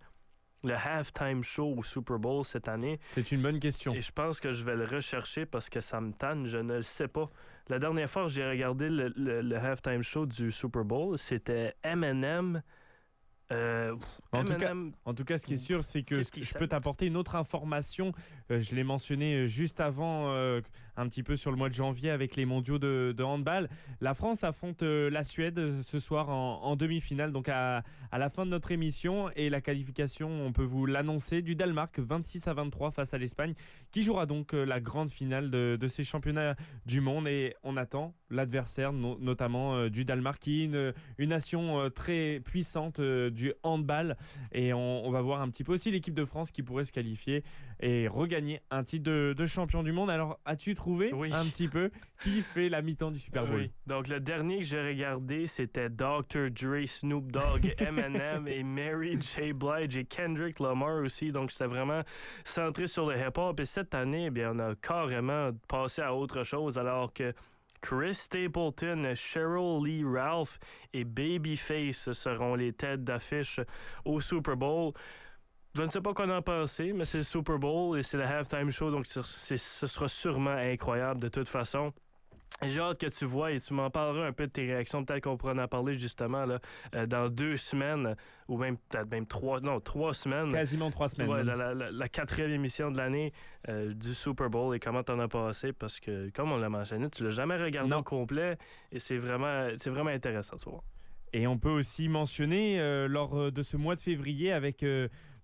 le 0.62 0.75
halftime 0.75 1.43
show 1.43 1.75
au 1.77 1.83
Super 1.83 2.19
Bowl 2.19 2.45
cette 2.45 2.69
année? 2.69 3.01
C'est 3.14 3.33
une 3.33 3.43
bonne 3.43 3.61
question. 3.61 3.95
Et 3.95 4.03
je 4.03 4.12
pense 4.12 4.40
que 4.40 4.53
je 4.53 4.64
vais 4.64 4.77
le 4.77 4.85
rechercher 4.85 5.47
parce 5.47 5.71
que 5.71 5.81
ça 5.81 6.01
me 6.01 6.12
tanne, 6.12 6.47
je 6.47 6.59
ne 6.59 6.77
le 6.77 6.83
sais 6.83 7.09
pas. 7.09 7.29
La 7.69 7.79
dernière 7.79 8.11
fois 8.11 8.29
j'ai 8.29 8.47
regardé 8.49 8.88
le, 8.88 9.09
le, 9.16 9.57
halftime 9.57 10.03
show 10.03 10.27
du 10.27 10.51
Super 10.51 10.85
Bowl, 10.85 11.16
c'était 11.19 11.75
Eminem 11.83 12.62
euh, 13.53 13.97
en, 14.33 14.45
tout 14.45 14.55
cas, 14.55 14.75
en, 15.05 15.15
tout 15.15 15.25
cas, 15.25 15.39
ce 15.39 15.47
qui 15.47 15.55
est 15.55 15.59
sûr, 15.59 15.85
c'est 15.85 16.03
que 16.03 16.23
je 16.23 16.55
peux 16.55 16.69
t'apporter 16.69 17.07
une 17.07 17.17
autre 17.17 17.35
information. 17.35 18.13
Euh, 18.51 18.61
je 18.61 18.75
l'ai 18.75 18.85
mentionné 18.85 19.35
euh, 19.35 19.47
juste 19.47 19.81
avant, 19.81 20.33
un 21.01 21.09
petit 21.09 21.23
peu 21.23 21.37
sur 21.37 21.51
le 21.51 21.57
mois 21.57 21.69
de 21.69 21.75
janvier 21.75 22.11
avec 22.11 22.37
les 22.37 22.45
mondiaux 22.45 22.79
de, 22.79 23.23
handball. 23.23 23.69
La 24.01 24.15
France 24.15 24.45
affronte 24.45 24.83
la 24.83 25.25
Suède 25.25 25.83
ce 25.83 25.99
soir 25.99 26.29
en, 26.29 26.77
demi-finale, 26.77 27.33
donc 27.33 27.49
à, 27.49 27.83
la 28.13 28.31
fin 28.31 28.45
de 28.45 28.51
notre 28.51 28.71
émission. 28.71 29.31
Et 29.37 29.49
la 29.51 29.61
qualification, 29.61 30.29
on 30.29 30.53
peut 30.53 30.65
vous 30.65 30.87
l'annoncer, 30.87 31.43
du 31.43 31.55
Danemark 31.55 31.99
26 31.99 32.49
à 32.49 32.55
23 32.55 32.91
face 32.91 33.15
à 33.15 33.19
l'Espagne, 33.19 33.55
qui 33.91 34.03
jouera 34.03 34.27
donc 34.27 34.53
la 34.53 34.81
grande 34.81 35.11
finale 35.11 35.51
de, 35.51 35.89
ces 35.89 36.05
championnats 36.05 36.55
du 36.87 37.01
monde. 37.01 37.27
Et 37.29 37.55
on 37.63 37.77
attend 37.77 38.15
l'adversaire, 38.31 38.93
notamment 38.93 39.89
du 39.89 40.05
Danemark, 40.05 40.39
qui 40.41 40.61
est 40.61 40.65
une, 40.65 40.93
une 41.19 41.31
nation 41.31 41.91
très 41.91 42.41
puissante 42.45 43.01
du 43.01 43.55
handball. 43.63 44.17
Et 44.53 44.73
on, 44.73 45.11
va 45.11 45.23
voir 45.23 45.41
un 45.41 45.49
petit 45.49 45.65
peu 45.65 45.73
aussi 45.73 45.91
l'équipe 45.91 46.15
de 46.15 46.25
France 46.25 46.51
qui 46.51 46.63
pourrait 46.63 46.85
se 46.85 46.93
qualifier 46.93 47.43
et 47.81 48.09
regagner 48.09 48.61
un 48.71 48.85
titre 48.85 49.05
de, 49.05 49.47
champion 49.47 49.83
du 49.83 49.93
monde. 49.93 50.11
Alors, 50.11 50.39
as-tu 50.45 50.75
trouvé 50.75 50.89
un 51.33 51.46
petit 51.46 51.68
peu 51.68 51.90
qui 52.20 52.42
fait 52.42 52.68
la 52.68 52.83
mi-temps 52.83 53.11
du 53.11 53.18
Super 53.18 53.46
Bowl 53.46 53.68
Donc, 53.87 54.09
le 54.09 54.20
dernier 54.20 54.59
que 54.59 54.64
j'ai 54.64 54.81
regardé, 54.81 55.46
c'était 55.46 55.88
Dr. 55.88 56.50
Dre, 56.50 56.87
Snoop 56.87 57.31
Dogg, 57.33 57.74
Eminem 57.79 58.46
et 58.46 58.62
Mary 58.62 59.18
J. 59.20 59.53
Blige 59.53 59.96
et 59.96 60.05
Kendrick 60.05 60.61
Lamar 60.61 61.03
aussi. 61.03 61.33
Donc, 61.33 61.50
c'était 61.50 61.66
vraiment 61.66 62.03
centré 62.44 62.87
sur 62.87 63.09
le 63.09 63.16
hip-hop. 63.16 63.59
Et 63.61 63.64
cette 63.64 63.94
année, 63.94 64.26
eh 64.26 64.31
bien, 64.31 64.53
on 64.55 64.59
a 64.59 64.74
carrément 64.74 65.50
passé 65.68 66.03
à 66.03 66.14
autre 66.14 66.44
chose 66.44 66.76
alors 66.76 67.12
que 67.12 67.33
Chris 67.81 68.14
Stapleton, 68.14 69.14
Cheryl 69.14 69.83
Lee 69.83 70.05
Ralph 70.05 70.59
et 70.92 71.05
Babyface 71.05 72.12
seront 72.12 72.55
les 72.55 72.72
têtes 72.72 73.05
d'affiche 73.05 73.61
au 74.05 74.20
Super 74.20 74.57
Bowl. 74.57 74.92
Je 75.76 75.83
ne 75.83 75.88
sais 75.88 76.00
pas 76.00 76.12
quoi 76.12 76.26
en 76.26 76.42
penser, 76.42 76.92
mais 76.92 77.04
c'est 77.04 77.18
le 77.18 77.24
Super 77.24 77.59
Bowl 77.59 77.98
et 77.98 78.02
c'est 78.02 78.16
le 78.16 78.24
halftime 78.24 78.72
show, 78.72 78.90
donc 78.90 79.06
ce 79.06 79.56
sera 79.87 80.09
sûrement 80.09 80.50
incroyable 80.50 81.20
de 81.20 81.28
toute 81.28 81.48
façon. 81.48 81.92
J'ai 82.62 82.80
hâte 82.80 83.00
que 83.00 83.06
tu 83.06 83.24
vois 83.24 83.52
et 83.52 83.61
tu 83.61 83.72
m'en 83.72 83.88
parleras 83.88 84.26
un 84.26 84.33
peu 84.33 84.46
de 84.46 84.52
tes 84.52 84.66
réactions. 84.66 85.04
Peut-être 85.04 85.24
qu'on 85.24 85.37
pourra 85.37 85.54
en 85.54 85.68
parler 85.68 85.96
justement 85.96 86.44
là, 86.44 86.59
euh, 86.94 87.06
dans 87.06 87.28
deux 87.30 87.56
semaines 87.56 88.16
ou 88.48 88.59
même 88.59 88.76
peut-être 88.76 89.11
même 89.11 89.26
trois, 89.26 89.61
non, 89.61 89.80
trois 89.80 90.12
semaines. 90.12 90.52
Quasiment 90.52 90.90
trois 90.90 91.09
semaines. 91.09 91.30
Ouais, 91.30 91.42
la, 91.44 92.09
quatrième 92.09 92.50
émission 92.50 92.90
de 92.90 92.98
l'année 92.98 93.33
euh, 93.68 93.94
du 93.94 94.12
Super 94.12 94.50
Bowl 94.50 94.76
et 94.76 94.80
comment 94.80 95.02
t'en 95.02 95.18
as 95.20 95.28
passé 95.28 95.72
parce 95.72 96.00
que, 96.00 96.28
comme 96.30 96.52
on 96.52 96.59
l'a 96.59 96.68
mentionné, 96.68 97.09
tu 97.09 97.24
l'as 97.24 97.30
jamais 97.30 97.56
regardé 97.56 97.94
au 97.94 98.02
complet 98.02 98.59
et 98.92 98.98
c'est 98.98 99.18
vraiment, 99.18 99.68
c'est 99.78 99.90
vraiment 99.90 100.11
intéressant, 100.11 100.56
tu 100.59 100.68
vois. 100.68 100.83
Et 101.33 101.46
on 101.46 101.56
peut 101.56 101.70
aussi 101.70 102.09
mentionner 102.09 102.80
euh, 102.80 103.06
lors 103.06 103.52
de 103.52 103.62
ce 103.62 103.76
mois 103.76 103.94
de 103.94 104.00
février 104.00 104.52
avec 104.52 104.85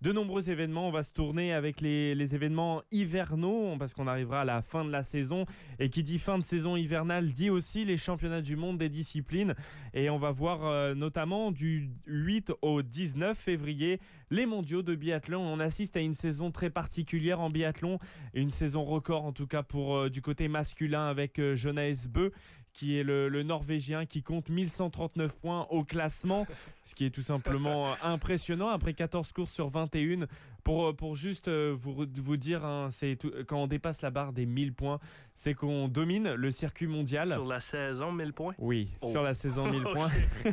de 0.03 0.13
nombreux 0.13 0.51
événements. 0.51 0.89
On 0.89 0.91
va 0.91 1.03
se 1.03 1.13
tourner 1.13 1.53
avec 1.53 1.81
les, 1.81 2.35
événements 2.35 2.83
hivernaux 2.91 3.77
parce 3.79 3.95
qu'on 3.95 4.07
arrivera 4.07 4.43
à 4.43 4.45
la 4.45 4.63
fin 4.63 4.85
de 4.85 4.91
la 4.91 5.03
saison. 5.03 5.47
Et 5.79 5.91
qui 5.91 6.03
dit 6.03 6.19
fin 6.19 6.39
de 6.39 6.45
saison 6.45 6.77
hivernale 6.77 7.31
dit 7.31 7.51
aussi 7.51 7.85
les 7.85 7.97
championnats 7.97 8.43
du 8.43 8.57
monde 8.57 8.79
des 8.79 8.89
disciplines. 8.89 9.55
Et 9.95 10.11
on 10.11 10.19
va 10.19 10.31
voir 10.31 10.67
euh, 10.67 10.95
notamment 10.95 11.53
du 11.53 11.91
8 12.07 12.53
au 12.63 12.83
19 12.83 13.39
février 13.39 14.01
les 14.31 14.47
mondiaux 14.47 14.83
de 14.83 14.95
biathlon. 14.95 15.41
On 15.41 15.61
assiste 15.61 15.97
à 15.97 16.01
une 16.01 16.15
saison 16.15 16.51
très 16.51 16.71
particulière 16.71 17.41
en 17.41 17.51
biathlon. 17.51 17.99
Une 18.35 18.51
saison 18.51 18.85
record 18.85 19.25
en 19.25 19.33
tout 19.33 19.47
cas 19.47 19.63
pour 19.63 19.97
euh, 19.97 20.11
du 20.11 20.23
côté 20.23 20.49
masculin 20.49 21.07
avec 21.07 21.39
euh, 21.39 21.55
Jonas 21.55 22.07
Beu 22.11 22.33
qui 22.77 22.99
est 22.99 23.03
le, 23.03 23.43
Norvégien 23.43 24.05
qui 24.05 24.23
compte 24.23 24.51
1139 24.51 25.33
points 25.33 25.67
au 25.71 25.83
classement, 25.83 26.47
ce 26.85 26.95
qui 26.95 27.07
est 27.07 27.11
tout 27.11 27.23
simplement 27.23 27.95
impressionnant 28.03 28.69
après 28.69 28.93
14 28.93 29.33
courses 29.33 29.53
sur 29.53 29.71
21. 29.71 30.27
Pour, 30.67 30.97
pour 30.97 31.15
juste 31.15 31.47
euh, 31.47 31.77
vous, 31.79 31.95
vous 32.17 32.37
dire, 32.37 32.65
hein, 32.65 32.89
c'est 32.91 33.17
quand 33.47 33.63
on 33.63 33.67
dépasse 33.69 34.03
la 34.03 34.11
barre 34.11 34.33
des 34.33 34.47
1000 34.47 34.73
points, 34.73 34.99
c'est 35.37 35.55
qu'on 35.55 35.87
domine 35.87 36.33
le 36.33 36.51
circuit 36.51 36.89
mondial. 36.89 37.29
Sur 37.29 37.45
la 37.45 37.61
saison, 37.61 38.11
1000 38.11 38.33
points? 38.33 38.55
Oui, 38.59 38.89
oh. 39.03 39.09
sur 39.09 39.23
la 39.23 39.35
saison, 39.35 39.71
1000 39.71 39.83
points. 39.93 40.11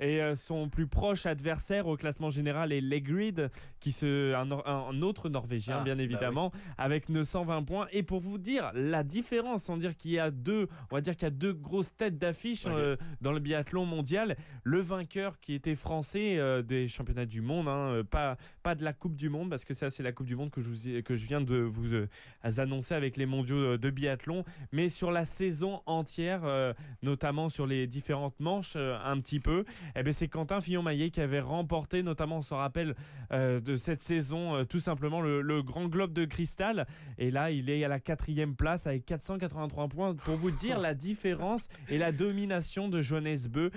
et 0.00 0.20
euh, 0.20 0.36
son 0.36 0.68
plus 0.68 0.86
proche 0.86 1.24
adversaire 1.24 1.86
au 1.86 1.96
classement 1.96 2.28
général 2.28 2.72
est 2.72 2.80
Legrid, 2.80 3.50
qui 3.80 3.92
se, 3.92 4.34
un, 4.34 5.00
autre 5.00 5.28
Norvégien, 5.28 5.78
ah, 5.80 5.84
bien 5.84 5.96
bah 5.96 6.02
évidemment, 6.02 6.52
avec 6.76 7.08
920 7.08 7.62
points. 7.62 7.86
Et 7.92 8.02
pour 8.02 8.20
vous 8.20 8.36
dire 8.36 8.72
la 8.74 9.04
différence, 9.04 9.62
sans 9.62 9.76
dire 9.76 9.96
qu'il 9.96 10.10
y 10.10 10.18
a 10.18 10.30
deux, 10.30 10.68
on 10.90 10.96
va 10.96 11.00
dire 11.00 11.14
qu'il 11.14 11.24
y 11.24 11.28
a 11.28 11.30
deux 11.30 11.54
grosses 11.54 11.94
têtes 11.96 12.18
d'affiche 12.18 12.64
euh, 12.66 12.96
dans 13.20 13.32
le 13.32 13.38
biathlon 13.38 13.86
mondial. 13.86 14.36
Le 14.64 14.80
vainqueur 14.80 15.38
qui 15.40 15.54
était 15.54 15.76
français 15.76 16.38
des 16.64 16.88
championnats 16.88 17.26
du 17.26 17.40
monde, 17.40 17.68
hein, 17.68 18.02
pas, 18.10 18.36
pas 18.66 18.74
de 18.74 18.82
la 18.82 18.92
Coupe 18.92 19.14
du 19.14 19.28
Monde 19.28 19.48
parce 19.48 19.64
que 19.64 19.74
ça, 19.74 19.90
c'est 19.90 20.02
la 20.02 20.10
Coupe 20.10 20.26
du 20.26 20.34
Monde 20.34 20.50
que 20.50 20.60
je, 20.60 20.98
que 20.98 21.14
je 21.14 21.24
viens 21.24 21.40
de 21.40 21.54
vous 21.54 21.86
euh, 21.94 22.08
annoncer 22.56 22.94
avec 22.94 23.16
les 23.16 23.24
mondiaux 23.24 23.54
euh, 23.54 23.78
de 23.78 23.90
biathlon. 23.90 24.44
Mais 24.72 24.88
sur 24.88 25.12
la 25.12 25.24
saison 25.24 25.82
entière, 25.86 26.40
euh, 26.42 26.74
notamment 27.00 27.48
sur 27.48 27.64
les 27.64 27.86
différentes 27.86 28.40
manches, 28.40 28.74
un 28.74 29.20
petit 29.20 29.38
peu, 29.38 29.64
eh 29.94 30.02
ben, 30.02 30.12
c'est 30.12 30.26
Quentin 30.26 30.60
Fillon-Maillet 30.60 31.10
qui 31.10 31.20
avait 31.20 31.38
remporté, 31.38 32.02
notamment, 32.02 32.38
on 32.38 32.42
se 32.42 32.54
rappelle, 32.54 32.96
de 33.30 33.76
cette 33.76 34.02
saison, 34.02 34.64
tout 34.64 34.78
simplement 34.78 35.20
le, 35.20 35.62
Grand 35.62 35.86
Globe 35.86 36.12
de 36.12 36.24
Cristal. 36.24 36.86
Et 37.18 37.30
là, 37.30 37.50
il 37.50 37.70
est 37.70 37.84
à 37.84 37.88
la 37.88 38.00
quatrième 38.00 38.56
place 38.56 38.86
avec 38.86 39.04
483 39.06 39.88
points. 39.88 40.14
Pour 40.14 40.36
vous 40.36 40.50
dire 40.50 40.78
la 40.78 40.94
différence 40.94 41.68
et 41.88 41.98
la 41.98 42.12
domination 42.12 42.88
de 42.88 43.00
Johannes 43.02 43.48
Beu 43.48 43.70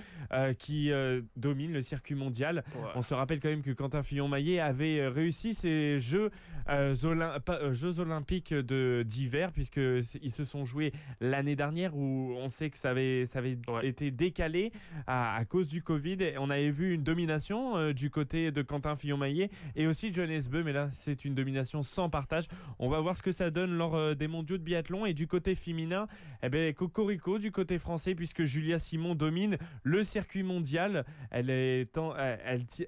qui 0.57 0.91
domine 1.35 1.73
le 1.73 1.81
circuit 1.81 2.15
mondial. 2.15 2.63
On 2.95 3.01
se 3.01 3.13
rappelle 3.13 3.39
quand 3.39 3.49
même 3.49 3.63
que 3.63 3.71
Quentin 3.71 4.03
Fillon-Maillet 4.03 4.59
avait 4.59 4.78
avait 4.79 5.07
réussi 5.07 5.53
ces 5.53 5.99
Jeux, 5.99 6.31
Jeux 6.67 7.99
Olympiques 7.99 8.53
d'hiver, 8.53 9.51
puisqu'ils 9.51 10.31
se 10.31 10.43
sont 10.43 10.65
joués 10.65 10.93
l'année 11.19 11.55
dernière 11.55 11.95
où 11.95 12.33
on 12.37 12.49
sait 12.49 12.69
que 12.69 12.77
ça 12.77 12.91
avait, 12.91 13.25
ça 13.27 13.39
avait 13.39 13.57
été 13.83 14.11
décalé 14.11 14.71
à, 15.07 15.43
cause 15.49 15.67
du 15.67 15.81
Covid. 15.81 16.17
Et 16.19 16.37
on 16.37 16.49
avait 16.49 16.69
vu 16.69 16.93
une 16.93 17.03
domination 17.03 17.91
du 17.91 18.09
côté 18.09 18.51
de 18.51 18.61
Quentin 18.61 18.95
Fillon-Maillet 18.95 19.49
et 19.75 19.87
aussi 19.87 20.13
John 20.13 20.29
Esbeu, 20.29 20.63
mais 20.63 20.73
là 20.73 20.89
c'est 20.91 21.25
une 21.25 21.35
domination 21.35 21.83
sans 21.83 22.09
partage. 22.09 22.47
On 22.77 22.89
va 22.89 22.99
voir 22.99 23.17
ce 23.17 23.23
que 23.23 23.31
ça 23.31 23.49
donne 23.49 23.71
lors 23.71 24.15
des 24.15 24.27
mondiaux 24.27 24.57
de 24.57 24.63
biathlon. 24.63 25.05
Et 25.05 25.13
du 25.13 25.27
côté 25.27 25.55
féminin, 25.55 26.07
eh 26.43 26.49
ben, 26.49 26.73
Cocorico 26.73 27.39
du 27.39 27.51
côté 27.51 27.79
français, 27.79 28.15
puisque 28.15 28.43
Julia 28.43 28.79
Simon 28.79 29.15
domine 29.15 29.57
le 29.83 30.03
circuit 30.03 30.43
mondial. 30.43 31.05
Elle, 31.31 31.49
est 31.49 31.89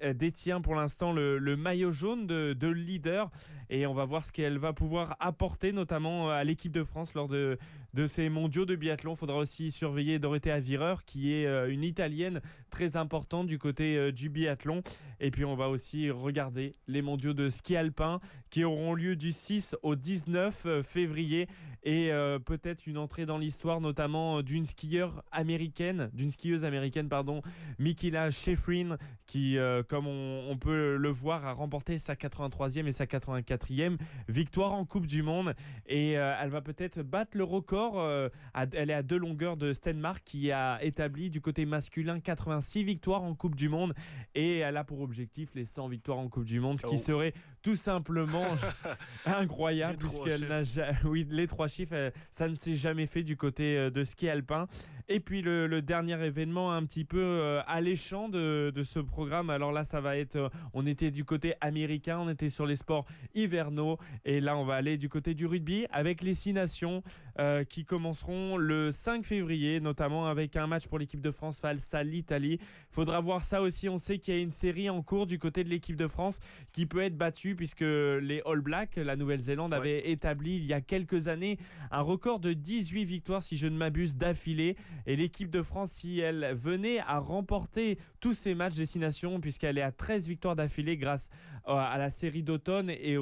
elle, 0.00 0.16
détient 0.16 0.60
pour 0.60 0.74
l'instant 0.74 1.12
le, 1.12 1.56
maillot 1.56 1.81
jaune 1.90 2.26
de, 2.26 2.52
de 2.52 2.68
leader 2.68 3.30
et 3.72 3.86
on 3.86 3.94
va 3.94 4.04
voir 4.04 4.22
ce 4.24 4.32
qu'elle 4.32 4.58
va 4.58 4.74
pouvoir 4.74 5.16
apporter, 5.18 5.72
notamment 5.72 6.30
à 6.30 6.44
l'équipe 6.44 6.72
de 6.72 6.84
France 6.84 7.14
lors 7.14 7.26
de, 7.26 7.58
de 7.94 8.06
ces 8.06 8.28
mondiaux 8.28 8.66
de 8.66 8.76
biathlon. 8.76 9.14
Il 9.14 9.16
faudra 9.16 9.38
aussi 9.38 9.70
surveiller 9.70 10.18
Dorothée 10.18 10.50
Avireur, 10.50 11.04
qui 11.04 11.32
est 11.32 11.46
euh, 11.46 11.72
une 11.72 11.82
italienne 11.82 12.42
très 12.70 12.96
importante 12.96 13.46
du 13.46 13.58
côté 13.58 13.96
euh, 13.96 14.12
du 14.12 14.28
biathlon. 14.28 14.82
Et 15.20 15.30
puis 15.30 15.46
on 15.46 15.54
va 15.54 15.70
aussi 15.70 16.10
regarder 16.10 16.74
les 16.86 17.00
mondiaux 17.00 17.32
de 17.32 17.48
ski 17.48 17.74
alpin 17.74 18.20
qui 18.50 18.64
auront 18.64 18.92
lieu 18.92 19.16
du 19.16 19.32
6 19.32 19.74
au 19.82 19.94
19 19.94 20.62
euh, 20.66 20.82
février 20.82 21.48
et 21.84 22.12
peut-être 22.46 22.86
une 22.86 22.96
entrée 22.96 23.26
dans 23.26 23.38
l'histoire 23.38 23.80
notamment 23.80 24.40
d'une 24.42 24.66
skieuse 24.66 25.10
américaine, 25.32 26.10
d'une 26.12 26.30
skieuse 26.30 26.64
américaine 26.64 27.08
pardon, 27.08 27.42
Mikila 27.80 28.30
Schifrin 28.30 28.98
qui 29.26 29.56
comme 29.88 30.06
on, 30.06 30.46
on, 30.48 30.56
peut 30.58 30.94
le 30.94 31.08
voir 31.08 31.44
a 31.44 31.52
remporté 31.52 31.71
sa 31.98 32.14
83e 32.14 32.86
et 32.86 32.92
sa 32.92 33.04
84e 33.04 33.96
victoire 34.28 34.72
en 34.72 34.84
Coupe 34.84 35.06
du 35.06 35.22
monde. 35.22 35.54
Et 35.86 36.12
elle 36.12 36.50
va 36.50 36.60
peut-être 36.60 37.02
battre 37.02 37.36
le 37.36 37.44
record 37.44 37.98
euh, 37.98 38.28
elle 38.72 38.90
est 38.90 38.94
à 38.94 39.02
deux 39.02 39.16
longueurs 39.16 39.56
de 39.56 39.72
Stenmark 39.72 40.22
qui 40.24 40.52
a 40.52 40.82
établi 40.82 41.30
du 41.30 41.40
côté 41.40 41.64
masculin 41.66 42.20
86 42.20 42.84
victoires 42.84 43.22
en 43.22 43.34
Coupe 43.34 43.54
du 43.56 43.68
Monde. 43.68 43.94
Et 44.34 44.58
elle 44.58 44.76
a 44.76 44.84
pour 44.84 45.00
objectif 45.00 45.50
les 45.54 45.64
100 45.64 45.88
victoires 45.88 46.18
en 46.18 46.28
Coupe 46.28 46.44
du 46.44 46.60
Monde, 46.60 46.80
ce 46.80 46.86
qui 46.86 46.96
oh. 46.96 46.98
serait 46.98 47.34
tout 47.62 47.76
simplement 47.76 48.46
incroyable 49.26 49.98
puisqu'elle 49.98 50.48
n'a 50.48 50.62
oui 51.04 51.26
les 51.30 51.46
trois 51.46 51.68
chiffres 51.68 52.12
ça 52.32 52.48
ne 52.48 52.56
s'est 52.56 52.74
jamais 52.74 53.06
fait 53.06 53.22
du 53.22 53.36
côté 53.36 53.76
euh, 53.78 53.90
de 53.90 54.02
ski 54.02 54.28
alpin 54.28 54.66
et 55.08 55.20
puis 55.20 55.42
le, 55.42 55.82
dernier 55.82 56.24
événement 56.24 56.72
un 56.72 56.84
petit 56.84 57.04
peu 57.04 57.20
euh, 57.20 57.60
alléchant 57.66 58.28
de, 58.28 58.72
ce 58.84 58.98
programme 58.98 59.50
alors 59.50 59.72
là 59.72 59.84
ça 59.84 60.00
va 60.00 60.16
être 60.16 60.50
on 60.74 60.86
était 60.86 61.10
du 61.10 61.24
côté 61.24 61.54
américain 61.60 62.18
on 62.20 62.28
était 62.28 62.50
sur 62.50 62.66
les 62.66 62.76
sports 62.76 63.06
hivernaux 63.34 63.98
et 64.24 64.40
là 64.40 64.56
on 64.56 64.64
va 64.64 64.74
aller 64.74 64.96
du 64.96 65.08
côté 65.08 65.34
du 65.34 65.46
rugby 65.46 65.86
avec 65.90 66.22
les 66.22 66.34
six 66.34 66.52
nations 66.52 67.02
euh, 67.38 67.64
qui 67.64 67.86
commenceront 67.86 68.58
le 68.58 68.92
5 68.92 69.24
février, 69.24 69.80
notamment 69.80 70.26
avec 70.26 70.54
un 70.54 70.66
match 70.66 70.86
pour 70.86 70.98
l'équipe 70.98 71.22
de 71.22 71.30
France 71.30 71.60
face 71.60 71.94
à 71.94 72.02
l'Italie. 72.02 72.58
Faudra 72.90 73.20
voir 73.20 73.42
ça 73.42 73.62
aussi. 73.62 73.88
On 73.88 73.96
sait 73.96 74.18
qu'il 74.18 74.34
y 74.34 74.36
a 74.36 74.40
une 74.40 74.52
série 74.52 74.90
en 74.90 75.00
cours 75.00 75.26
du 75.26 75.38
côté 75.38 75.64
de 75.64 75.70
l'équipe 75.70 75.96
de 75.96 76.08
France 76.08 76.40
qui 76.72 76.84
peut 76.84 77.00
être 77.00 77.16
battue 77.16 77.54
puisque 77.54 77.80
les 77.80 78.42
All 78.44 78.60
Blacks, 78.60 78.96
la 78.96 79.16
Nouvelle-Zélande, 79.16 79.72
avaient 79.72 80.10
établi 80.10 80.56
il 80.56 80.66
y 80.66 80.74
a 80.74 80.82
quelques 80.82 81.26
années 81.26 81.56
un 81.90 82.02
record 82.02 82.38
de 82.38 82.52
18 82.52 83.06
victoires, 83.06 83.42
si 83.42 83.56
je 83.56 83.66
ne 83.66 83.78
m'abuse, 83.78 84.14
d'affilée. 84.14 84.76
Et 85.06 85.16
l'équipe 85.16 85.50
de 85.50 85.62
France, 85.62 85.90
si 85.92 86.20
elle 86.20 86.54
venait 86.54 87.00
à 87.00 87.18
remporter 87.18 87.98
tous 88.20 88.34
ces 88.34 88.54
matchs 88.54 88.74
destination, 88.74 89.40
puisqu'elle 89.40 89.78
est 89.78 89.82
à 89.82 89.92
13 89.92 90.28
victoires 90.28 90.56
d'affilée 90.56 90.96
grâce 90.96 91.30
à 91.64 91.96
la 91.96 92.10
série 92.10 92.42
d'automne 92.42 92.90
et 92.90 93.16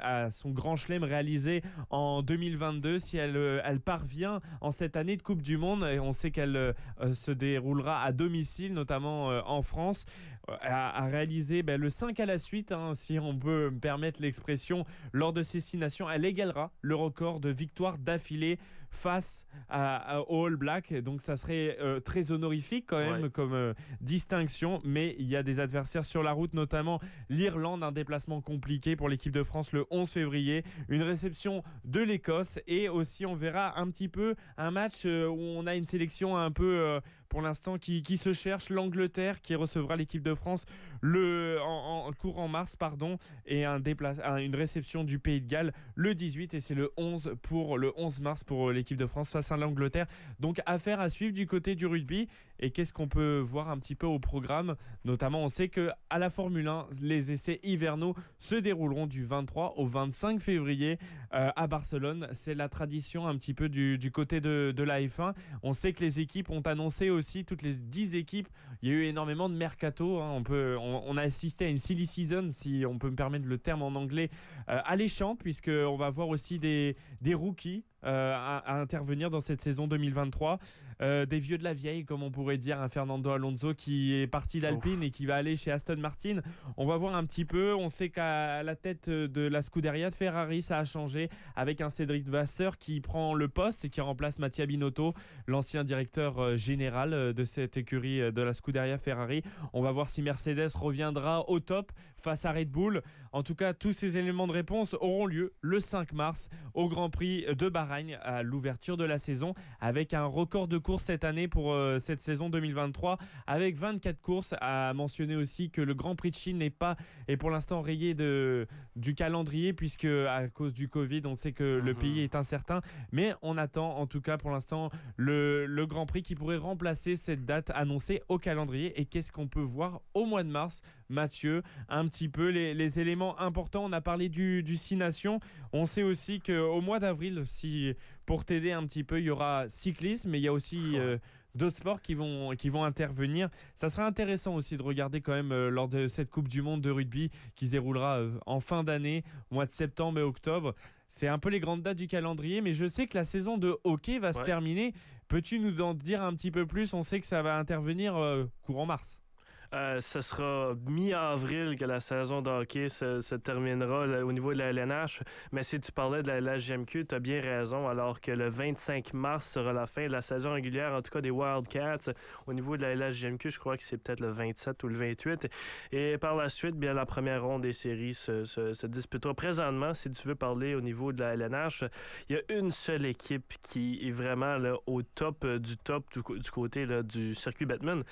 à 0.00 0.30
son 0.30 0.50
grand 0.50 0.76
chelem 0.76 1.04
réalisé 1.04 1.62
en 1.90 2.22
2022, 2.22 2.98
si 2.98 3.16
elle 3.16 3.36
euh, 3.36 3.60
elle 3.64 3.80
parvient 3.80 4.40
en 4.60 4.70
cette 4.70 4.96
année 4.96 5.16
de 5.16 5.22
Coupe 5.22 5.42
du 5.42 5.56
Monde, 5.56 5.84
et 5.84 6.00
on 6.00 6.12
sait 6.12 6.30
qu'elle 6.30 6.56
euh, 6.56 6.72
se 7.14 7.30
déroulera 7.30 8.02
à 8.02 8.12
domicile, 8.12 8.74
notamment 8.74 9.30
euh, 9.30 9.40
en 9.46 9.62
France, 9.62 10.04
à, 10.48 11.04
réaliser 11.06 11.62
ben, 11.62 11.80
le 11.80 11.90
5 11.90 12.20
à 12.20 12.26
la 12.26 12.38
suite, 12.38 12.70
hein, 12.70 12.92
si 12.94 13.18
on 13.18 13.36
peut 13.36 13.70
me 13.70 13.80
permettre 13.80 14.22
l'expression, 14.22 14.84
lors 15.12 15.32
de 15.32 15.42
ces 15.42 15.60
six 15.60 15.76
nations, 15.76 16.08
elle 16.08 16.24
égalera 16.24 16.70
le 16.82 16.94
record 16.94 17.40
de 17.40 17.50
victoires 17.50 17.98
d'affilée 17.98 18.58
face 18.90 19.45
à, 19.68 20.20
au 20.28 20.46
All 20.46 20.56
Black. 20.56 20.92
Donc 20.94 21.20
ça 21.20 21.36
serait 21.36 21.76
euh, 21.80 22.00
très 22.00 22.30
honorifique 22.30 22.86
quand 22.88 22.98
même 22.98 23.30
comme 23.30 23.54
euh, 23.54 23.74
distinction. 24.00 24.80
Mais 24.84 25.16
il 25.18 25.26
y 25.26 25.36
a 25.36 25.42
des 25.42 25.60
adversaires 25.60 26.04
sur 26.04 26.22
la 26.22 26.32
route, 26.32 26.54
notamment 26.54 27.00
l'Irlande, 27.28 27.82
un 27.82 27.92
déplacement 27.92 28.40
compliqué 28.40 28.96
pour 28.96 29.08
l'équipe 29.08 29.32
de 29.32 29.42
France 29.42 29.72
le 29.72 29.86
11 29.90 30.10
février, 30.10 30.64
une 30.88 31.02
réception 31.02 31.62
de 31.84 32.00
l'Écosse 32.00 32.58
et 32.66 32.88
aussi 32.88 33.26
on 33.26 33.34
verra 33.34 33.78
un 33.78 33.90
petit 33.90 34.08
peu 34.08 34.34
un 34.56 34.70
match 34.70 35.02
euh, 35.04 35.26
où 35.26 35.38
on 35.38 35.66
a 35.66 35.74
une 35.74 35.86
sélection 35.86 36.36
un 36.36 36.50
peu 36.50 37.00
pour 37.28 37.42
l'instant 37.42 37.78
qui, 37.78 38.16
se 38.16 38.32
cherche. 38.32 38.70
L'Angleterre 38.70 39.40
qui 39.40 39.54
recevra 39.54 39.96
l'équipe 39.96 40.22
de 40.22 40.34
France 40.34 40.64
le, 41.00 41.58
en, 41.62 42.10
courant 42.12 42.48
mars 42.48 42.76
pardon, 42.76 43.18
et 43.46 43.64
un 43.64 43.80
déplace, 43.80 44.18
une 44.38 44.54
réception 44.54 45.04
du 45.04 45.18
Pays 45.18 45.40
de 45.40 45.46
Galles 45.48 45.72
le 45.94 46.14
18 46.14 46.54
et 46.54 46.60
c'est 46.60 46.74
le 46.74 46.90
11 46.96 47.34
pour 47.42 47.78
le 47.78 47.92
11 47.96 48.20
mars 48.20 48.44
pour 48.44 48.70
l'équipe 48.70 48.96
de 48.96 49.06
France 49.06 49.30
face 49.32 49.45
à 49.52 49.56
l'Angleterre. 49.56 50.06
Donc 50.40 50.60
affaire 50.66 51.00
à 51.00 51.10
suivre 51.10 51.34
du 51.34 51.46
côté 51.46 51.74
du 51.74 51.86
rugby. 51.86 52.28
Et 52.58 52.70
qu'est-ce 52.70 52.92
qu'on 52.92 53.08
peut 53.08 53.38
voir 53.38 53.68
un 53.68 53.78
petit 53.78 53.94
peu 53.94 54.06
au 54.06 54.18
programme? 54.18 54.76
Notamment, 55.04 55.44
on 55.44 55.48
sait 55.48 55.68
que 55.68 55.90
à 56.08 56.18
la 56.18 56.30
Formule 56.30 56.66
1, 56.66 56.86
les 57.00 57.30
essais 57.30 57.60
hivernaux 57.62 58.14
se 58.38 58.54
dérouleront 58.54 59.06
du 59.06 59.24
23 59.24 59.74
au 59.76 59.86
25 59.86 60.40
février 60.40 60.98
euh, 61.34 61.50
à 61.54 61.66
Barcelone. 61.66 62.28
C'est 62.32 62.54
la 62.54 62.68
tradition 62.68 63.28
un 63.28 63.36
petit 63.36 63.52
peu 63.52 63.68
du, 63.68 64.10
côté 64.10 64.40
de, 64.40 64.82
la 64.82 65.02
F1. 65.02 65.34
On 65.62 65.74
sait 65.74 65.92
que 65.92 66.02
les 66.02 66.20
équipes 66.20 66.48
ont 66.48 66.62
annoncé 66.62 67.10
aussi, 67.10 67.44
toutes 67.44 67.62
les 67.62 67.74
10 67.74 68.14
équipes, 68.14 68.48
il 68.82 68.88
y 68.88 68.92
a 68.92 68.94
eu 68.94 69.04
énormément 69.04 69.48
de 69.48 69.54
mercato. 69.54 70.20
Hein. 70.20 70.32
On, 70.32 70.42
peut, 70.42 70.76
on, 70.78 71.16
a 71.16 71.22
assisté 71.22 71.66
à 71.66 71.68
une 71.68 71.78
silly 71.78 72.06
season, 72.06 72.50
si 72.52 72.84
on 72.88 72.98
peut 72.98 73.10
me 73.10 73.16
permettre 73.16 73.46
le 73.46 73.58
terme 73.58 73.82
en 73.82 73.88
anglais, 73.88 74.30
euh, 74.68 74.80
alléchant, 74.84 75.36
puisqu'on 75.36 75.96
va 75.96 76.08
voir 76.08 76.28
aussi 76.28 76.58
des 76.58 76.94
rookies 77.34 77.84
euh, 78.04 78.34
à, 78.36 78.78
intervenir 78.78 79.30
dans 79.30 79.40
cette 79.40 79.62
saison 79.62 79.86
2023. 79.88 80.58
Euh, 81.02 81.26
des 81.26 81.40
vieux 81.40 81.58
de 81.58 81.64
la 81.64 81.74
vieille, 81.74 82.04
comme 82.04 82.22
on 82.22 82.30
pourrait 82.30 82.56
dire, 82.56 82.80
un 82.80 82.88
Fernando 82.88 83.30
Alonso 83.30 83.74
qui 83.74 84.14
est 84.14 84.26
parti 84.26 84.60
d'Alpine 84.60 85.02
et 85.02 85.10
qui 85.10 85.26
va 85.26 85.36
aller 85.36 85.56
chez 85.56 85.70
Aston 85.70 85.96
Martin. 85.96 86.40
On 86.76 86.86
va 86.86 86.96
voir 86.96 87.16
un 87.16 87.24
petit 87.24 87.44
peu. 87.44 87.74
On 87.74 87.90
sait 87.90 88.08
qu'à 88.08 88.62
la 88.62 88.76
tête 88.76 89.10
de 89.10 89.40
la 89.46 89.60
Scuderia 89.60 90.10
de 90.10 90.14
Ferrari, 90.14 90.62
ça 90.62 90.78
a 90.78 90.84
changé 90.84 91.28
avec 91.54 91.80
un 91.80 91.90
Cédric 91.90 92.26
Vasseur 92.28 92.78
qui 92.78 93.00
prend 93.00 93.34
le 93.34 93.48
poste 93.48 93.84
et 93.84 93.90
qui 93.90 94.00
remplace 94.00 94.38
Mattia 94.38 94.64
Binotto, 94.64 95.12
l'ancien 95.46 95.84
directeur 95.84 96.38
euh, 96.38 96.56
général 96.56 97.34
de 97.34 97.44
cette 97.44 97.76
écurie 97.76 98.32
de 98.32 98.42
la 98.42 98.54
Scuderia 98.54 98.98
Ferrari. 98.98 99.42
On 99.72 99.82
va 99.82 99.90
voir 99.90 100.08
si 100.08 100.22
Mercedes 100.22 100.70
reviendra 100.74 101.48
au 101.48 101.60
top 101.60 101.92
face 102.20 102.44
à 102.44 102.52
Red 102.52 102.70
Bull. 102.70 103.02
En 103.32 103.42
tout 103.42 103.54
cas, 103.54 103.74
tous 103.74 103.92
ces 103.92 104.16
éléments 104.16 104.46
de 104.46 104.52
réponse 104.52 104.94
auront 104.94 105.26
lieu 105.26 105.52
le 105.60 105.80
5 105.80 106.12
mars 106.12 106.48
au 106.74 106.88
Grand 106.88 107.10
Prix 107.10 107.44
de 107.54 107.68
Bahreïn 107.68 108.18
à 108.22 108.42
l'ouverture 108.42 108.96
de 108.96 109.04
la 109.04 109.18
saison 109.18 109.54
avec 109.80 110.14
un 110.14 110.24
record 110.24 110.68
de 110.68 110.78
course 110.78 111.04
cette 111.04 111.24
année 111.24 111.48
pour 111.48 111.72
euh, 111.72 111.98
cette 111.98 112.22
saison 112.22 112.48
2023 112.48 113.18
avec 113.46 113.76
24 113.76 114.20
courses. 114.20 114.54
À 114.60 114.92
mentionner 114.94 115.36
aussi 115.36 115.70
que 115.70 115.80
le 115.80 115.94
Grand 115.94 116.16
Prix 116.16 116.30
de 116.30 116.36
Chine 116.36 116.58
n'est 116.58 116.70
pas 116.70 116.96
est 117.28 117.36
pour 117.36 117.50
l'instant 117.50 117.82
rayé 117.82 118.14
de, 118.14 118.66
du 118.94 119.14
calendrier 119.14 119.72
puisque 119.72 120.04
à 120.06 120.48
cause 120.48 120.72
du 120.72 120.88
Covid, 120.88 121.22
on 121.26 121.34
sait 121.34 121.52
que 121.52 121.80
le 121.84 121.92
mhm. 121.92 121.98
pays 121.98 122.20
est 122.20 122.34
incertain. 122.34 122.80
Mais 123.12 123.34
on 123.42 123.58
attend 123.58 123.98
en 123.98 124.06
tout 124.06 124.20
cas 124.20 124.38
pour 124.38 124.50
l'instant 124.50 124.90
le, 125.16 125.66
le 125.66 125.86
Grand 125.86 126.06
Prix 126.06 126.22
qui 126.22 126.34
pourrait 126.34 126.56
remplacer 126.56 127.16
cette 127.16 127.44
date 127.44 127.70
annoncée 127.74 128.22
au 128.28 128.38
calendrier. 128.38 128.98
Et 129.00 129.04
qu'est-ce 129.04 129.32
qu'on 129.32 129.48
peut 129.48 129.60
voir 129.60 130.00
au 130.14 130.24
mois 130.24 130.42
de 130.42 130.50
mars 130.50 130.80
Mathieu, 131.08 131.62
un 131.88 132.06
petit 132.08 132.28
peu 132.28 132.48
les, 132.48 132.98
éléments 132.98 133.38
importants. 133.40 133.84
On 133.84 133.92
a 133.92 134.00
parlé 134.00 134.28
du, 134.28 134.62
du 134.62 134.76
Six 134.76 134.96
Nations. 134.96 135.40
On 135.72 135.86
sait 135.86 136.02
aussi 136.02 136.40
qu'au 136.40 136.80
mois 136.80 136.98
d'avril, 136.98 137.42
si 137.46 137.94
pour 138.26 138.44
t'aider 138.44 138.72
un 138.72 138.84
petit 138.86 139.04
peu, 139.04 139.20
il 139.20 139.24
y 139.24 139.30
aura 139.30 139.68
cyclisme, 139.68 140.30
mais 140.30 140.38
il 140.38 140.42
y 140.42 140.48
a 140.48 140.52
aussi 140.52 140.98
euh, 140.98 141.16
d'autres 141.54 141.76
sports 141.76 142.02
qui 142.02 142.14
vont, 142.14 142.54
qui 142.56 142.68
vont 142.68 142.84
intervenir. 142.84 143.48
Ça 143.76 143.88
sera 143.88 144.04
intéressant 144.04 144.54
aussi 144.56 144.76
de 144.76 144.82
regarder 144.82 145.20
quand 145.20 145.32
même 145.32 145.52
euh, 145.52 145.70
lors 145.70 145.88
de 145.88 146.08
cette 146.08 146.30
Coupe 146.30 146.48
du 146.48 146.60
Monde 146.60 146.80
de 146.82 146.90
rugby 146.90 147.30
qui 147.54 147.66
se 147.66 147.70
déroulera 147.70 148.18
euh, 148.18 148.38
en 148.46 148.60
fin 148.60 148.82
d'année, 148.82 149.24
mois 149.50 149.66
de 149.66 149.72
septembre 149.72 150.18
et 150.18 150.22
octobre. 150.22 150.74
C'est 151.10 151.28
un 151.28 151.38
peu 151.38 151.48
les 151.48 151.60
grandes 151.60 151.82
dates 151.82 151.96
du 151.96 152.08
calendrier, 152.08 152.60
mais 152.60 152.72
je 152.72 152.86
sais 152.86 153.06
que 153.06 153.16
la 153.16 153.24
saison 153.24 153.56
de 153.56 153.78
hockey 153.84 154.18
va 154.18 154.32
se 154.32 154.42
terminer. 154.42 154.92
Peux-tu 155.28 155.58
nous 155.60 155.80
en 155.80 155.94
dire 155.94 156.22
un 156.22 156.34
petit 156.34 156.50
peu 156.50 156.66
plus? 156.66 156.92
On 156.92 157.02
sait 157.02 157.20
que 157.20 157.26
ça 157.26 157.40
va 157.40 157.56
intervenir 157.56 158.14
courant 158.60 158.84
mars. 158.84 159.25
Euh, 159.74 160.00
ce 160.00 160.20
sera 160.20 160.74
mi-avril 160.86 161.76
que 161.78 161.84
la 161.84 162.00
saison 162.00 162.42
de 162.42 162.50
hockey 162.50 162.88
se, 162.88 163.34
terminera 163.36 164.24
au 164.24 164.32
niveau 164.32 164.52
de 164.52 164.58
la 164.58 164.70
LNH. 164.70 165.22
Mais 165.52 165.62
si 165.62 165.80
tu 165.80 165.92
parlais 165.92 166.22
de 166.22 166.28
la 166.28 166.40
LHGMQ, 166.40 167.06
tu 167.06 167.14
as 167.14 167.18
bien 167.18 167.40
raison. 167.40 167.88
Alors 167.88 168.20
que 168.20 168.30
le 168.30 168.48
25 168.48 169.12
mars 169.14 169.48
sera 169.48 169.72
la 169.72 169.86
fin 169.86 170.06
de 170.06 170.12
la 170.12 170.22
saison 170.22 170.52
régulière, 170.52 170.92
en 170.92 171.02
tout 171.02 171.10
cas 171.10 171.20
des 171.20 171.30
Wildcats. 171.30 172.12
Au 172.46 172.52
niveau 172.52 172.76
de 172.76 172.82
la 172.82 172.94
LHGMQ, 172.94 173.50
je 173.50 173.58
crois 173.58 173.76
que 173.76 173.82
c'est 173.82 173.98
peut-être 173.98 174.20
le 174.20 174.30
27 174.30 174.82
ou 174.84 174.88
le 174.88 174.96
28. 174.96 175.48
Et 175.92 176.18
par 176.18 176.36
la 176.36 176.48
suite, 176.48 176.76
bien 176.76 176.94
la 176.94 177.06
première 177.06 177.44
ronde 177.44 177.62
des 177.62 177.72
séries 177.72 178.14
se, 178.14 178.86
disputera. 178.86 179.34
Présentement, 179.34 179.94
si 179.94 180.10
tu 180.10 180.28
veux 180.28 180.34
parler 180.34 180.74
au 180.74 180.80
niveau 180.80 181.12
de 181.12 181.20
la 181.20 181.34
LNH, 181.34 181.84
il 182.28 182.36
y 182.36 182.38
a 182.38 182.58
une 182.58 182.70
seule 182.70 183.06
équipe 183.06 183.54
qui 183.62 184.06
est 184.06 184.12
vraiment 184.12 184.58
au 184.86 185.02
top 185.02 185.44
euh, 185.44 185.58
du 185.58 185.76
top 185.76 186.04
du, 186.12 186.22
côté 186.22 186.86
du 187.04 187.34
circuit 187.34 187.66
Batman 187.66 188.04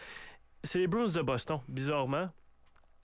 c'est 0.65 0.79
les 0.79 0.87
Bruins 0.87 1.09
de 1.09 1.21
Boston, 1.21 1.61
bizarrement. 1.69 2.31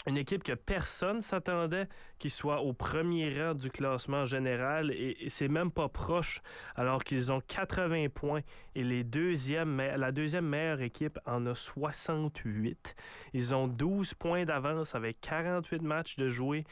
Une 0.07 0.17
équipe 0.17 0.43
que 0.43 0.55
personne 0.55 1.21
s'attendait 1.21 1.87
qu'ils 2.19 2.31
soient 2.31 2.63
au 2.63 2.73
premier 2.73 3.39
rang 3.39 3.53
du 3.53 3.71
classement 3.71 4.25
général 4.25 4.91
et, 4.93 5.29
c'est 5.29 5.49
même 5.49 5.71
pas 5.71 5.91
proche 5.91 6.41
alors 6.75 7.05
qu'ils 7.05 7.31
ont 7.31 7.43
80 7.43 8.07
points 8.09 8.41
et 8.75 8.83
les 8.83 9.05
la 9.05 10.11
deuxième 10.11 10.49
meilleure 10.49 10.81
équipe 10.81 11.19
en 11.27 11.45
a 11.45 11.55
68. 11.55 12.97
Ils 13.35 13.55
ont 13.55 13.69
12 13.69 14.15
points 14.15 14.47
d'avance 14.47 14.95
avec 14.95 15.21
48 15.21 15.83
matchs 15.83 16.17
de 16.17 16.31
jouer. 16.31 16.65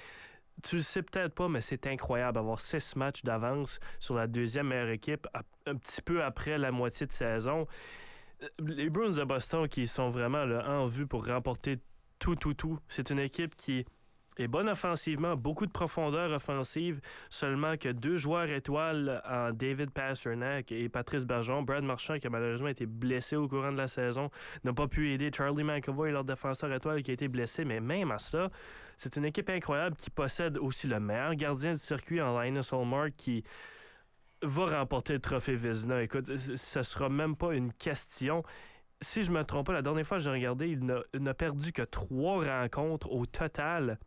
Tu 0.62 0.76
le 0.76 0.82
sais 0.82 1.02
peut-être 1.02 1.34
pas, 1.34 1.48
mais 1.48 1.60
c'est 1.60 1.86
incroyable 1.86 2.36
d'avoir 2.36 2.60
6 2.60 2.96
matchs 2.96 3.22
d'avance 3.24 3.78
sur 4.00 4.14
la 4.14 4.26
deuxième 4.26 4.68
meilleure 4.68 4.88
équipe 4.88 5.28
un 5.66 5.74
petit 5.76 6.00
peu 6.00 6.24
après 6.24 6.56
la 6.56 6.72
moitié 6.72 7.06
de 7.06 7.12
saison 7.12 7.66
les 8.58 8.90
Bruins 8.90 9.10
de 9.10 9.24
Boston 9.24 9.68
qui 9.68 9.86
sont 9.86 10.10
vraiment 10.10 10.42
en 10.42 10.86
vue 10.86 11.06
pour 11.06 11.26
remporter 11.26 11.78
tout, 12.18 12.34
tout, 12.34 12.54
tout. 12.54 12.78
C'est 12.88 13.10
une 13.10 13.18
équipe 13.18 13.54
qui 13.56 13.84
est 14.36 14.48
bonne 14.48 14.68
offensivement, 14.68 15.36
beaucoup 15.36 15.66
de 15.66 15.72
profondeur 15.72 16.30
offensive, 16.30 17.00
seulement 17.28 17.76
que 17.76 17.88
deux 17.88 18.16
joueurs 18.16 18.48
étoiles 18.48 19.20
en 19.28 19.50
David 19.52 19.90
Pasternak 19.90 20.70
et 20.70 20.88
Patrice 20.88 21.24
Bergeron. 21.24 21.62
Brad 21.62 21.82
Marchand, 21.82 22.18
qui 22.18 22.26
a 22.28 22.30
malheureusement 22.30 22.68
été 22.68 22.86
blessé 22.86 23.36
au 23.36 23.48
courant 23.48 23.72
de 23.72 23.76
la 23.76 23.88
saison, 23.88 24.30
n'a 24.64 24.72
pas 24.72 24.86
pu 24.86 25.12
aider 25.12 25.30
Charlie 25.36 25.64
McAvoy, 25.64 26.12
leur 26.12 26.24
défenseur 26.24 26.72
étoile, 26.72 27.02
qui 27.02 27.10
a 27.10 27.14
été 27.14 27.28
blessé. 27.28 27.64
Mais 27.64 27.80
même 27.80 28.10
à 28.12 28.18
ça, 28.18 28.50
c'est 28.96 29.16
une 29.16 29.24
équipe 29.24 29.50
incroyable 29.50 29.96
qui 29.96 30.10
possède 30.10 30.56
aussi 30.58 30.86
le 30.86 31.00
meilleur 31.00 31.34
gardien 31.34 31.72
du 31.72 31.78
circuit 31.78 32.20
en 32.20 32.40
Linus 32.40 32.72
Hallmark, 32.72 33.12
qui 33.16 33.42
va 34.42 34.78
remporter 34.78 35.14
le 35.14 35.20
trophée 35.20 35.56
Vizina. 35.56 36.02
Écoute, 36.02 36.36
ce 36.36 36.82
sera 36.82 37.08
même 37.08 37.36
pas 37.36 37.54
une 37.54 37.72
question. 37.72 38.42
Si 39.00 39.22
je 39.22 39.30
me 39.30 39.42
trompe 39.44 39.66
pas, 39.66 39.72
la 39.72 39.82
dernière 39.82 40.06
fois 40.06 40.18
que 40.18 40.24
j'ai 40.24 40.30
regardé, 40.30 40.68
il 40.68 41.22
n'a 41.22 41.34
perdu 41.34 41.72
que 41.72 41.82
trois 41.82 42.44
rencontres 42.44 43.10
au 43.10 43.26
total 43.26 43.98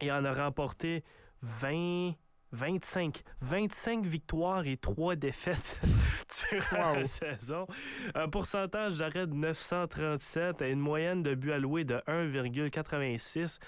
et 0.00 0.10
en 0.10 0.24
a 0.24 0.32
remporté 0.32 1.04
20, 1.42 2.12
25, 2.52 3.22
25 3.42 4.06
victoires 4.06 4.66
et 4.66 4.76
3 4.76 5.16
défaites 5.16 5.80
durant 6.50 6.94
la 6.94 7.04
saison. 7.04 7.66
Un 8.14 8.28
pourcentage 8.28 8.96
d'arrêt 8.96 9.26
de 9.26 9.34
937 9.34 10.62
et 10.62 10.70
une 10.70 10.80
moyenne 10.80 11.22
de 11.22 11.34
buts 11.34 11.52
alloués 11.52 11.84
de 11.84 11.96
1,86. 12.08 13.58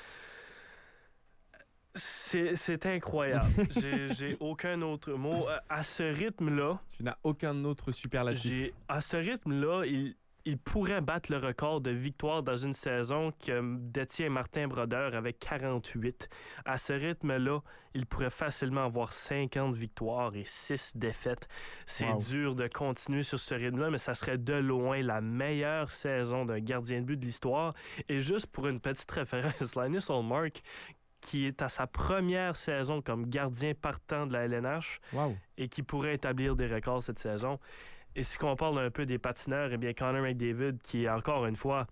C'est 2.01 2.86
incroyable. 2.86 3.68
J'ai 4.12 4.36
aucun 4.40 4.80
autre 4.82 5.12
mot. 5.12 5.46
À 5.68 5.82
ce 5.82 6.03
rythme-là. 6.03 6.80
Tu 6.92 7.03
n'as 7.03 7.16
aucun 7.22 7.64
autre 7.64 7.92
superlatif. 7.92 8.72
À 8.88 9.01
ce 9.01 9.16
rythme-là, 9.16 9.84
il, 9.84 10.16
il, 10.44 10.59
pourrait 10.59 11.01
battre 11.01 11.30
le 11.30 11.38
record 11.38 11.80
de 11.80 11.90
victoires 11.90 12.42
dans 12.42 12.57
une 12.57 12.74
saison 12.74 13.32
que 13.44 13.76
détient 13.78 14.30
Martin 14.30 14.68
Brodeur 14.68 15.14
avec 15.14 15.38
48. 15.38 16.28
À 16.64 16.78
ce 16.78 16.92
rythme-là, 16.92 17.61
il 17.94 18.07
pourrait 18.07 18.30
facilement 18.30 18.84
avoir 18.84 19.12
50 19.12 19.74
victoires 19.74 20.34
et 20.36 20.44
6 20.44 20.96
défaites. 20.96 21.48
C'est 21.86 22.14
dur 22.28 22.55
de 22.55 22.68
continuer 22.68 23.22
sur 23.22 23.40
ce 23.40 23.55
rythme-là, 23.55 23.90
mais 23.90 23.98
ça 23.98 24.14
serait 24.14 24.38
de 24.38 24.55
loin 24.55 25.03
la 25.03 25.20
meilleure 25.20 25.90
saison 25.90 26.44
d'un 26.44 26.61
gardien 26.61 27.01
de 27.01 27.07
but 27.07 27.16
de 27.16 27.26
l'histoire. 27.26 27.74
Et 28.09 28.20
juste 28.20 28.46
pour 28.46 28.68
une 28.68 28.80
petite 28.80 29.11
référence, 29.11 29.74
Linus 29.74 30.09
Hallmark, 30.09 30.62
qui 31.21 31.47
est 31.47 31.62
à 31.62 31.68
sa 31.68 31.87
première 31.87 32.57
saison 32.57 33.03
comme 33.03 33.27
gardien 33.27 33.73
partant 33.75 34.27
de 34.27 34.33
la 34.33 34.45
LNH 34.47 35.01
et 35.59 35.68
qui 35.68 35.83
pourrait 35.83 36.14
établir 36.14 36.57
des 36.57 36.66
records 36.66 37.03
cette 37.03 37.18
saison. 37.18 37.59
Et 38.16 38.23
si 38.23 38.43
on 38.43 38.57
parle 38.57 38.79
un 38.79 38.91
peu 38.91 39.07
des 39.07 39.18
patineurs, 39.18 39.71
eh 39.73 39.77
bien 39.77 39.93
Connor 39.93 40.23
McDavid, 40.23 40.79
qui 40.83 41.05
est 41.05 41.09
encore 41.09 41.47
une 41.47 41.57
fois 41.57 41.87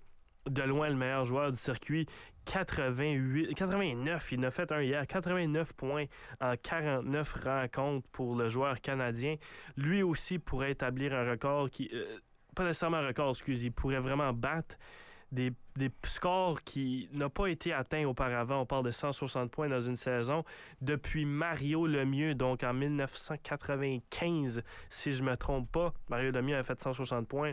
de 0.49 0.62
loin 0.62 0.89
le 0.89 0.97
meilleur 0.97 1.26
joueur 1.26 1.53
du 1.53 1.59
circuit, 1.59 2.07
88, 2.47 3.55
89, 3.55 4.33
il 4.33 4.45
a 4.45 4.51
fait 4.51 4.72
un 4.72 4.81
hier, 4.81 5.07
89 5.07 5.74
points 5.74 6.07
en 6.41 6.55
49 6.57 7.35
rencontres 7.45 8.09
pour 8.11 8.35
le 8.35 8.49
joueur 8.49 8.81
canadien. 8.81 9.37
Lui 9.76 10.03
aussi 10.03 10.39
pourrait 10.39 10.72
établir 10.72 11.12
un 11.12 11.31
record 11.31 11.68
qui, 11.70 11.91
euh, 11.93 12.18
pas 12.57 12.64
nécessairement 12.64 12.97
un 12.97 13.09
record, 13.09 13.31
excusez, 13.31 13.66
il 13.66 13.72
pourrait 13.72 14.01
vraiment 14.01 14.33
battre 14.33 14.76
des, 15.33 15.53
scores 16.05 16.62
qui 16.64 17.09
n'ont 17.12 17.31
pas 17.31 17.47
été 17.47 17.72
atteints 17.72 18.07
auparavant. 18.07 18.61
On 18.61 18.66
parle 18.66 18.85
de 18.85 18.91
160 18.91 19.51
points 19.51 19.68
dans 19.68 19.81
une 19.81 19.97
saison. 19.97 20.45
Depuis 20.81 21.24
Mario 21.24 21.87
Lemieux, 21.87 22.35
donc 22.35 22.62
en 22.64 22.74
1995, 22.74 24.62
si 24.91 25.12
je 25.12 25.22
ne 25.22 25.31
me 25.31 25.37
trompe 25.37 25.70
pas, 25.70 25.93
Mario 26.09 26.31
Lemieux 26.31 26.57
a 26.57 26.64
fait 26.64 26.81
160 26.81 27.29
points 27.29 27.53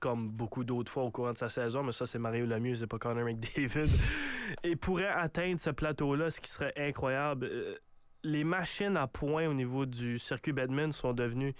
comme 0.00 0.28
beaucoup 0.28 0.64
d'autres 0.64 0.92
fois 0.92 1.04
au 1.04 1.10
courant 1.10 1.32
de 1.32 1.38
sa 1.38 1.48
saison, 1.48 1.82
mais 1.82 1.92
ça, 1.92 2.04
c'est 2.04 2.18
Mario 2.18 2.44
Lemieux, 2.44 2.74
c'est 2.74 2.86
pas 2.86 2.98
Connor 2.98 3.24
McDavid. 3.24 3.88
Et 4.62 4.76
pourrait 4.76 5.08
atteindre 5.08 5.58
ce 5.58 5.70
plateau-là, 5.70 6.30
ce 6.30 6.42
qui 6.42 6.50
serait 6.50 6.74
incroyable. 6.76 7.48
Euh, 7.50 7.78
les 8.22 8.44
machines 8.44 8.96
à 8.96 9.06
points 9.06 9.46
au 9.46 9.54
niveau 9.54 9.86
du 9.86 10.18
circuit 10.18 10.52
Badminton 10.52 10.92
sont 10.92 11.12
devenues 11.12 11.54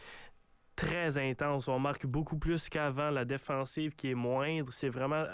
très 0.77 1.18
intense. 1.18 1.68
On 1.68 1.79
marque 1.79 2.07
beaucoup 2.07 2.37
plus 2.37 2.68
qu'avant. 2.68 3.11
La 3.11 3.25
défensive 3.25 3.95
qui 3.95 4.11
est 4.11 4.14
moindre, 4.14 4.72
c'est 4.72 4.89
vraiment 4.89 5.25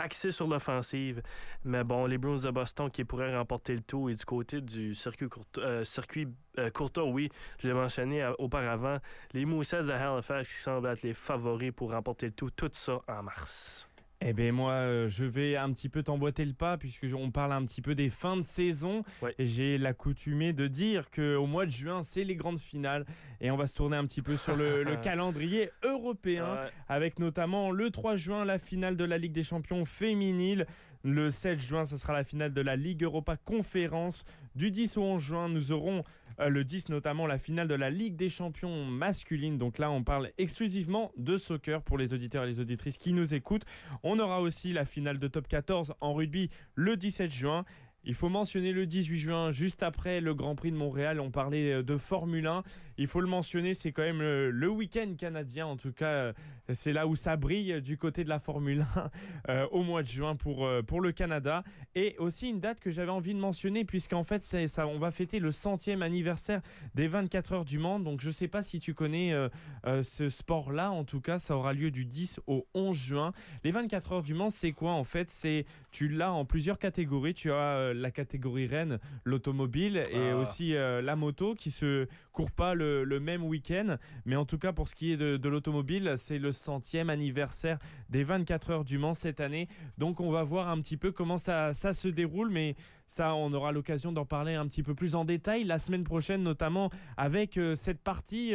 axé 0.00 0.32
sur 0.32 0.46
l'offensive. 0.46 1.22
Mais 1.64 1.84
bon, 1.84 2.06
les 2.06 2.18
Bruins 2.18 2.38
de 2.38 2.50
Boston 2.50 2.90
qui 2.90 3.04
pourraient 3.04 3.36
remporter 3.36 3.74
le 3.74 3.82
tout 3.82 4.08
et 4.08 4.14
du 4.14 4.24
côté 4.24 4.60
du 4.60 4.94
circuit, 4.94 5.28
euh, 5.58 5.84
circuit 5.84 6.28
euh, 6.58 6.70
Courtois, 6.70 7.04
oui, 7.04 7.30
je 7.58 7.68
l'ai 7.68 7.74
mentionné 7.74 8.22
euh, 8.22 8.32
auparavant, 8.38 8.98
les 9.32 9.44
Moussets 9.44 9.82
de 9.82 9.92
Halifax 9.92 10.48
qui 10.48 10.62
semblent 10.62 10.88
être 10.88 11.02
les 11.02 11.14
favoris 11.14 11.72
pour 11.72 11.92
remporter 11.92 12.26
le 12.26 12.32
tout, 12.32 12.50
tout 12.50 12.70
ça 12.72 13.00
en 13.06 13.22
mars. 13.22 13.86
Eh 14.22 14.34
bien, 14.34 14.52
moi, 14.52 14.72
euh, 14.72 15.08
je 15.08 15.24
vais 15.24 15.56
un 15.56 15.72
petit 15.72 15.88
peu 15.88 16.02
t'emboîter 16.02 16.44
le 16.44 16.52
pas, 16.52 16.76
puisqu'on 16.76 17.30
parle 17.30 17.52
un 17.52 17.64
petit 17.64 17.80
peu 17.80 17.94
des 17.94 18.10
fins 18.10 18.36
de 18.36 18.42
saison. 18.42 19.02
Et 19.38 19.46
j'ai 19.46 19.78
l'accoutumé 19.78 20.52
de 20.52 20.66
dire 20.66 21.10
qu'au 21.10 21.46
mois 21.46 21.64
de 21.64 21.70
juin, 21.70 22.02
c'est 22.02 22.24
les 22.24 22.36
grandes 22.36 22.60
finales. 22.60 23.06
Et 23.40 23.50
on 23.50 23.56
va 23.56 23.66
se 23.66 23.74
tourner 23.74 23.96
un 23.96 24.04
petit 24.04 24.20
peu 24.20 24.36
sur 24.36 24.56
le, 24.56 24.84
calendrier 25.02 25.70
européen, 25.82 26.58
avec 26.86 27.18
notamment 27.18 27.70
le 27.70 27.90
3 27.90 28.16
juin, 28.16 28.44
la 28.44 28.58
finale 28.58 28.98
de 28.98 29.04
la 29.04 29.16
Ligue 29.16 29.32
des 29.32 29.42
champions 29.42 29.86
féminine. 29.86 30.66
Le 31.02 31.30
7 31.30 31.58
juin, 31.58 31.86
ce 31.86 31.96
sera 31.96 32.12
la 32.12 32.24
finale 32.24 32.52
de 32.52 32.60
la 32.60 32.76
Ligue 32.76 33.04
Europa 33.04 33.38
Conférence. 33.38 34.26
Du 34.56 34.70
10 34.70 34.96
au 34.96 35.02
11 35.02 35.22
juin, 35.22 35.48
nous 35.48 35.70
aurons 35.70 36.02
euh, 36.40 36.48
le 36.48 36.64
10 36.64 36.88
notamment 36.88 37.26
la 37.26 37.38
finale 37.38 37.68
de 37.68 37.74
la 37.74 37.88
Ligue 37.88 38.16
des 38.16 38.28
champions 38.28 38.84
masculine. 38.84 39.58
Donc 39.58 39.78
là, 39.78 39.90
on 39.90 40.02
parle 40.02 40.30
exclusivement 40.38 41.12
de 41.16 41.36
soccer 41.36 41.82
pour 41.82 41.98
les 41.98 42.12
auditeurs 42.12 42.44
et 42.44 42.48
les 42.48 42.60
auditrices 42.60 42.98
qui 42.98 43.12
nous 43.12 43.32
écoutent. 43.32 43.64
On 44.02 44.18
aura 44.18 44.40
aussi 44.40 44.72
la 44.72 44.84
finale 44.84 45.18
de 45.18 45.28
top 45.28 45.46
14 45.46 45.94
en 46.00 46.14
rugby 46.14 46.50
le 46.74 46.96
17 46.96 47.30
juin. 47.30 47.64
Il 48.02 48.14
faut 48.14 48.30
mentionner 48.30 48.72
le 48.72 48.86
18 48.86 49.16
juin, 49.18 49.50
juste 49.50 49.82
après 49.82 50.22
le 50.22 50.34
Grand 50.34 50.54
Prix 50.54 50.72
de 50.72 50.76
Montréal, 50.76 51.20
on 51.20 51.30
parlait 51.30 51.74
euh, 51.74 51.82
de 51.82 51.98
Formule 51.98 52.46
1 52.46 52.62
il 53.00 53.06
faut 53.06 53.22
le 53.22 53.26
mentionner, 53.26 53.72
c'est 53.72 53.92
quand 53.92 54.02
même 54.02 54.20
le, 54.20 54.68
week-end 54.68 55.14
canadien. 55.18 55.66
En 55.66 55.78
tout 55.78 55.90
cas, 55.90 56.06
euh, 56.06 56.32
c'est 56.74 56.92
là 56.92 57.06
où 57.06 57.16
ça 57.16 57.34
brille 57.36 57.80
du 57.80 57.96
côté 57.96 58.24
de 58.24 58.28
la 58.28 58.38
Formule 58.38 58.84
1 58.94 59.10
euh, 59.48 59.66
au 59.72 59.82
mois 59.82 60.02
de 60.02 60.08
juin 60.08 60.36
pour, 60.36 60.66
euh, 60.66 60.82
pour 60.82 61.00
le 61.00 61.10
Canada. 61.10 61.64
Et 61.94 62.14
aussi 62.18 62.50
une 62.50 62.60
date 62.60 62.78
que 62.78 62.90
j'avais 62.90 63.10
envie 63.10 63.32
de 63.32 63.38
mentionner, 63.38 63.86
puisqu'en 63.86 64.22
fait, 64.22 64.44
ça, 64.44 64.86
on 64.86 64.98
va 64.98 65.10
fêter 65.12 65.38
le 65.38 65.50
centième 65.50 66.02
anniversaire 66.02 66.60
des 66.94 67.08
24 67.08 67.52
heures 67.52 67.64
du 67.64 67.78
Mans. 67.78 68.00
Donc, 68.00 68.20
je 68.20 68.28
ne 68.28 68.34
sais 68.34 68.48
pas 68.48 68.62
si 68.62 68.80
tu 68.80 68.92
connais 68.92 69.34
ce 69.84 70.28
sport-là. 70.28 70.92
En 70.92 71.04
tout 71.04 71.20
cas, 71.20 71.38
ça 71.38 71.56
aura 71.56 71.72
lieu 71.72 71.90
du 71.90 72.04
10 72.04 72.40
au 72.46 72.66
11 72.74 72.94
juin. 72.94 73.32
Les 73.64 73.70
24 73.70 74.12
heures 74.12 74.22
du 74.22 74.34
Mans, 74.34 74.50
c'est 74.50 74.72
quoi 74.72 74.92
en 74.92 75.04
fait? 75.04 75.30
C'est 75.30 75.64
Tu 75.90 76.08
l'as 76.08 76.32
en 76.32 76.44
plusieurs 76.44 76.78
catégories. 76.78 77.34
Tu 77.34 77.50
as 77.50 77.92
la 77.94 78.10
catégorie 78.10 78.66
reine, 78.66 78.98
l'automobile, 79.24 80.02
et 80.12 80.30
ah. 80.30 80.36
aussi 80.36 80.72
la 80.72 81.16
moto 81.16 81.54
qui 81.54 81.70
se 81.70 82.06
court 82.32 82.50
pas 82.50 82.74
le 82.74 83.20
même 83.20 83.44
week-end. 83.44 83.96
Mais 84.24 84.36
en 84.36 84.44
tout 84.44 84.58
cas, 84.58 84.72
pour 84.72 84.88
ce 84.88 84.94
qui 84.94 85.12
est 85.12 85.16
de, 85.16 85.48
l'automobile, 85.48 86.14
c'est 86.16 86.38
le 86.38 86.52
centième 86.52 87.10
anniversaire 87.10 87.78
des 88.08 88.24
24 88.24 88.70
heures 88.70 88.84
du 88.84 88.98
Mans 88.98 89.14
cette 89.14 89.40
année. 89.40 89.68
Donc 89.98 90.20
on 90.20 90.30
va 90.30 90.42
voir 90.42 90.68
un 90.68 90.80
petit 90.80 90.96
peu 90.96 91.12
comment 91.12 91.38
ça 91.38 91.72
se 91.74 92.08
déroule. 92.08 92.50
Mais 92.50 92.76
Ça, 93.12 93.34
on 93.34 93.52
aura 93.52 93.72
l'occasion 93.72 94.12
d'en 94.12 94.24
parler 94.24 94.54
un 94.54 94.66
petit 94.66 94.82
peu 94.82 94.94
plus 94.94 95.14
en 95.14 95.24
détail 95.24 95.64
la 95.64 95.78
semaine 95.78 96.04
prochaine, 96.04 96.42
notamment 96.42 96.90
avec 97.16 97.58
cette 97.74 98.00
partie 98.00 98.52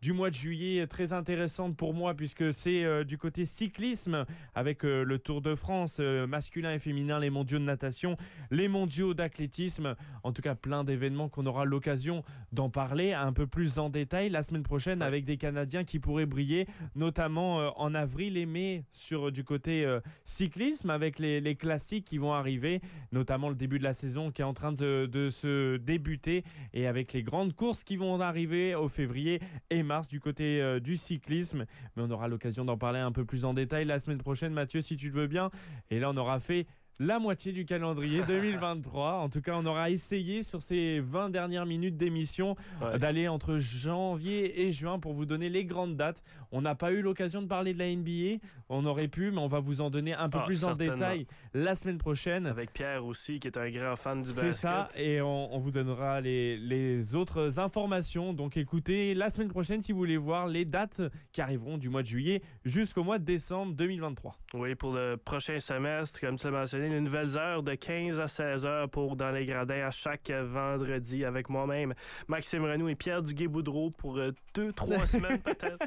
du 0.00 0.12
mois 0.12 0.30
de 0.30 0.34
juillet 0.34 0.86
très 0.88 1.12
intéressante 1.12 1.76
pour 1.76 1.94
moi, 1.94 2.14
puisque 2.14 2.52
c'est 2.52 3.04
du 3.04 3.16
côté 3.16 3.46
cyclisme 3.46 4.26
avec 4.56 4.82
le 4.82 5.18
Tour 5.18 5.40
de 5.40 5.54
France 5.54 6.00
masculin 6.00 6.74
et 6.74 6.80
féminin, 6.80 7.20
les 7.20 7.30
mondiaux 7.30 7.58
de 7.58 7.64
natation, 7.64 8.16
les 8.50 8.66
mondiaux 8.66 9.14
d'athlétisme. 9.14 9.94
En 10.24 10.32
tout 10.32 10.42
cas, 10.42 10.56
plein 10.56 10.82
d'événements 10.82 11.28
qu'on 11.28 11.46
aura 11.46 11.64
l'occasion 11.64 12.24
d'en 12.50 12.70
parler 12.70 13.12
un 13.12 13.32
peu 13.32 13.46
plus 13.46 13.78
en 13.78 13.88
détail 13.88 14.30
la 14.30 14.42
semaine 14.42 14.62
prochaine 14.62 15.02
avec 15.02 15.24
des 15.24 15.36
Canadiens 15.36 15.84
qui 15.84 15.98
pourraient 15.98 16.26
briller, 16.26 16.66
notamment 16.94 17.60
euh, 17.60 17.70
en 17.76 17.94
avril 17.94 18.36
et 18.36 18.46
mai 18.46 18.84
sur 18.92 19.32
du 19.32 19.44
côté 19.44 19.84
euh, 19.84 20.00
cyclisme 20.24 20.90
avec 20.90 21.18
les, 21.18 21.42
classiques 21.56 22.06
qui 22.06 22.18
vont 22.18 22.32
arriver, 22.32 22.80
notamment 23.12 23.48
le 23.48 23.54
début 23.54 23.78
de 23.78 23.84
la 23.84 23.91
saison 23.94 24.30
qui 24.30 24.42
est 24.42 24.44
en 24.44 24.54
train 24.54 24.72
de, 24.72 25.28
se 25.30 25.76
débuter 25.76 26.44
et 26.72 26.86
avec 26.86 27.12
les 27.12 27.22
grandes 27.22 27.54
courses 27.54 27.84
qui 27.84 27.96
vont 27.96 28.20
arriver 28.20 28.74
au 28.74 28.88
février 28.88 29.40
et 29.70 29.82
mars 29.82 30.08
du 30.08 30.20
côté 30.20 30.60
euh, 30.60 30.80
du 30.80 30.96
cyclisme. 30.96 31.66
Mais 31.96 32.02
on 32.02 32.10
aura 32.10 32.28
l'occasion 32.28 32.64
d'en 32.64 32.76
parler 32.76 33.00
un 33.00 33.12
peu 33.12 33.24
plus 33.24 33.44
en 33.44 33.54
détail 33.54 33.84
la 33.84 33.98
semaine 33.98 34.18
prochaine, 34.18 34.52
Mathieu, 34.52 34.82
si 34.82 34.96
tu 34.96 35.08
le 35.08 35.20
veux 35.20 35.26
bien. 35.26 35.50
Et 35.90 35.98
là, 35.98 36.10
on 36.10 36.16
aura 36.16 36.40
fait 36.40 36.66
la 36.98 37.18
moitié 37.18 37.52
du 37.52 37.64
calendrier 37.64 38.22
2023. 38.28 39.14
en 39.14 39.28
tout 39.28 39.40
cas, 39.40 39.52
on 39.56 39.66
aura 39.66 39.90
essayé 39.90 40.42
sur 40.42 40.62
ces 40.62 41.00
20 41.00 41.30
dernières 41.30 41.66
minutes 41.66 41.96
d'émission 41.96 42.56
d'aller 42.98 43.28
entre 43.28 43.58
janvier 43.58 44.62
et 44.62 44.70
juin 44.70 44.98
pour 44.98 45.12
vous 45.12 45.26
donner 45.26 45.48
les 45.48 45.64
grandes 45.64 45.96
dates. 45.96 46.22
On 46.50 46.60
n'a 46.60 46.74
pas 46.74 46.92
eu 46.92 47.00
l'occasion 47.00 47.42
de 47.42 47.46
parler 47.46 47.72
de 47.72 47.78
la 47.78 47.94
NBA. 47.94 48.44
On 48.68 48.84
aurait 48.84 49.08
pu, 49.08 49.30
mais 49.30 49.38
on 49.38 49.48
va 49.48 49.60
vous 49.60 49.80
en 49.80 49.90
donner 49.90 50.12
un 50.12 50.28
peu 50.28 50.38
ah, 50.40 50.44
plus 50.44 50.64
en 50.64 50.74
détail 50.74 51.26
la 51.54 51.74
semaine 51.74 51.98
prochaine. 51.98 52.46
Avec 52.46 52.72
Pierre 52.72 53.04
aussi, 53.04 53.40
qui 53.40 53.46
est 53.48 53.56
un 53.56 53.70
grand 53.70 53.96
fan 53.96 54.22
du 54.22 54.32
basket. 54.32 54.52
C'est 54.52 54.58
ça, 54.58 54.88
et 54.96 55.20
on, 55.22 55.58
vous 55.58 55.70
donnera 55.70 56.20
les, 56.20 56.56
les, 56.58 57.14
autres 57.14 57.58
informations. 57.58 58.32
Donc 58.34 58.56
écoutez, 58.56 59.14
la 59.14 59.30
semaine 59.30 59.48
prochaine, 59.48 59.82
si 59.82 59.92
vous 59.92 59.98
voulez 59.98 60.16
voir 60.16 60.46
les 60.46 60.64
dates 60.64 61.00
qui 61.32 61.40
arriveront 61.40 61.78
du 61.78 61.88
mois 61.88 62.02
de 62.02 62.06
juillet 62.06 62.42
jusqu'au 62.64 63.02
mois 63.02 63.18
de 63.18 63.24
décembre 63.24 63.74
2023. 63.74 64.36
Oui, 64.54 64.74
pour 64.74 64.92
le 64.92 65.16
prochain 65.16 65.58
semestre, 65.58 66.20
comme 66.20 66.36
tu 66.36 66.44
l'as 66.44 66.52
mentionné, 66.52 66.81
une 66.84 67.00
nouvelle 67.00 67.36
heure 67.36 67.62
de 67.62 67.74
15 67.74 68.20
à 68.20 68.28
16 68.28 68.66
heures 68.66 68.88
pour 68.88 69.16
Dans 69.16 69.30
les 69.30 69.46
Gradins 69.46 69.86
à 69.86 69.90
chaque 69.90 70.30
vendredi 70.30 71.24
avec 71.24 71.48
moi-même, 71.48 71.94
Maxime 72.28 72.64
Renou 72.64 72.88
et 72.88 72.94
Pierre 72.94 73.22
Duguay-Boudreau 73.22 73.90
pour 73.90 74.18
euh, 74.18 74.32
deux, 74.54 74.72
trois 74.72 75.06
semaines 75.06 75.40
peut-être. 75.40 75.78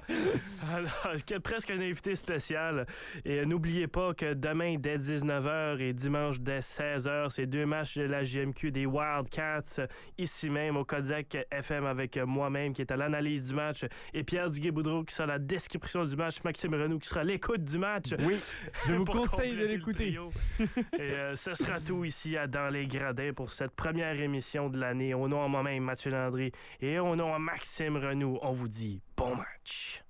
Alors, 0.73 1.41
presque 1.43 1.69
un 1.69 1.79
invité 1.79 2.15
spécial. 2.15 2.85
Et 3.25 3.45
n'oubliez 3.45 3.87
pas 3.87 4.13
que 4.13 4.33
demain, 4.33 4.77
dès 4.77 4.97
19h 4.97 5.79
et 5.79 5.93
dimanche, 5.93 6.39
dès 6.39 6.59
16h, 6.59 7.29
c'est 7.31 7.45
deux 7.45 7.65
matchs 7.65 7.97
de 7.97 8.03
la 8.03 8.23
GMQ 8.23 8.71
des 8.71 8.85
Wildcats, 8.85 9.87
ici 10.17 10.49
même 10.49 10.77
au 10.77 10.85
Kodiak 10.85 11.37
FM 11.51 11.85
avec 11.85 12.17
moi-même 12.17 12.73
qui 12.73 12.81
est 12.81 12.91
à 12.91 12.97
l'analyse 12.97 13.47
du 13.47 13.53
match 13.53 13.85
et 14.13 14.23
Pierre 14.23 14.49
Duguay-Boudreau 14.49 15.03
qui 15.03 15.13
sera 15.13 15.25
à 15.25 15.27
la 15.27 15.39
description 15.39 16.05
du 16.05 16.15
match, 16.15 16.43
Maxime 16.43 16.73
Renou 16.73 16.99
qui 16.99 17.07
sera 17.07 17.21
à 17.21 17.23
l'écoute 17.23 17.63
du 17.63 17.77
match. 17.77 18.13
Oui, 18.19 18.35
je 18.87 18.93
vous 18.93 19.05
conseille 19.05 19.55
de 19.55 19.65
l'écouter. 19.65 20.17
et 20.93 21.01
euh, 21.01 21.35
ce 21.35 21.53
sera 21.53 21.79
tout 21.79 22.05
ici 22.05 22.37
à 22.37 22.47
Dans 22.47 22.69
les 22.69 22.87
Gradins 22.87 23.33
pour 23.33 23.51
cette 23.51 23.71
première 23.71 24.19
émission 24.19 24.69
de 24.69 24.77
l'année. 24.77 25.13
Au 25.13 25.27
nom 25.27 25.43
de 25.43 25.49
moi-même, 25.49 25.83
Mathieu 25.83 26.11
Landry, 26.11 26.51
et 26.79 26.99
au 26.99 27.15
nom 27.15 27.33
de 27.33 27.39
Maxime 27.39 27.97
Renou, 27.97 28.39
on 28.41 28.51
vous 28.51 28.67
dit 28.67 29.01
bon 29.17 29.35
match. 29.35 30.04